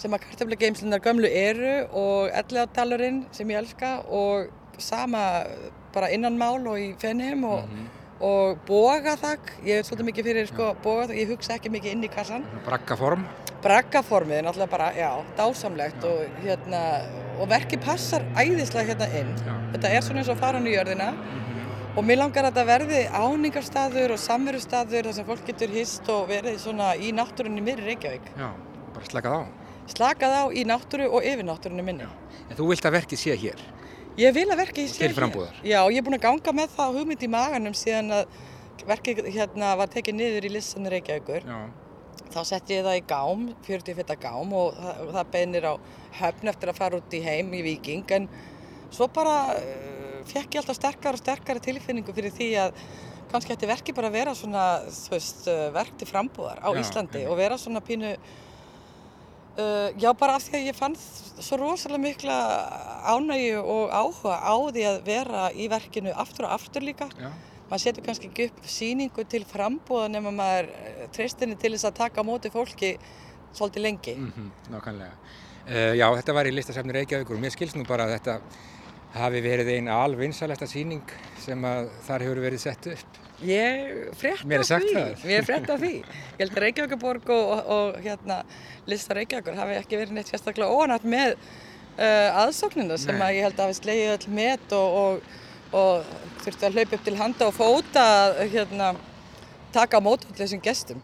sem 0.00 0.12
að 0.12 0.24
kartaflageimslunar 0.26 1.02
gömlu 1.04 1.28
eru 1.28 1.74
og 1.96 2.32
elliðardalurinn 2.34 3.24
sem 3.32 3.50
ég 3.52 3.62
elska 3.62 3.96
og 4.12 4.50
sama 4.82 5.44
bara 5.94 6.10
innanmál 6.12 6.64
og 6.66 6.80
í 6.80 6.88
fennheim 6.98 7.44
og, 7.46 7.68
mm 7.68 7.76
-hmm. 7.76 8.03
Og 8.20 8.60
bogaþakk, 8.68 9.54
ég 9.66 9.80
veit 9.80 9.88
svolítið 9.88 10.08
mikið 10.10 10.28
fyrir 10.28 10.50
sko, 10.50 10.68
bogaþakk, 10.84 11.18
ég 11.18 11.32
hugsa 11.32 11.56
ekki 11.56 11.72
mikið 11.74 11.96
inn 11.96 12.06
í 12.06 12.10
kassan. 12.12 12.44
Braggaform? 12.66 13.24
Braggaformið 13.64 14.38
er 14.38 14.46
náttúrulega 14.46 14.70
bara, 14.74 14.90
já, 14.94 15.10
dásamlegt 15.38 16.04
já. 16.04 16.10
og 16.10 16.44
hérna, 16.44 16.82
og 17.40 17.48
verki 17.50 17.80
passar 17.80 18.26
æðislega 18.36 18.92
hérna 18.92 19.10
inn. 19.20 19.34
Já. 19.40 19.54
Þetta 19.72 19.90
er 19.96 20.06
svona 20.06 20.22
eins 20.22 20.30
og 20.30 20.38
faran 20.38 20.68
í 20.68 20.76
jörðina 20.76 21.10
mm 21.10 21.18
-hmm. 21.18 21.98
og 21.98 22.04
mér 22.04 22.20
langar 22.22 22.44
að 22.44 22.52
þetta 22.52 22.64
verði 22.66 23.02
áningarstaður 23.08 24.12
og 24.12 24.18
samverustaður 24.18 25.04
þar 25.04 25.14
sem 25.14 25.26
fólk 25.26 25.46
getur 25.46 25.68
hist 25.68 26.08
og 26.08 26.28
verið 26.28 26.58
svona 26.58 26.94
í 26.96 27.12
náttúrunni 27.12 27.60
miður 27.60 27.84
Reykjavík. 27.84 28.26
Já, 28.36 28.50
bara 28.94 29.06
slakað 29.06 29.32
á 29.40 29.64
slakað 29.90 30.32
á 30.32 30.44
í 30.52 30.64
náttúru 30.64 31.08
og 31.12 31.24
yfir 31.24 31.44
náttúrunni 31.46 31.84
minni. 31.84 32.08
En 32.48 32.56
þú 32.56 32.70
vilt 32.72 32.86
að 32.86 32.96
verkið 32.98 33.20
sé 33.20 33.36
hér? 33.36 33.60
Ég 34.20 34.34
vil 34.34 34.46
að 34.46 34.60
verkið 34.62 34.90
sé. 34.92 35.00
Til 35.02 35.14
frambúðar? 35.16 35.54
Já, 35.66 35.80
ég 35.90 35.98
er 35.98 36.04
búin 36.06 36.16
að 36.18 36.26
ganga 36.28 36.52
með 36.54 36.74
það 36.76 36.98
hugmynd 37.00 37.24
í 37.26 37.30
maganum 37.32 37.74
síðan 37.74 38.12
að 38.20 38.36
verkið 38.86 39.24
hérna 39.34 39.72
var 39.80 39.90
tekið 39.90 40.18
niður 40.18 40.46
í 40.46 40.52
lissanir 40.54 40.94
Reykjavíkur. 40.94 41.48
Já. 41.48 41.58
Þá 42.34 42.40
sett 42.46 42.70
ég 42.70 42.84
það 42.86 42.98
í 42.98 43.02
gám, 43.10 43.42
40 43.66 43.98
feta 43.98 44.16
gám 44.18 44.52
og 44.54 44.78
það, 44.78 45.00
það 45.16 45.32
beinir 45.34 45.66
á 45.66 45.74
höfn 46.20 46.52
eftir 46.52 46.70
að 46.70 46.78
fara 46.78 47.00
út 47.00 47.16
í 47.16 47.22
heim 47.24 47.50
í 47.54 47.62
Viking 47.66 48.14
en 48.14 48.28
svo 48.94 49.08
bara 49.10 49.34
uh, 49.58 50.22
fekk 50.30 50.54
ég 50.54 50.62
alltaf 50.62 50.78
sterkar 50.78 51.18
og 51.18 51.22
sterkari 51.22 51.62
tilfinningu 51.62 52.14
fyrir 52.14 52.34
því 52.34 52.48
að 52.62 52.78
kannski 53.34 53.54
ætti 53.56 53.66
verkið 53.66 53.98
bara 53.98 54.10
að 54.12 54.18
vera 54.20 54.34
svona, 54.38 54.64
þú 54.94 55.14
veist, 55.16 55.46
verk 55.74 55.98
til 55.98 56.06
frambúðar 56.06 56.62
á 56.62 56.70
Já, 56.70 56.80
Íslandi 56.84 57.24
okay. 57.24 57.30
og 57.30 57.38
vera 57.40 57.58
svona 57.58 57.82
pínu 57.82 58.14
Uh, 59.54 59.92
já, 60.02 60.10
bara 60.18 60.34
af 60.34 60.42
því 60.42 60.58
að 60.58 60.64
ég 60.66 60.74
fann 60.74 60.96
svo 60.98 61.56
rosalega 61.60 62.02
mikla 62.02 62.36
ánægju 63.06 63.60
og 63.62 63.92
áhuga 63.94 64.38
á 64.42 64.54
því 64.74 64.86
að 64.88 64.96
vera 65.06 65.42
í 65.54 65.68
verkinu 65.70 66.10
aftur 66.10 66.48
og 66.48 66.56
aftur 66.56 66.82
líka. 66.82 67.06
Já. 67.14 67.30
Man 67.70 67.78
setur 67.78 68.02
kannski 68.04 68.28
ekki 68.28 68.48
upp 68.50 68.66
síningu 68.66 69.24
til 69.30 69.44
frambúða 69.46 70.08
nema 70.10 70.32
maður 70.34 70.72
treystinni 71.14 71.54
til 71.54 71.70
þess 71.76 71.86
að 71.86 72.00
taka 72.02 72.26
á 72.26 72.28
móti 72.28 72.50
fólki 72.50 72.96
svolítið 73.54 73.86
lengi. 73.86 74.14
Mm 74.18 74.32
-hmm, 74.32 74.50
nákvæmlega. 74.74 75.14
Uh, 75.68 75.94
já, 75.96 76.06
þetta 76.16 76.34
var 76.34 76.46
í 76.46 76.54
listasafni 76.54 76.92
Reykjavíkur 76.92 77.36
og 77.36 77.42
mér 77.42 77.54
skilst 77.54 77.76
nú 77.76 77.86
bara 77.86 78.04
að 78.04 78.18
þetta 78.18 78.40
hafi 79.14 79.40
verið 79.40 79.68
einn 79.68 79.88
alvinsalesta 79.88 80.66
síning 80.66 81.06
sem 81.38 81.64
að 81.64 81.90
þar 82.06 82.22
hefur 82.26 82.40
verið 82.40 82.60
sett 82.60 82.86
upp. 82.86 83.23
Ég 83.42 84.10
frétta 84.14 84.46
Mér 84.46 84.62
er 84.62 84.66
sagt 84.68 84.86
því. 84.86 84.94
það. 84.94 85.24
Ég 85.30 85.46
frétta 85.48 85.76
því. 85.80 85.92
Ég 85.94 86.38
held 86.38 86.52
að 86.54 86.60
Reykjavíkaborg 86.64 87.30
og, 87.34 87.48
og, 87.50 87.70
og 87.76 87.96
hérna, 88.04 88.42
lista 88.86 89.16
Reykjavíkur 89.16 89.56
hafi 89.58 89.78
ekki 89.80 89.98
verið 89.98 90.18
neitt 90.18 90.30
sérstaklega 90.30 90.70
óanætt 90.70 91.06
með 91.08 91.34
uh, 91.34 92.44
aðsóknina 92.44 92.98
sem 93.00 93.18
Nei. 93.18 93.24
að 93.26 93.38
ég 93.38 93.48
held 93.48 93.58
að 93.58 93.66
hafi 93.66 93.78
slegið 93.80 94.12
öll 94.14 94.36
met 94.38 94.76
og, 94.78 95.00
og, 95.00 95.34
og 95.80 96.14
þurfti 96.44 96.68
að 96.68 96.78
hlaupa 96.78 96.96
upp 96.98 97.08
til 97.08 97.16
handa 97.18 97.48
og 97.50 97.58
fóta 97.58 98.06
að 98.20 98.44
hérna, 98.54 98.92
taka 99.74 99.98
á 99.98 100.06
mót 100.06 100.28
allir 100.28 100.44
þessum 100.44 100.62
gestum. 100.64 101.02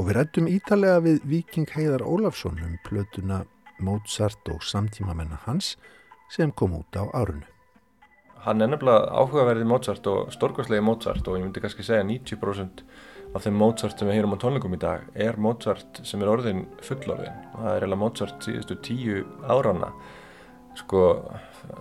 Og 0.00 0.08
við 0.08 0.16
rættum 0.16 0.50
ítalega 0.50 1.00
við 1.04 1.22
Viking 1.28 1.70
Heiðar 1.76 2.02
Ólafsson 2.02 2.58
um 2.64 2.76
plötuna 2.86 3.44
Mozart 3.80 4.48
og 4.52 4.62
samtímamennar 4.64 5.44
hans 5.46 5.76
sem 6.32 6.52
kom 6.52 6.74
út 6.78 6.96
á 6.96 7.04
árunu. 7.12 7.46
Hann 8.46 8.64
er 8.64 8.70
nefnilega 8.72 9.10
áhugaverðið 9.20 9.68
Mozart 9.68 10.06
og 10.08 10.30
stórkostlegi 10.32 10.84
Mozart 10.84 11.26
og 11.28 11.36
ég 11.36 11.44
myndi 11.44 11.60
kannski 11.60 11.84
segja 11.84 12.06
90% 12.08 12.84
af 13.36 13.44
þeim 13.44 13.58
Mozart 13.60 14.00
sem 14.00 14.08
við 14.08 14.16
heyrum 14.18 14.34
á 14.34 14.42
tónleikum 14.42 14.74
í 14.74 14.80
dag 14.80 15.04
er 15.26 15.36
Mozart 15.38 16.00
sem 16.08 16.22
er 16.24 16.30
orðin 16.32 16.64
fullorðin 16.86 17.36
og 17.52 17.58
það 17.60 17.70
er 17.70 17.84
eiginlega 17.84 18.00
Mozart 18.00 18.46
síðustu 18.46 18.78
tíu 18.86 19.20
árana 19.44 19.92
sko 20.78 21.02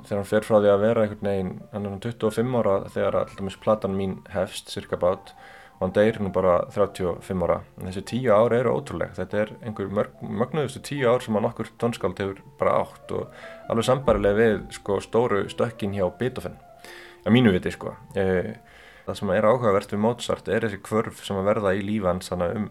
þegar 0.03 0.18
hann 0.18 0.30
fer 0.30 0.45
frá 0.45 0.57
því 0.60 0.74
að 0.74 0.84
vera 0.84 1.05
einhvern 1.05 1.30
veginn 1.32 1.53
hann 1.72 1.88
er 1.88 1.95
hann 1.95 2.03
25 2.03 2.60
ára 2.60 2.76
þegar 2.91 3.20
alltaf 3.22 3.60
platan 3.64 3.95
mín 3.97 4.20
hefst 4.34 4.74
cirka 4.74 4.99
bát 4.99 5.34
og 5.80 5.86
hann 5.86 5.93
deyr 5.95 6.17
nú 6.19 6.30
bara 6.36 6.57
35 6.75 7.43
ára. 7.45 7.61
En 7.80 7.88
þessi 7.88 8.01
tíu 8.09 8.34
ár 8.36 8.51
eru 8.51 8.73
ótrúleg. 8.75 9.13
Þetta 9.15 9.38
er 9.39 9.51
einhver 9.63 10.09
mögnuðustu 10.19 10.82
tíu 10.84 11.07
ár 11.07 11.23
sem 11.23 11.38
hann 11.39 11.47
okkur 11.47 11.71
tónskáld 11.80 12.19
hefur 12.19 12.41
bara 12.59 12.82
átt 12.82 13.13
og 13.15 13.30
alveg 13.71 13.88
sambarilega 13.88 14.39
við 14.41 14.57
sko 14.75 14.99
stóru 14.99 15.45
stökkin 15.47 15.95
hjá 15.95 16.03
Beethoven. 16.19 16.59
Að 17.23 17.36
mínu 17.36 17.55
viti 17.55 17.71
sko. 17.71 17.95
E, 18.11 18.57
það 19.05 19.19
sem 19.21 19.32
er 19.38 19.47
áhugavert 19.47 19.95
við 19.95 20.03
Mozart 20.03 20.51
er 20.51 20.67
þessi 20.67 20.82
kvörf 20.84 21.23
sem 21.23 21.39
að 21.39 21.47
verða 21.53 21.73
í 21.80 21.88
lífans 21.88 22.34
þannig 22.34 22.59
um 22.59 22.69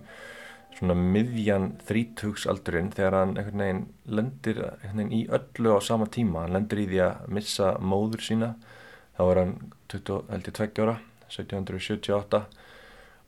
svona 0.77 1.01
miðjan 1.01 1.73
þrítuggsaldurinn 1.89 2.93
þegar 2.93 3.17
hann 3.23 3.37
einhvern 3.39 3.65
veginn 3.65 3.85
lendir 4.05 4.61
einhvern 4.67 5.01
veginn 5.01 5.17
í 5.17 5.25
öllu 5.33 5.75
á 5.75 5.81
sama 5.81 6.13
tíma. 6.13 6.45
Hann 6.45 6.61
lendir 6.61 6.85
í 6.85 6.89
því 6.93 7.05
að 7.09 7.35
missa 7.41 7.73
móður 7.81 8.29
sína. 8.29 8.55
Þá 9.17 9.23
er 9.31 9.47
hann 9.47 9.61
20, 9.97 10.25
held 10.29 10.53
ég 10.53 10.59
20 10.61 10.85
ára 10.85 10.99
1778 11.33 12.68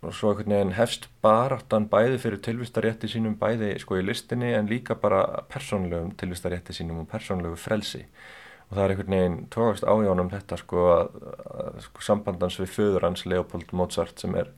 og 0.01 0.15
svo 0.17 0.31
einhvern 0.33 0.55
veginn 0.55 0.77
hefst 0.79 1.09
baráttan 1.21 1.87
bæði 1.93 2.19
fyrir 2.23 2.41
tilvistarétti 2.45 3.09
sínum 3.13 3.35
bæði 3.41 3.75
sko 3.83 3.99
í 4.01 4.05
listinni 4.05 4.55
en 4.57 4.69
líka 4.71 4.97
bara 4.97 5.43
persónlegum 5.53 6.15
tilvistarétti 6.21 6.77
sínum 6.77 7.03
og 7.03 7.09
persónlegu 7.11 7.59
frelsi. 7.61 8.07
Og 8.71 8.79
það 8.79 8.85
er 8.85 8.95
einhvern 8.95 9.17
veginn 9.17 9.39
tókast 9.53 9.85
á 9.85 9.93
jónum 10.01 10.31
þetta 10.33 10.57
sko 10.63 10.87
að, 10.95 11.11
að 11.53 11.81
sko, 11.85 12.05
sambandans 12.07 12.57
við 12.63 12.73
föður 12.79 13.07
hans 13.09 13.27
Leopold 13.29 13.75
Mozart 13.77 14.23
sem 14.23 14.39
er 14.41 14.49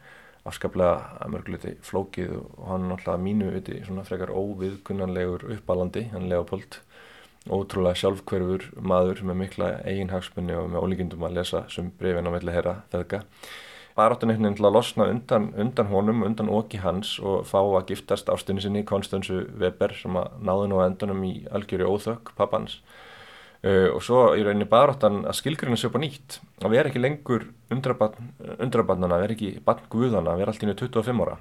afskaplega 0.46 1.18
að 1.22 1.34
mörguleiti 1.34 1.74
flókið 1.86 2.36
og 2.38 2.62
hann 2.68 2.86
er 2.86 2.92
náttúrulega 2.92 3.24
mínu 3.26 3.50
viti 3.56 3.80
svona 3.82 4.06
frekar 4.06 4.30
óviðkunnanlegur 4.30 5.48
uppalandi 5.56 6.06
hann 6.14 6.30
Leopold. 6.30 6.78
Ótrúlega 7.50 7.98
sjálfkverfur 7.98 8.68
maður 8.78 9.24
með 9.26 9.40
mikla 9.40 9.74
eiginhagsmunni 9.90 10.54
og 10.54 10.70
með 10.70 10.86
ólíkindum 10.86 11.26
að 11.26 11.40
lesa 11.40 11.64
sem 11.72 11.90
brefin 11.98 12.30
á 12.30 12.34
melli 12.36 12.54
herra 12.54 12.78
þeðga 12.94 13.24
baráttan 13.96 14.32
einhvern 14.32 14.48
veginn 14.48 14.58
til 14.58 14.66
að 14.68 14.76
losna 14.76 15.06
undan, 15.12 15.48
undan 15.60 15.90
honum, 15.92 16.24
undan 16.26 16.50
oki 16.52 16.80
hans 16.82 17.14
og 17.20 17.46
fá 17.48 17.60
að 17.60 17.92
giftast 17.92 18.30
ástunni 18.32 18.64
sinni 18.64 18.84
Konstansu 18.88 19.44
Weber 19.60 19.94
sem 19.98 20.16
að 20.16 20.38
náði 20.40 20.68
nú 20.70 20.80
að 20.80 20.88
endanum 20.90 21.24
í 21.28 21.32
algjöru 21.52 21.90
óþökk 21.92 22.34
pappans. 22.38 22.80
Uh, 23.62 23.92
og 23.94 24.00
svo 24.02 24.32
í 24.34 24.42
rauninni 24.42 24.66
baráttan 24.66 25.20
að 25.22 25.38
skilgrina 25.38 25.76
sig 25.78 25.86
upp 25.86 26.00
á 26.00 26.02
nýtt 26.02 26.40
að 26.64 26.72
vera 26.72 26.90
ekki 26.90 27.02
lengur 27.02 27.44
undrabarnana, 27.70 29.20
vera 29.22 29.36
ekki 29.36 29.52
barn 29.62 29.84
guðana, 29.92 30.34
vera 30.40 30.50
allt 30.50 30.64
í 30.64 30.70
nú 30.70 30.74
25 30.74 31.22
ára. 31.22 31.38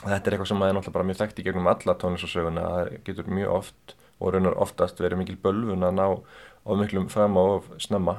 Þetta 0.00 0.20
er 0.20 0.34
eitthvað 0.34 0.50
sem 0.50 0.62
er 0.64 0.74
náttúrulega 0.74 0.96
bara 0.96 1.08
mjög 1.08 1.20
þekkt 1.22 1.40
í 1.40 1.46
gegnum 1.46 1.70
alla 1.70 1.96
tónlistasöguna 2.00 2.66
það 2.66 2.92
getur 3.08 3.32
mjög 3.36 3.56
oft 3.56 3.96
og 4.20 4.34
raunar 4.34 4.56
oftast 4.60 5.00
verið 5.00 5.22
mikil 5.22 5.38
bölvun 5.40 5.84
að 5.84 5.96
ná 5.96 6.06
of 6.10 6.78
miklum 6.80 7.08
fram 7.12 7.36
og 7.40 7.68
snemma 7.80 8.18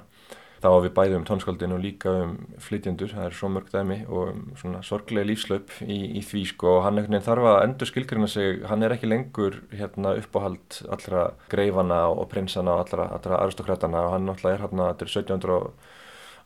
þá 0.61 0.67
á 0.69 0.77
við 0.83 0.91
bæði 0.93 1.15
um 1.17 1.23
tónskaldin 1.25 1.73
og 1.73 1.81
líka 1.81 2.11
um 2.23 2.33
flytjendur, 2.61 3.09
það 3.15 3.25
er 3.27 3.35
svo 3.37 3.49
mörg 3.49 3.71
dæmi 3.73 3.97
og 4.05 4.29
um 4.29 4.41
svona 4.59 4.81
sorglega 4.85 5.25
lífslaup 5.29 5.73
í, 5.81 5.97
í 6.19 6.21
því 6.25 6.43
sko. 6.51 6.75
Og 6.75 6.83
hann 6.85 6.99
einhvern 6.99 7.17
veginn 7.17 7.25
þarf 7.25 7.47
að 7.49 7.61
endur 7.65 7.89
skilgrina 7.89 8.29
sig, 8.29 8.61
hann 8.69 8.85
er 8.85 8.95
ekki 8.95 9.09
lengur 9.09 9.57
hérna 9.73 10.13
uppáhald 10.21 10.81
allra 10.93 11.21
greifana 11.51 11.99
og 12.13 12.29
prinsana 12.33 12.75
og 12.75 12.85
allra, 12.85 13.09
allra 13.17 13.41
aristokratana 13.41 14.05
og 14.05 14.15
hann 14.15 14.29
náttúrulega 14.29 14.59
er 14.59 14.63
hérna, 14.67 14.89
þetta 14.93 15.03
er 15.07 15.13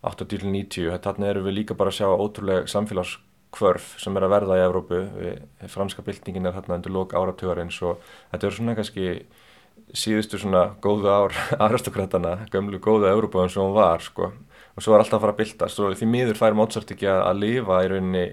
1780-90, 0.06 1.00
þarna 1.04 1.32
eru 1.34 1.46
við 1.50 1.58
líka 1.60 1.80
bara 1.80 1.92
að 1.92 2.00
sjá 2.00 2.08
ótrúlega 2.08 2.72
samfélagskvörf 2.72 3.96
sem 4.00 4.16
er 4.16 4.28
að 4.28 4.36
verða 4.38 4.60
í 4.62 4.66
Evrópu, 4.70 5.02
við, 5.20 5.44
franska 5.76 6.06
byltingin 6.08 6.48
er 6.48 6.56
hérna 6.56 6.80
undir 6.80 6.96
lók 6.96 7.18
áratugarins 7.18 7.82
og 7.84 8.00
þetta 8.32 8.48
eru 8.48 8.60
svona 8.62 8.78
kannski 8.80 9.10
síðustu 9.94 10.40
svona 10.42 10.70
góðu 10.84 11.12
ár 11.12 11.38
aristokratana, 11.68 12.46
gömlu 12.54 12.80
góðu 12.84 13.10
Európa 13.12 13.44
eins 13.44 13.58
og 13.58 13.70
hún 13.70 13.78
var 13.78 14.04
sko. 14.04 14.32
Og 14.76 14.84
svo 14.84 14.96
er 14.96 15.04
alltaf 15.04 15.20
að 15.20 15.24
fara 15.24 15.36
að 15.36 15.42
byltast. 15.44 15.80
Og 15.80 15.96
því 15.96 16.10
miður 16.12 16.40
fær 16.40 16.58
Mozart 16.58 16.92
ekki 16.92 17.08
að, 17.08 17.22
að 17.30 17.42
lifa 17.44 17.80
í 17.84 17.90
rauninni 17.94 18.26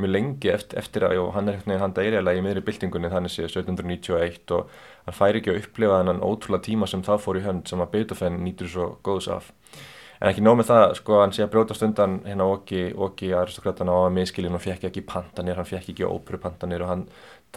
mjög 0.00 0.12
lengi 0.12 0.48
eftir, 0.48 0.78
eftir 0.80 1.04
að 1.04 1.18
og 1.20 1.34
hann 1.36 1.48
er 1.50 1.58
ekkert 1.58 1.82
hann 1.82 1.94
dæriðlega 1.96 2.40
í 2.40 2.44
miðri 2.44 2.62
byltingunni 2.64 3.10
þannig 3.12 3.32
séð 3.34 3.48
1791 3.50 4.54
og 4.56 4.70
hann 5.06 5.16
fær 5.16 5.36
ekki 5.36 5.52
að 5.52 5.58
upplifa 5.60 5.98
þennan 6.00 6.22
ótrúlega 6.24 6.64
tíma 6.68 6.88
sem 6.88 7.02
það 7.04 7.24
fór 7.26 7.38
í 7.40 7.42
hönd 7.44 7.68
sem 7.68 7.82
að 7.84 7.90
Beethoven 7.92 8.38
nýtur 8.40 8.70
svo 8.72 8.86
góðs 9.04 9.28
af. 9.32 9.50
En 10.22 10.30
ekki 10.30 10.44
nóg 10.44 10.60
með 10.60 10.70
það 10.70 10.84
sko 11.00 11.18
hann 11.18 11.34
sé 11.34 11.44
að 11.44 11.52
brjótast 11.52 11.84
undan 11.84 12.20
hérna 12.24 12.46
okki, 12.46 13.32
aristokratana 13.36 13.92
og 13.98 14.06
að 14.06 14.16
miskilin 14.20 14.56
og 14.56 14.62
fekk 14.62 14.86
ekki 14.88 15.02
pantanir, 15.04 15.58
hann 15.58 15.68
fekk 15.68 15.90
ekki 15.92 16.06
óperupantanir 16.06 16.84
og 16.86 16.92
hann, 16.92 17.02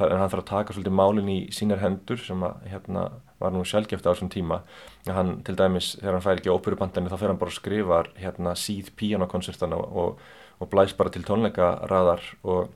hann 0.02 0.26
þarf 0.26 0.42
að 0.42 0.50
taka 0.50 0.76
svolítið 0.76 0.98
málinn 0.98 1.30
í 1.30 1.40
sínar 1.54 1.84
hendur 1.84 2.20
sem 2.20 2.42
að 2.44 2.66
hérna 2.72 3.06
var 3.40 3.52
nú 3.54 3.66
sjálfgeft 3.68 4.06
á 4.08 4.14
þessum 4.14 4.32
tíma. 4.32 4.62
Hann 5.08 5.42
til 5.48 5.58
dæmis 5.60 5.96
þegar 6.00 6.18
hann 6.18 6.26
fær 6.26 6.40
ekki 6.40 6.54
óperupantanir 6.54 7.12
þá 7.12 7.20
fer 7.20 7.34
hann 7.34 7.42
bara 7.42 7.54
að 7.54 7.60
skrifa 7.60 8.02
hérna 8.20 8.56
síð 8.60 8.94
píanokoncertana 9.00 9.80
og, 9.80 10.22
og 10.60 10.72
blæs 10.72 10.96
bara 10.98 11.12
til 11.14 11.26
tónleikaraðar 11.28 12.24
og 12.44 12.72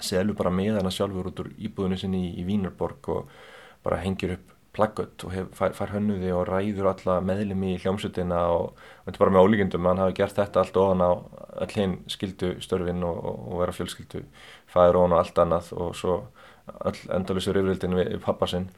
selur 0.00 0.38
bara 0.38 0.52
með 0.54 0.78
hana 0.78 0.92
sjálfur 0.94 1.32
út 1.32 1.42
úr 1.42 1.50
íbúðinu 1.58 1.98
sinni 1.98 2.22
í, 2.28 2.32
í 2.40 2.46
Vínarborg 2.48 3.10
og 3.12 3.36
bara 3.84 4.00
hengir 4.04 4.36
upp 4.36 4.56
plaggött 4.72 5.24
og 5.26 5.32
hef, 5.34 5.48
fær, 5.58 5.74
fær 5.74 5.92
hönnuði 5.96 6.30
og 6.34 6.44
ræður 6.46 6.92
alla 6.92 7.16
meðlumi 7.26 7.74
í 7.74 7.78
hljómsutina 7.82 8.44
og, 8.54 8.76
þetta 9.04 9.18
er 9.18 9.22
bara 9.24 9.34
með 9.34 9.46
ólíkindum 9.46 9.88
hann 9.90 10.02
hafi 10.04 10.16
gert 10.20 10.36
þetta 10.38 10.62
allt 10.62 10.78
ofan 10.78 11.02
á 11.02 11.10
all 11.10 11.72
hinn 11.74 11.96
skildu 12.10 12.52
störfin 12.62 13.02
og, 13.06 13.18
og, 13.26 13.56
vera 13.64 13.74
fjölskyldu 13.74 14.22
fæður 14.70 15.00
ofan 15.02 15.16
og 15.16 15.22
allt 15.24 15.40
annað 15.42 15.72
og 15.74 15.96
svo 15.98 16.20
all 16.70 17.00
endalusur 17.16 17.58
yfirildin 17.58 17.98
við, 17.98 18.12
við 18.14 18.22
pappa 18.22 18.46
sinn 18.50 18.68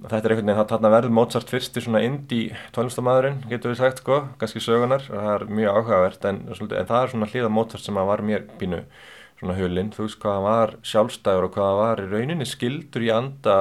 þetta 0.00 0.18
er 0.18 0.34
einhvern 0.34 0.50
veginn, 0.50 0.68
þarna 0.72 0.92
verður 0.92 1.14
Mozart 1.16 1.52
fyrst 1.52 1.76
í 1.78 1.82
svona 1.84 2.02
indie 2.06 2.56
tónlistamæðurinn 2.74 3.42
getur 3.50 3.72
við 3.72 3.82
sagt 3.82 4.02
sko, 4.02 4.18
kannski 4.40 4.62
sögunar 4.64 5.04
það 5.06 5.30
er 5.34 5.44
mjög 5.52 5.78
áhugavert 5.78 6.28
en, 6.30 6.40
en 6.48 6.70
það 6.88 6.98
er 6.98 7.12
svona 7.12 7.28
hlýða 7.30 7.52
Mozart 7.52 7.84
sem 7.84 8.00
var 8.10 8.24
mér 8.26 8.46
pínu 8.60 8.82
svona 9.38 9.58
hulinn, 9.58 9.92
þú 9.94 10.06
veist 10.06 10.20
hvað 10.22 10.36
hann 10.38 10.46
var 10.48 10.74
sjálfstæður 10.86 11.48
og 11.48 11.54
hvað 11.56 11.68
hann 11.70 11.80
var 11.82 12.02
í 12.02 12.08
rauninni 12.10 12.48
skildur 12.48 13.06
í 13.06 13.12
anda 13.14 13.56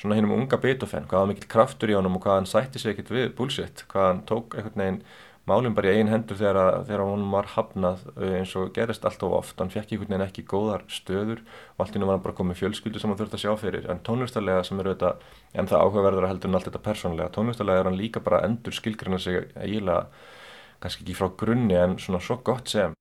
svona 0.00 0.16
hinnum 0.16 0.36
unga 0.36 0.60
Beethoven, 0.60 1.08
hvað 1.10 1.24
hann 1.24 1.32
mikill 1.34 1.50
kraftur 1.50 1.92
í 1.92 1.96
honum 1.98 2.16
og 2.18 2.24
hvað 2.24 2.38
hann 2.40 2.50
sætti 2.50 2.80
sig 2.82 2.94
ekkert 2.94 3.12
við 3.14 3.34
bullshit, 3.38 3.84
hvað 3.90 4.06
hann 4.08 4.22
tók 4.28 4.56
einhvern 4.56 4.84
veginn 4.84 5.02
málum 5.50 5.74
bara 5.76 5.92
í 5.92 6.00
einn 6.00 6.10
hendur 6.12 6.38
þegar, 6.38 6.80
þegar 6.88 7.02
honum 7.04 7.34
var 7.34 7.50
hafnað 7.56 8.04
eins 8.38 8.54
og 8.58 8.70
gerist 8.76 9.04
alltaf 9.08 9.36
oft, 9.40 9.56
hann 9.60 9.72
fekk 9.72 9.94
einhvern 9.94 10.14
veginn 10.14 10.26
ekki 10.26 10.46
góðar 10.48 10.86
stöður. 10.90 11.42
Og 11.76 11.84
allt 11.84 11.98
í 11.98 12.02
nú 12.02 12.08
var 12.08 12.18
hann 12.18 12.24
bara 12.26 12.38
komið 12.38 12.62
fjölskyldu 12.62 13.02
sem 13.02 13.12
hann 13.12 13.20
þurfti 13.20 13.40
að 13.40 13.44
sjá 13.44 13.54
fyrir, 13.60 13.88
en 13.90 14.04
tónlistarlega 14.06 14.66
sem 14.68 14.82
eru 14.82 14.94
þetta, 14.94 15.14
en 15.54 15.70
það 15.70 15.84
áhugaverður 15.86 16.28
að 16.28 16.34
heldur 16.34 16.52
en 16.52 16.60
allt 16.60 16.70
þetta 16.70 16.84
persónlega, 16.86 17.34
tónlistarlega 17.36 17.84
er 17.84 17.90
hann 17.90 18.00
líka 18.00 18.24
bara 18.24 18.44
endur 18.46 18.76
skilgrina 18.76 19.18
sig 19.20 19.50
eiginlega 19.58 20.06
kannski 20.80 21.04
ekki 21.04 21.18
frá 21.18 21.28
grunni 21.42 21.76
en 21.76 21.98
svona 22.00 22.22
svo 22.24 22.40
gott 22.44 22.72
sem 22.72 22.96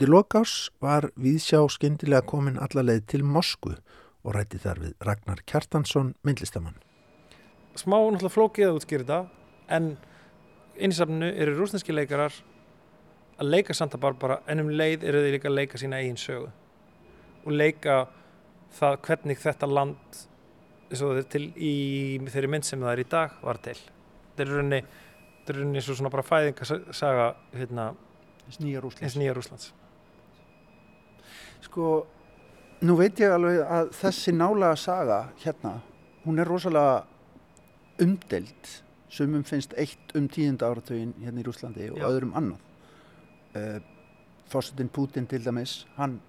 Undir 0.00 0.14
lokás 0.16 0.70
var 0.80 1.10
Víðsjá 1.20 1.58
skindilega 1.68 2.24
komin 2.24 2.54
allarleið 2.56 3.02
til 3.12 3.20
Mosku 3.20 3.74
og 4.24 4.32
rætti 4.32 4.56
þar 4.56 4.78
við 4.80 4.92
Ragnar 5.04 5.42
Kjartansson, 5.44 6.14
myndlistamann. 6.24 6.78
Smá 7.76 7.98
náttúrulega 7.98 8.32
flókið 8.32 8.68
að 8.70 8.78
útskýra 8.78 9.04
þetta 9.04 9.18
en 9.76 9.90
einsafnu 10.80 11.28
eru 11.28 11.52
rúsneski 11.58 11.92
leikarar 11.92 12.32
að 12.32 13.50
leika 13.52 13.76
Santa 13.76 14.00
Barbara 14.00 14.38
en 14.48 14.62
um 14.62 14.70
leið 14.72 15.04
eru 15.10 15.20
þeir 15.20 15.36
líka 15.36 15.50
að 15.50 15.58
leika 15.58 15.80
sína 15.82 15.98
eigin 16.00 16.16
sögu 16.22 16.48
og 16.48 17.52
leika 17.52 17.98
það 18.78 18.96
hvernig 19.04 19.42
þetta 19.42 19.68
land 19.68 20.22
til 21.28 21.42
í 21.60 21.74
þeirri 22.30 22.52
mynd 22.54 22.68
sem 22.70 22.80
það 22.80 22.94
er 22.94 23.02
í 23.04 23.06
dag 23.18 23.36
var 23.44 23.60
til 23.68 23.76
þetta 23.76 24.46
er 24.46 24.54
rauninni 24.54 24.80
þetta 24.86 25.52
er 25.52 25.60
rauninni 25.60 25.84
svo 25.84 25.98
svona 26.00 26.14
bara 26.16 26.24
fæðingasaga 26.24 27.28
hérna 27.52 27.90
Rúslands. 28.48 29.20
nýja 29.20 29.36
Rúslands 29.36 29.70
Sko, 31.64 32.06
nú 32.86 32.96
veit 32.98 33.20
ég 33.20 33.34
alveg 33.34 33.60
að 33.64 33.92
þessi 34.00 34.34
nálega 34.36 34.76
saga 34.80 35.20
hérna, 35.42 35.78
hún 36.24 36.40
er 36.40 36.48
rosalega 36.48 37.04
umdelt 38.00 38.82
sumum 39.10 39.42
finnst 39.44 39.74
eitt 39.78 40.14
um 40.14 40.28
tíunda 40.30 40.70
áratögin 40.70 41.12
hérna 41.20 41.42
í 41.42 41.46
Rúslandi 41.46 41.90
og 41.90 41.98
Já. 41.98 42.06
öðrum 42.08 42.36
annað. 42.38 42.60
Uh, 43.54 43.80
Fossetin 44.50 44.88
Putin 44.88 45.26
til 45.26 45.42
dæmis 45.44 45.84
hann, 45.96 46.20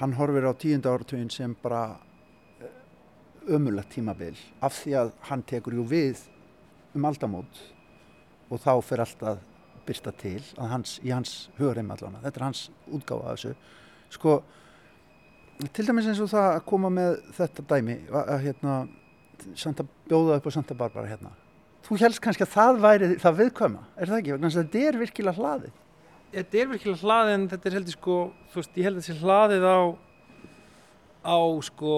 hann 0.00 0.16
horfir 0.18 0.50
á 0.50 0.52
tíunda 0.58 0.90
áratögin 0.90 1.30
sem 1.30 1.54
bara 1.62 1.96
ömulegt 3.48 3.92
tímabil 3.94 4.36
af 4.64 4.80
því 4.80 4.94
að 4.98 5.12
hann 5.28 5.42
tekur 5.46 5.76
jú 5.76 5.84
við 5.88 6.22
um 6.94 7.04
aldamót 7.04 7.60
og 8.50 8.60
þá 8.62 8.72
fer 8.82 9.02
alltaf 9.04 9.42
byrsta 9.84 10.12
til 10.16 10.40
hans, 10.56 10.98
í 11.04 11.12
hans 11.12 11.50
hugareim 11.58 11.90
allan 11.92 12.16
þetta 12.22 12.40
er 12.40 12.46
hans 12.46 12.62
útgáfa 12.88 13.32
af 13.32 13.38
þessu 13.38 13.54
sko 14.14 14.40
til 15.74 15.86
dæmis 15.86 16.08
eins 16.10 16.20
og 16.22 16.30
það 16.32 16.50
að 16.50 16.66
koma 16.68 16.90
með 16.92 17.16
þetta 17.36 17.64
dæmi 17.70 17.96
að, 18.10 18.34
hérna 18.44 18.76
Santa, 19.58 19.86
bjóða 20.08 20.38
upp 20.38 20.46
á 20.48 20.50
Santa 20.54 20.76
Barbara 20.78 21.10
hérna. 21.10 21.32
Þú 21.84 21.98
helst 22.00 22.22
kannski 22.24 22.46
að 22.46 22.54
það 22.54 22.80
væri 22.84 23.08
það 23.20 23.40
viðkvæma 23.42 23.82
er 23.98 24.10
það 24.10 24.20
ekki, 24.20 24.36
þess 24.44 24.56
að 24.56 24.62
þetta 24.62 24.84
er 24.88 25.00
virkilega 25.02 25.40
hlaðið. 25.40 25.80
Þetta 26.34 26.60
er 26.60 26.70
virkilega 26.72 27.02
hlaðið 27.02 27.34
en 27.34 27.46
þetta 27.52 27.70
er 27.70 27.76
heldur 27.78 27.96
sko 27.98 28.18
þú 28.52 28.60
veist, 28.60 28.78
ég 28.78 28.88
held 28.88 28.96
að 28.98 29.04
þetta 29.04 29.18
sé 29.18 29.26
hlaðið 29.26 29.66
á 29.68 29.78
á 31.24 31.38
sko 31.64 31.92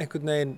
einhvern 0.00 0.30
veginn 0.32 0.54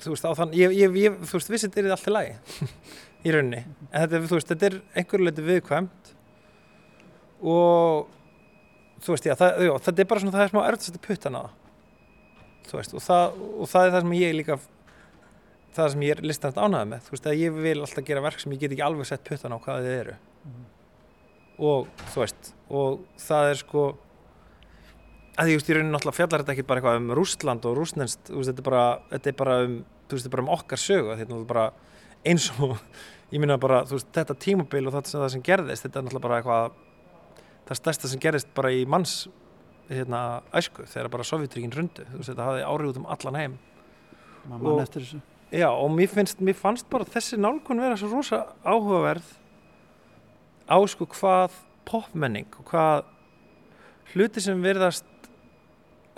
þú 0.00 0.14
veist, 0.14 0.24
á 0.24 0.32
þann 0.38 0.54
ég, 0.56 0.74
ég, 0.76 0.98
ég, 1.04 1.18
þú 1.28 1.38
veist, 1.38 1.52
vissið 1.52 1.78
er 1.78 1.88
þetta 1.88 1.98
allt 1.98 2.08
í 2.08 2.14
lagi 2.14 2.34
í 3.24 3.34
rauninni, 3.34 3.62
en 3.90 4.04
þetta, 4.04 4.18
er, 4.18 4.26
veist, 4.30 4.52
þetta 4.52 4.68
er 4.70 4.78
einhverju 5.00 5.28
leiti 5.28 5.46
viðkvæmt 5.48 6.13
og 7.44 9.02
þú 9.04 9.14
veist, 9.14 9.28
já, 9.28 9.34
það, 9.38 9.64
já, 9.66 9.72
þetta 9.86 10.04
er 10.04 10.10
bara 10.10 10.22
svona 10.22 10.36
það 10.36 10.46
er 10.46 10.52
smá 10.54 10.62
erft 10.64 10.84
að 10.84 10.88
setja 10.88 11.04
puttan 11.08 11.38
á 11.38 11.42
það. 11.42 11.58
Þú 12.64 12.78
veist, 12.78 12.94
og 12.96 13.04
það, 13.04 13.42
og 13.44 13.70
það 13.72 13.86
er 13.86 13.94
það 13.94 14.04
sem 14.04 14.14
ég 14.18 14.36
líka 14.38 14.58
það 15.74 15.90
sem 15.92 16.04
ég 16.06 16.14
er 16.14 16.24
listast 16.24 16.60
ánæðið 16.60 16.92
með. 16.92 17.04
Þú 17.04 17.16
veist, 17.16 17.28
að 17.28 17.42
ég 17.42 17.58
vil 17.66 17.76
alltaf 17.80 18.06
gera 18.08 18.24
verk 18.24 18.40
sem 18.40 18.54
ég 18.54 18.62
get 18.62 18.74
ekki 18.74 18.86
alveg 18.86 19.10
sett 19.10 19.26
puttan 19.26 19.54
á 19.54 19.58
hvað 19.60 19.88
þið 19.88 19.98
eru. 19.98 20.16
Og 21.64 21.90
þú 22.14 22.24
veist 22.24 22.54
og 22.74 23.04
það 23.20 23.50
er 23.52 23.60
sko 23.60 23.84
að 25.34 25.50
þú 25.50 25.56
veist, 25.58 25.70
í 25.70 25.76
rauninu 25.76 25.94
náttúrulega 25.94 26.18
fjallar 26.18 26.44
þetta 26.44 26.54
ekki 26.54 26.66
bara 26.68 26.80
eitthvað 26.80 27.00
um 27.00 27.12
Rústland 27.18 27.66
og 27.68 27.80
veist, 27.80 28.30
þetta 28.30 28.54
er 28.54 28.68
bara, 28.68 28.84
þetta 29.10 29.30
er 29.30 29.36
bara 29.40 29.56
um, 29.64 29.76
þú 29.82 30.16
veist, 30.16 30.24
þetta 30.24 30.30
er 30.30 30.36
bara 30.36 30.44
um 30.44 30.52
okkar 30.54 30.80
sögu, 30.80 31.16
þetta 31.18 31.38
er 31.38 31.46
bara 31.50 31.66
eins 32.30 32.48
og, 32.54 32.76
ég 33.34 33.42
minna 33.42 33.58
bara, 33.60 33.82
þú 33.88 33.98
veist, 33.98 34.10
þetta 34.14 34.38
tímabil 34.46 34.84
og 34.86 34.94
það 34.96 35.10
sem, 35.10 35.24
það 35.24 35.32
sem 35.34 35.46
gerðist, 35.48 35.86
þetta 35.86 36.00
er 36.00 36.06
náttúrulega 36.06 36.26
bara 36.28 36.40
eitthvað, 36.40 36.78
það 37.68 37.80
stærsta 37.80 38.10
sem 38.10 38.22
gerðist 38.22 38.50
bara 38.56 38.72
í 38.74 38.84
manns, 38.88 39.28
hérna, 39.90 40.42
æsku, 40.56 40.86
þegar 40.88 41.12
bara 41.12 41.28
Sovjetríkin 41.28 41.72
rundu, 41.74 42.04
þú 42.10 42.20
veist, 42.20 42.32
þetta 42.32 42.48
hafði 42.48 42.66
árið 42.68 42.90
út 42.90 43.00
um 43.00 43.08
allan 43.14 43.40
heim. 43.40 43.56
Mann 44.48 44.82
eftir 44.82 45.04
þessu. 45.04 45.22
Já, 45.54 45.68
og 45.70 45.90
mér 45.94 46.10
finnst, 46.10 46.40
mér 46.42 46.56
fannst 46.58 46.88
bara 46.90 47.06
þessi 47.06 47.38
nálgun 47.38 47.82
vera 47.84 47.96
svo 48.00 48.10
rosa 48.10 48.40
áhugaverð 48.64 49.28
á 50.66 50.76
sko 50.88 51.06
hvað 51.12 51.54
popmenning 51.86 52.48
og 52.58 52.66
hvað 52.72 53.04
hluti 54.14 54.42
sem 54.42 54.60
verðast 54.64 55.06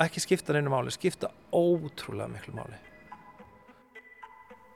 ekki 0.00 0.22
skipta 0.22 0.54
neinu 0.54 0.72
máli, 0.72 0.92
skipta 0.94 1.30
ótrúlega 1.52 2.30
miklu 2.32 2.54
máli. 2.56 2.78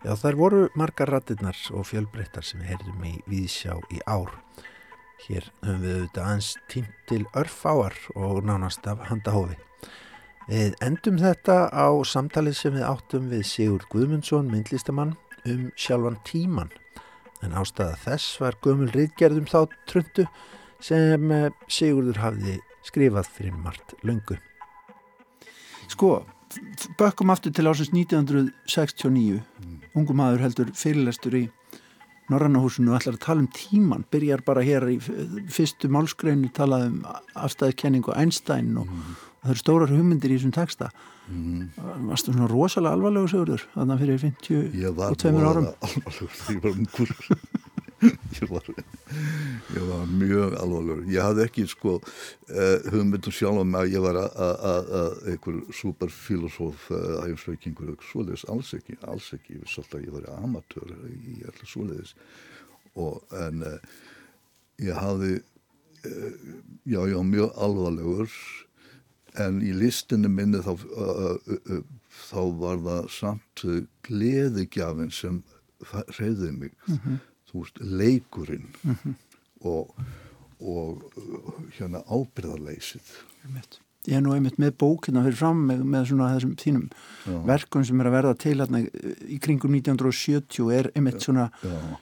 Já, 0.00 0.14
þær 0.16 0.36
voru 0.38 0.60
margar 0.80 1.10
rattirnar 1.12 1.58
og 1.76 1.84
fjölbreyttar 1.84 2.44
sem 2.46 2.62
við 2.62 2.72
heyrðum 2.72 3.02
í 3.04 3.14
Víðsjá 3.28 3.74
í 3.92 4.00
ár. 4.08 4.32
Hér 5.26 5.50
höfum 5.60 5.82
við 5.82 5.96
auðvitað 5.96 6.26
aðeins 6.26 6.50
tímt 6.72 7.00
til 7.10 7.24
örfáar 7.36 7.96
og 8.16 8.40
nánast 8.48 8.86
af 8.88 9.02
handahófi. 9.10 9.58
Við 10.48 10.76
endum 10.82 11.18
þetta 11.20 11.68
á 11.68 11.88
samtalið 12.08 12.56
sem 12.58 12.74
við 12.74 12.86
áttum 12.88 13.28
við 13.30 13.44
Sigurd 13.46 13.84
Guðmundsson, 13.92 14.48
myndlistamann, 14.50 15.12
um 15.44 15.68
sjálfan 15.76 16.18
tíman. 16.26 16.72
En 17.44 17.54
ástæða 17.56 17.98
þess 18.06 18.40
var 18.40 18.56
gömul 18.64 18.88
riðgerðum 18.94 19.46
þá 19.50 19.60
tröndu 19.90 20.26
sem 20.80 21.30
eh, 21.36 21.52
Sigurdur 21.68 22.20
hafði 22.20 22.58
skrifað 22.88 23.28
fyrir 23.36 23.60
margt 23.60 23.94
löngu. 24.02 24.40
Sko, 25.90 26.22
bökkum 26.98 27.32
aftur 27.32 27.52
til 27.54 27.68
ásins 27.68 27.92
1969. 27.92 29.40
Ungum 29.94 30.20
maður 30.22 30.46
heldur 30.46 30.74
fyrirlestur 30.76 31.36
í 31.36 31.46
Norrannahúsinu 32.30 32.92
og 32.92 33.00
ætlar 33.00 33.16
að 33.18 33.24
tala 33.24 33.42
um 33.44 33.48
tíman. 33.54 34.04
Byrjar 34.12 34.44
bara 34.46 34.62
hér 34.66 34.86
í 34.92 34.98
fyrstu 35.50 35.90
málskreinu 35.92 36.50
talað 36.56 36.86
um 36.90 37.00
afstæðiskenningu 37.34 38.14
Einstein 38.16 38.76
og 38.80 38.90
það 39.40 39.54
eru 39.54 39.62
stórar 39.62 39.92
hugmyndir 39.94 40.34
í 40.34 40.38
þessum 40.38 40.54
texta. 40.54 40.90
Mm. 41.30 41.68
Varstu 42.10 42.32
svona 42.34 42.48
rosalega 42.50 42.96
alvarlegu 42.96 43.30
sögurður 43.30 43.66
þannig 43.74 43.94
að 43.94 44.00
fyrir 44.04 44.22
50 44.24 44.78
Ég 44.80 44.96
var 44.98 45.12
og 45.14 45.20
tveimur 45.22 45.46
árum? 45.50 45.68
alvarlegur 45.86 46.32
þegar 46.40 46.56
ég 46.56 46.64
var 46.64 46.72
ungur. 46.80 47.12
ég, 48.40 48.46
var, 48.48 48.68
ég 49.74 49.82
var 49.90 50.06
mjög 50.08 50.54
alvarlegur. 50.60 51.02
Ég 51.12 51.24
hafði 51.24 51.44
ekki 51.46 51.66
sko 51.70 51.96
uh, 52.00 52.86
hugmyndum 52.92 53.34
sjálf 53.34 53.60
um 53.62 53.76
að 53.76 53.92
ég 53.94 54.04
var 54.04 54.20
að 54.20 54.94
einhver 55.32 55.60
superfilosóf 55.76 56.88
uh, 56.94 57.20
æfisveikingur, 57.26 57.96
svoleiðis 58.10 58.46
alls 58.52 58.72
ekki, 58.78 58.96
alls 59.04 59.30
ekki. 59.36 59.58
Ég 59.58 59.66
vissi 59.66 59.82
alltaf 59.82 60.00
að 60.00 60.08
ég 60.08 60.16
var 60.16 60.30
amatör 60.38 60.96
í 61.10 61.36
alltaf 61.44 61.68
svoleiðis. 61.74 62.16
Og, 62.96 63.20
en 63.36 63.62
uh, 63.68 63.76
ég 64.80 64.96
hafði, 64.96 65.36
já, 66.88 67.00
ég 67.04 67.16
var 67.18 67.28
mjög 67.28 67.56
alvarlegur 67.60 68.40
en 69.38 69.60
í 69.62 69.72
listinu 69.76 70.30
minni 70.32 70.60
þá, 70.64 70.72
uh, 70.74 71.36
uh, 71.36 71.82
þá 72.30 72.40
var 72.60 72.80
það 72.86 73.10
samt 73.14 73.64
gleðigjafin 74.08 75.12
sem 75.14 75.42
reyði 76.18 76.52
mig 76.52 76.72
Mm 76.86 76.96
-hmm. 76.96 77.18
Þú 77.50 77.64
veist, 77.64 77.78
leikurinn 77.80 78.68
Mm 78.82 78.96
-hmm. 78.96 79.14
og, 79.64 79.94
og 80.60 81.12
hérna 81.78 82.02
ábyrðarleysið 82.06 83.06
Ég 84.08 84.16
er 84.16 84.22
nú 84.24 84.32
einmitt 84.32 84.56
með 84.56 84.78
bókina 84.80 85.20
fyrir 85.20 85.36
fram 85.36 85.58
með, 85.68 85.82
með 85.84 86.06
svona 86.08 86.30
þessum 86.32 86.54
þínum 86.56 86.86
Já. 87.26 87.34
verkum 87.50 87.82
sem 87.84 88.00
er 88.00 88.08
að 88.08 88.14
verða 88.14 88.38
til 88.40 88.54
hérna 88.56 88.80
í 89.28 89.36
kringum 89.44 89.74
1970 89.76 90.70
er 90.72 90.88
einmitt 90.96 91.20
svona 91.20 91.50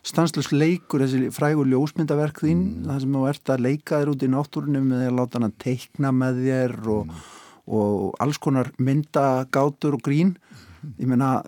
stanslös 0.06 0.52
leikur 0.52 1.02
þessi 1.02 1.32
frægur 1.34 1.66
ljósmyndaverk 1.66 2.38
þín 2.38 2.86
það 2.86 3.00
sem 3.00 3.18
þú 3.18 3.24
ert 3.32 3.50
að 3.50 3.64
leika 3.66 3.98
þér 3.98 4.12
út 4.12 4.22
í 4.22 4.30
náttúrunum 4.30 4.94
að 4.94 5.18
láta 5.18 5.40
hann 5.40 5.48
að 5.50 5.58
teikna 5.58 6.12
með 6.14 6.40
þér 6.46 6.76
og, 6.94 7.12
og 7.66 8.14
alls 8.22 8.38
konar 8.38 8.70
myndagátur 8.78 9.98
og 9.98 10.04
grín. 10.06 10.36
Ég 11.00 11.10
meina 11.10 11.42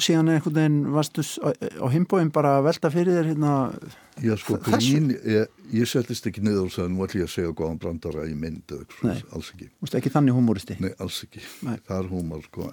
síðan 0.00 0.30
er 0.30 0.38
einhvern 0.38 0.56
veginn 0.56 0.78
vastu 0.94 1.24
á, 1.44 1.52
á 1.52 1.86
himbóin 1.92 2.32
bara 2.34 2.56
að 2.58 2.68
velta 2.68 2.90
fyrir 2.92 3.18
þér 3.18 3.30
hérna 3.32 3.52
Já, 4.22 4.34
sko, 4.38 4.58
grín, 4.62 5.10
ég, 5.26 5.50
ég 5.74 5.90
settist 5.90 6.28
ekki 6.30 6.44
niður 6.44 6.68
og 6.68 6.74
sagði, 6.74 6.92
nú 6.94 7.06
ætlum 7.06 7.24
ég 7.24 7.28
að 7.28 7.34
segja 7.34 7.54
góðan 7.58 7.80
brandara 7.82 8.26
í 8.30 8.36
mynd 8.38 8.74
Nei. 9.02 9.16
alls 9.34 9.50
ekki. 9.54 9.68
Þú 9.72 9.86
veist 9.86 9.96
ekki 9.98 10.12
þannig 10.14 10.38
humoristi? 10.38 10.76
Nei, 10.82 10.92
alls 11.02 11.18
ekki. 11.26 11.42
Nei. 11.66 11.74
Það 11.88 11.96
er 11.98 12.10
humor, 12.12 12.44
sko. 12.46 12.70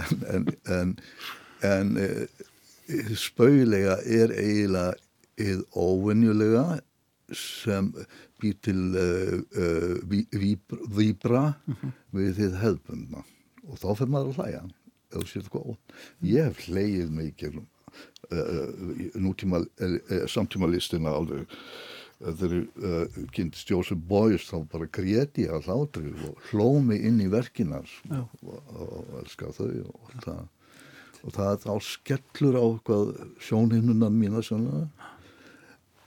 En, 0.00 0.24
en, 0.34 0.48
en, 0.74 0.92
en 1.70 1.94
e, 2.02 2.08
spauðlega 3.18 4.00
er 4.02 4.34
eiginlega 4.34 4.98
eða 5.40 5.86
óvenjulega 5.86 6.64
sem 7.36 7.92
býr 8.40 8.56
til 8.64 8.80
uh, 8.98 9.36
uh, 9.54 9.96
ví, 10.10 10.24
víbra, 10.34 10.80
víbra 10.90 11.42
við 12.16 12.32
þið 12.40 12.56
hefðbundna 12.64 13.22
og 13.70 13.78
þá 13.78 13.88
fyrir 14.00 14.12
maður 14.14 14.32
að 14.32 14.40
hlæja 14.40 14.62
eða 15.14 15.26
sér 15.28 15.48
góð. 15.52 15.76
Ég 16.26 16.50
hef 16.50 16.66
hleið 16.68 17.14
mig 17.14 17.34
gegnum 17.40 17.66
uh, 18.30 19.14
nútíma, 19.18 19.62
uh, 19.82 20.26
samtímalistina 20.30 21.14
alveg 21.20 21.48
þegar 22.20 22.56
uh, 22.84 23.20
kynntist 23.32 23.70
Joseph 23.72 24.00
Beuys 24.08 24.44
þá 24.50 24.58
bara 24.68 24.88
greti 24.92 25.46
ég 25.46 25.54
að 25.56 25.70
hlátri 25.70 26.12
og 26.28 26.40
hló 26.50 26.74
mig 26.84 27.04
inn 27.08 27.20
í 27.24 27.30
verkinar 27.32 27.88
Já. 28.10 28.20
og, 28.20 28.58
og, 28.74 28.90
og 28.92 29.14
elska 29.22 29.52
þau 29.56 29.70
og 29.88 30.16
það 30.26 30.42
og 31.20 31.34
það 31.36 31.56
þá 31.64 31.72
skellur 31.84 32.56
á 32.56 32.64
eitthvað 32.64 33.10
sjónhinnunan 33.44 34.16
mína 34.16 34.40
svona 34.44 34.86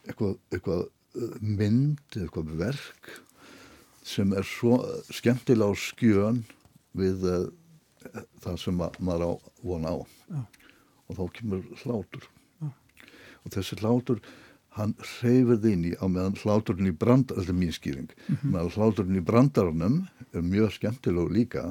eitthvað, 0.08 0.38
eitthvað 0.54 0.88
mynd, 1.42 2.02
eitthvað 2.18 2.54
verk 2.62 3.12
sem 4.04 4.34
er 4.36 4.46
svo 4.48 4.80
skemmtilega 5.14 5.70
á 5.70 5.74
skjön 5.78 6.42
við 6.98 7.28
það 8.44 8.60
sem 8.62 8.80
maður 8.80 9.26
á 9.28 9.32
von 9.64 9.86
á 9.88 9.96
Já. 10.30 10.42
og 11.08 11.20
þá 11.20 11.24
kemur 11.40 11.68
hlátur 11.84 12.30
Já. 12.62 12.70
og 13.44 13.56
þessi 13.56 13.80
hlátur 13.82 14.24
hann 14.78 14.96
reyfið 15.22 15.68
inn 15.70 15.86
í 15.92 15.94
á 16.02 16.06
meðan 16.10 16.38
hláturinn 16.42 16.90
í 16.90 16.96
brandar, 16.98 17.38
þetta 17.38 17.54
er 17.54 17.60
mín 17.60 17.76
skýring 17.76 18.10
mm 18.10 18.36
-hmm. 18.36 18.54
meðan 18.56 18.74
hláturinn 18.78 19.20
í 19.22 19.26
brandarnum 19.26 19.98
er 20.34 20.42
mjög 20.42 20.74
skemmtilega 20.80 21.30
líka 21.30 21.66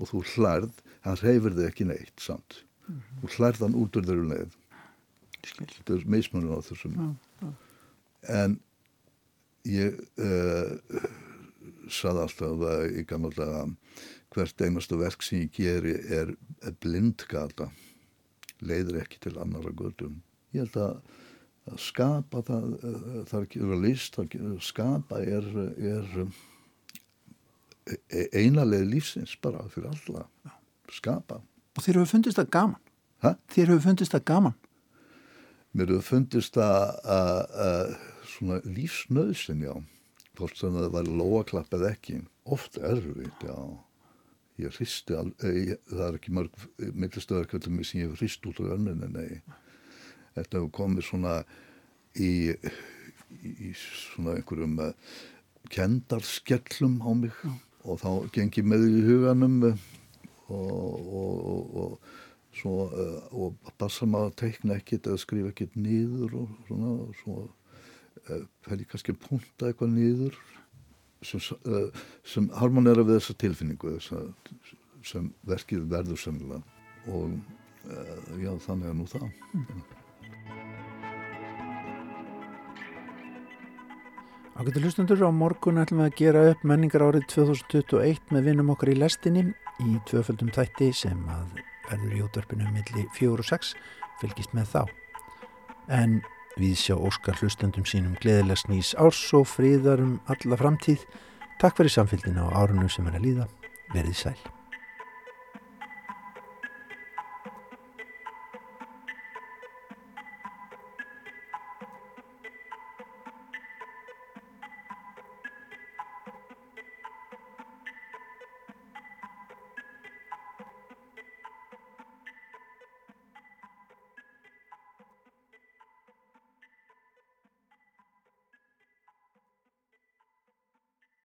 og 0.00 0.08
þú 0.08 0.22
hlærð, 0.34 0.72
hann 1.04 1.20
reyfir 1.20 1.52
þig 1.52 1.66
ekki 1.68 1.84
neitt 1.84 2.16
samt, 2.20 2.64
mm 2.88 2.96
-hmm. 2.96 3.20
þú 3.20 3.36
hlærð 3.36 3.60
hann 3.60 3.74
út 3.76 3.96
úr 3.96 4.06
þeirru 4.08 4.28
leið 4.28 4.56
þetta 5.44 5.94
er 5.94 6.06
meismunum 6.06 6.56
á 6.56 6.60
þessum 6.64 6.96
Já. 7.40 7.52
en 8.28 8.60
ég 9.64 9.96
uh, 10.18 10.76
sað 11.88 12.22
alltaf 12.24 12.64
að 12.70 12.98
í 13.00 13.04
gammal 13.08 13.32
daga 13.36 13.66
hvert 14.34 14.62
einasta 14.62 14.98
verk 14.98 15.24
sem 15.26 15.44
ég 15.44 15.54
geri 15.56 15.96
er, 16.12 16.34
er 16.62 16.76
blindgata 16.82 17.70
leiður 18.60 19.00
ekki 19.02 19.20
til 19.24 19.36
annara 19.40 19.72
gödum 19.74 20.20
ég 20.54 20.64
held 20.64 20.78
að, 20.80 21.18
að 21.70 21.82
skapa 21.82 22.42
það, 22.46 22.70
það 23.30 23.36
er 23.38 23.48
ekki 23.48 23.62
að 23.64 23.84
list 23.84 24.18
að 24.20 24.38
skapa 24.64 25.20
er, 25.22 25.50
er 25.78 26.08
e, 27.90 28.24
einalega 28.34 28.86
lífsins 28.86 29.36
bara 29.42 29.66
fyrir 29.70 29.90
alla. 29.92 30.26
Skapa. 30.90 31.40
Og 31.78 31.84
þér 31.84 32.00
hefur 32.00 32.12
fundist 32.16 32.40
það 32.40 32.50
gaman? 32.56 32.82
Ha? 33.22 33.36
þér 33.52 33.74
hefur 33.74 33.86
fundist 33.86 34.16
það 34.16 34.26
gaman? 34.32 34.56
Mér 35.76 35.92
hefur 35.94 36.08
fundist 36.08 36.58
það 36.58 37.54
svona 38.32 38.58
lífsnöðsin 38.66 39.62
já. 39.68 39.74
Hvort 40.38 40.58
sem 40.58 40.74
það 40.74 40.90
var 40.96 41.08
loaklapp 41.20 41.74
eða 41.76 41.92
ekki. 41.94 42.22
Oft 42.50 42.80
erfitt, 42.80 43.44
já 43.44 43.54
ég 44.60 44.76
hristi, 44.76 45.16
eh, 45.16 45.74
það 45.90 46.06
er 46.06 46.20
ekki 46.20 46.36
mörg 46.36 46.68
millistöðarkvöldum 46.78 47.82
sem 47.84 48.04
ég 48.04 48.14
hrist 48.18 48.46
út 48.46 48.62
á 48.62 48.74
önnunni, 48.76 49.10
nei 49.12 49.58
þetta 50.36 50.60
hefur 50.60 50.72
komið 50.76 51.06
svona 51.06 51.34
í, 52.18 52.54
í 53.40 53.72
svona 53.78 54.36
einhverjum 54.38 54.78
uh, 54.82 54.92
kendarskellum 55.70 56.98
á 57.04 57.10
mig 57.14 57.36
já. 57.44 57.52
og 57.84 58.00
þá 58.02 58.10
gengi 58.34 58.64
með 58.66 58.88
í 58.88 59.04
huganum 59.06 59.60
og, 59.66 59.78
og, 60.50 61.06
og, 61.20 61.76
og 61.82 62.56
svo 62.60 62.88
og 63.30 63.72
passa 63.78 64.08
maður 64.10 64.32
að 64.32 64.38
teikna 64.42 64.78
ekkit 64.80 65.06
eða 65.06 65.22
skrifa 65.22 65.52
ekkit 65.52 65.76
nýður 65.78 66.34
og 66.42 66.54
svona 66.66 66.94
og 67.06 67.12
svo 67.20 67.36
fæl 68.66 68.80
ég 68.80 68.88
kannski 68.90 69.14
að 69.14 69.22
punta 69.22 69.68
eitthvað 69.68 69.94
nýður 69.94 70.40
sem, 71.22 71.40
uh, 71.68 71.88
sem 72.24 72.50
harmonera 72.60 73.04
við 73.06 73.20
þessa 73.20 73.38
tilfinningu 73.44 73.96
þessa, 73.98 74.24
sem 75.06 75.30
verkið 75.48 75.86
verður 75.90 76.20
semnilega 76.20 76.62
og 77.10 77.34
uh, 77.88 78.20
já 78.40 78.52
þannig 78.66 78.92
er 78.92 79.00
nú 79.00 79.08
það 79.10 79.26
mm. 79.54 79.88
Ágættu 84.60 84.80
hlustundur 84.82 85.22
á 85.24 85.32
morgun 85.32 85.80
ætlum 85.80 86.02
við 86.02 86.10
að 86.10 86.18
gera 86.18 86.40
upp 86.50 86.64
menningar 86.68 87.04
árið 87.06 87.22
2021 87.32 88.34
með 88.34 88.48
vinnum 88.50 88.72
okkar 88.74 88.90
í 88.92 88.96
lestinni 88.98 89.46
í 89.80 89.94
tvöföldum 90.10 90.50
þætti 90.52 90.90
sem 90.92 91.22
að 91.32 91.62
verður 91.86 92.16
í 92.18 92.24
útverfinu 92.26 92.66
millir 92.74 93.06
4 93.16 93.40
og 93.40 93.48
6 93.48 93.70
fylgist 94.20 94.52
með 94.56 94.74
þá 94.74 94.82
en 95.96 96.20
Við 96.60 96.76
sjá 96.76 96.92
Óskar 96.98 97.38
hlustendum 97.40 97.86
sínum 97.88 98.18
gleðilegs 98.20 98.66
nýs 98.68 98.92
árs 99.00 99.22
og 99.36 99.46
fríðarum 99.48 100.18
alla 100.28 100.60
framtíð. 100.60 101.08
Takk 101.56 101.80
fyrir 101.80 101.96
samfélgina 101.96 102.44
á 102.44 102.52
árunum 102.52 102.92
sem 102.92 103.08
er 103.08 103.16
að 103.16 103.28
líða. 103.30 103.52
Verðið 103.94 104.18
sæl. 104.26 104.59